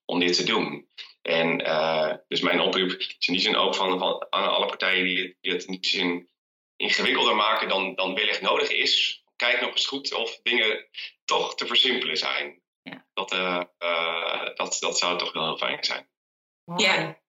om 0.05 0.19
dit 0.19 0.35
te 0.35 0.43
doen. 0.43 0.89
En 1.21 1.65
eh, 1.65 2.13
dus 2.27 2.41
mijn 2.41 2.59
oproep 2.61 2.89
is 2.91 3.15
in 3.27 3.33
die 3.33 3.41
zin 3.41 3.55
ook 3.55 3.75
van, 3.75 3.99
van 3.99 4.27
aan 4.29 4.49
alle 4.49 4.65
partijen 4.65 5.03
die, 5.03 5.17
het- 5.21 5.35
die 5.41 5.51
het 5.53 5.63
in 5.63 5.71
die 5.71 5.89
zin 5.89 6.29
ingewikkelder 6.75 7.35
maken 7.35 7.69
dan, 7.69 7.95
dan 7.95 8.15
wellicht 8.15 8.41
nodig 8.41 8.69
is. 8.69 9.23
Kijk 9.35 9.61
nog 9.61 9.69
eens 9.71 9.87
goed 9.87 10.13
of 10.13 10.39
dingen 10.43 10.85
toch 11.25 11.55
te 11.55 11.67
versimpelen 11.67 12.17
zijn. 12.17 12.61
Ja. 12.81 13.05
Dat, 13.13 13.31
eh, 13.31 13.61
eh, 13.77 14.45
dat, 14.55 14.77
dat 14.79 14.97
zou 14.97 15.17
toch 15.17 15.33
wel 15.33 15.43
heel 15.45 15.57
fijn 15.57 15.83
zijn. 15.83 16.07
Ja. 16.77 17.23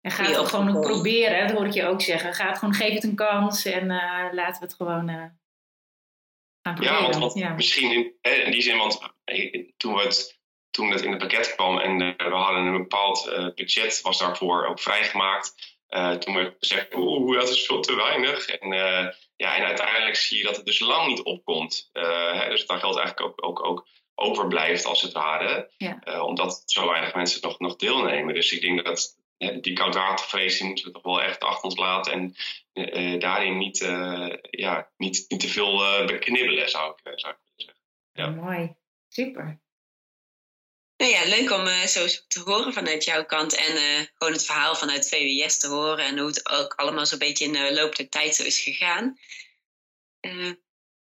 En 0.00 0.10
ga 0.10 0.24
het 0.24 0.48
gewoon 0.48 0.76
ook 0.76 0.82
proberen, 0.82 1.46
dat 1.48 1.56
hoor 1.56 1.66
ik 1.66 1.72
je 1.72 1.86
ook 1.86 2.00
zeggen. 2.02 2.34
Ga 2.34 2.48
het 2.48 2.58
gewoon, 2.58 2.74
geef 2.74 2.94
het 2.94 3.04
een 3.04 3.14
kans 3.14 3.64
en 3.64 3.90
eh, 3.90 4.32
laten 4.32 4.60
we 4.60 4.66
het 4.66 4.74
gewoon 4.74 5.08
eh, 5.08 5.24
gaan 6.62 6.74
proberen. 6.74 6.96
Ja, 6.96 7.02
want, 7.02 7.16
want 7.16 7.34
Ja. 7.34 7.54
misschien 7.54 7.92
in, 7.92 8.44
in 8.44 8.50
die 8.50 8.62
zin, 8.62 8.76
want 8.76 9.00
toen, 9.76 9.94
we 9.94 10.00
het, 10.00 10.40
toen 10.70 10.90
het 10.90 11.02
in 11.02 11.10
het 11.10 11.18
pakket 11.18 11.54
kwam 11.54 11.78
en 11.78 12.16
eh, 12.16 12.26
we 12.28 12.34
hadden 12.34 12.64
een 12.64 12.78
bepaald 12.78 13.26
eh, 13.26 13.46
budget, 13.54 14.00
was 14.00 14.18
daarvoor 14.18 14.66
ook 14.66 14.80
vrijgemaakt. 14.80 15.76
Eh, 15.86 16.12
toen 16.12 16.34
werd 16.34 16.56
gezegd, 16.58 16.94
oeh, 16.94 17.38
dat 17.38 17.48
is 17.48 17.66
veel 17.66 17.80
te 17.80 17.96
weinig. 17.96 18.46
En, 18.46 18.68
ja, 19.36 19.56
en 19.56 19.64
uiteindelijk 19.64 20.16
zie 20.16 20.38
je 20.38 20.44
dat 20.44 20.56
het 20.56 20.66
dus 20.66 20.78
lang 20.78 21.06
niet 21.06 21.22
opkomt. 21.22 21.88
Hè, 21.92 22.48
dus 22.48 22.66
daar 22.66 22.78
geldt 22.78 22.98
eigenlijk 22.98 23.28
ook, 23.28 23.46
ook, 23.46 23.64
ook 23.64 23.86
overblijft 24.14 24.84
als 24.84 25.02
het 25.02 25.12
ware. 25.12 25.70
Ja. 25.76 26.22
Omdat 26.24 26.62
zo 26.66 26.88
weinig 26.88 27.14
mensen 27.14 27.40
nog, 27.42 27.58
nog 27.58 27.76
deelnemen. 27.76 28.34
Dus 28.34 28.52
ik 28.52 28.60
denk 28.60 28.84
dat 28.84 29.16
die 29.60 29.72
koudwatervrees 29.72 30.60
moeten 30.60 30.84
we 30.84 30.90
toch 30.90 31.02
wel 31.02 31.22
echt 31.22 31.40
achter 31.40 31.64
ons 31.64 31.76
laten. 31.76 32.12
En 32.12 32.34
eh, 32.72 33.20
daarin 33.20 33.58
niet, 33.58 33.80
eh, 33.80 34.32
ja, 34.50 34.90
niet, 34.96 35.24
niet 35.28 35.40
te 35.40 35.48
veel 35.48 35.84
eh, 35.84 36.06
beknibbelen, 36.06 36.70
zou 36.70 36.92
ik, 36.92 37.18
zou 37.18 37.34
ik 37.34 37.38
willen 37.44 37.56
zeggen. 37.56 37.80
Ja. 38.12 38.28
Mooi, 38.28 38.74
super. 39.08 39.60
Nou 41.02 41.14
ja, 41.14 41.24
leuk 41.24 41.50
om 41.50 41.66
eh, 41.66 41.86
zo 41.86 42.06
te 42.28 42.40
horen 42.40 42.72
vanuit 42.72 43.04
jouw 43.04 43.24
kant. 43.24 43.54
En 43.54 43.76
eh, 43.76 44.06
gewoon 44.14 44.32
het 44.32 44.44
verhaal 44.44 44.76
vanuit 44.76 45.08
VWS 45.08 45.58
te 45.58 45.68
horen. 45.68 46.04
En 46.04 46.18
hoe 46.18 46.28
het 46.28 46.48
ook 46.50 46.74
allemaal 46.74 47.06
zo'n 47.06 47.18
beetje 47.18 47.44
in 47.44 47.52
de 47.52 47.74
loop 47.74 47.96
der 47.96 48.08
tijd 48.08 48.34
zo 48.34 48.42
is 48.42 48.60
gegaan. 48.60 49.18
Eh, 50.20 50.52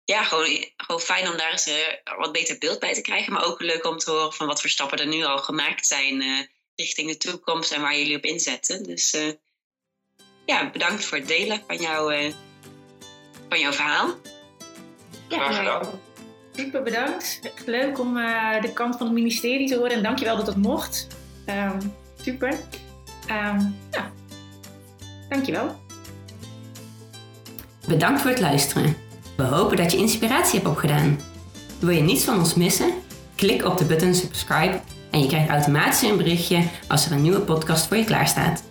ja, 0.04 0.24
gewoon, 0.24 0.72
gewoon 0.78 1.02
fijn 1.02 1.30
om 1.30 1.38
daar 1.38 1.52
eens 1.52 1.70
wat 2.18 2.32
beter 2.32 2.58
beeld 2.58 2.80
bij 2.80 2.94
te 2.94 3.02
krijgen. 3.02 3.34
Maar 3.34 3.46
ook 3.46 3.62
leuk 3.62 3.86
om 3.86 3.98
te 3.98 4.12
horen 4.12 4.34
van 4.34 4.48
wat 4.48 4.62
voor 4.62 4.70
stappen 4.70 5.00
er 5.00 5.08
nu 5.08 5.24
al 5.24 5.38
gemaakt 5.38 5.88
zijn 5.88 6.22
eh, 6.22 6.40
richting 6.78 7.10
de 7.10 7.18
toekomst 7.18 7.72
en 7.72 7.82
waar 7.82 7.98
jullie 7.98 8.18
op 8.18 8.24
inzetten. 8.24 8.84
Dus 8.84 9.14
eh, 9.14 9.34
ja, 10.46 10.70
bedankt 10.70 11.06
voor 11.06 11.18
het 11.18 11.28
delen 11.28 11.62
van, 11.68 11.78
jou, 11.78 12.14
eh, 12.14 12.34
van 13.50 13.60
jouw 13.60 13.72
verhaal. 13.72 14.16
Graag 15.28 15.58
gedaan. 15.58 16.00
Super 16.56 16.84
bedankt. 16.84 17.40
Echt 17.44 17.68
leuk 17.68 18.00
om 18.00 18.18
eh, 18.18 18.62
de 18.62 18.74
kant 18.74 18.98
van 18.98 19.06
het 19.06 19.16
ministerie 19.16 19.68
te 19.68 19.76
horen. 19.76 19.92
En 19.92 20.04
dankjewel 20.04 20.38
dat 20.38 20.48
het 20.48 20.56
mocht. 20.56 21.08
Ehm, 21.46 21.82
super. 22.22 22.60
Ehm 23.28 23.62
ja, 23.92 24.12
dankjewel. 25.30 25.80
Bedankt 27.88 28.22
voor 28.22 28.30
het 28.30 28.40
luisteren. 28.40 28.98
We 29.38 29.44
hopen 29.44 29.78
dat 29.78 29.92
je 29.92 29.98
inspiratie 29.98 30.60
hebt 30.60 30.72
opgedaan. 30.72 31.20
Wil 31.80 31.90
je 31.90 32.02
niets 32.02 32.24
van 32.24 32.40
ons 32.40 32.56
missen? 32.56 32.94
Klik 33.36 33.66
op 33.66 33.78
de 33.78 33.86
button 33.86 34.16
subscribe 34.16 34.82
en 35.12 35.20
je 35.20 35.28
krijgt 35.28 35.50
automatisch 35.50 36.02
een 36.02 36.18
berichtje 36.18 36.64
als 36.88 37.06
er 37.06 37.12
een 37.12 37.22
nieuwe 37.22 37.40
podcast 37.40 37.88
voor 37.88 37.98
je 37.98 38.04
klaarstaat. 38.04 38.64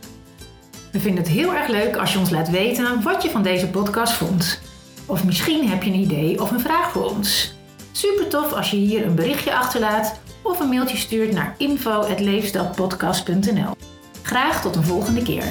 We 0.93 1.01
vinden 1.01 1.23
het 1.23 1.33
heel 1.33 1.55
erg 1.55 1.69
leuk 1.69 1.97
als 1.97 2.13
je 2.13 2.19
ons 2.19 2.31
laat 2.31 2.51
weten 2.51 3.03
wat 3.03 3.23
je 3.23 3.31
van 3.31 3.43
deze 3.43 3.69
podcast 3.69 4.13
vond. 4.13 4.61
Of 5.07 5.25
misschien 5.25 5.69
heb 5.69 5.83
je 5.83 5.91
een 5.91 6.01
idee 6.01 6.41
of 6.41 6.51
een 6.51 6.61
vraag 6.61 6.91
voor 6.91 7.11
ons. 7.11 7.55
Super 7.93 8.29
tof 8.29 8.53
als 8.53 8.71
je 8.71 8.77
hier 8.77 9.07
een 9.07 9.15
berichtje 9.15 9.55
achterlaat 9.55 10.21
of 10.43 10.61
een 10.61 10.69
mailtje 10.69 10.97
stuurt 10.97 11.33
naar 11.33 11.55
info.leefstadpodcast.nl. 11.59 13.77
Graag 14.23 14.63
tot 14.63 14.77
een 14.77 14.85
volgende 14.85 15.23
keer. 15.23 15.45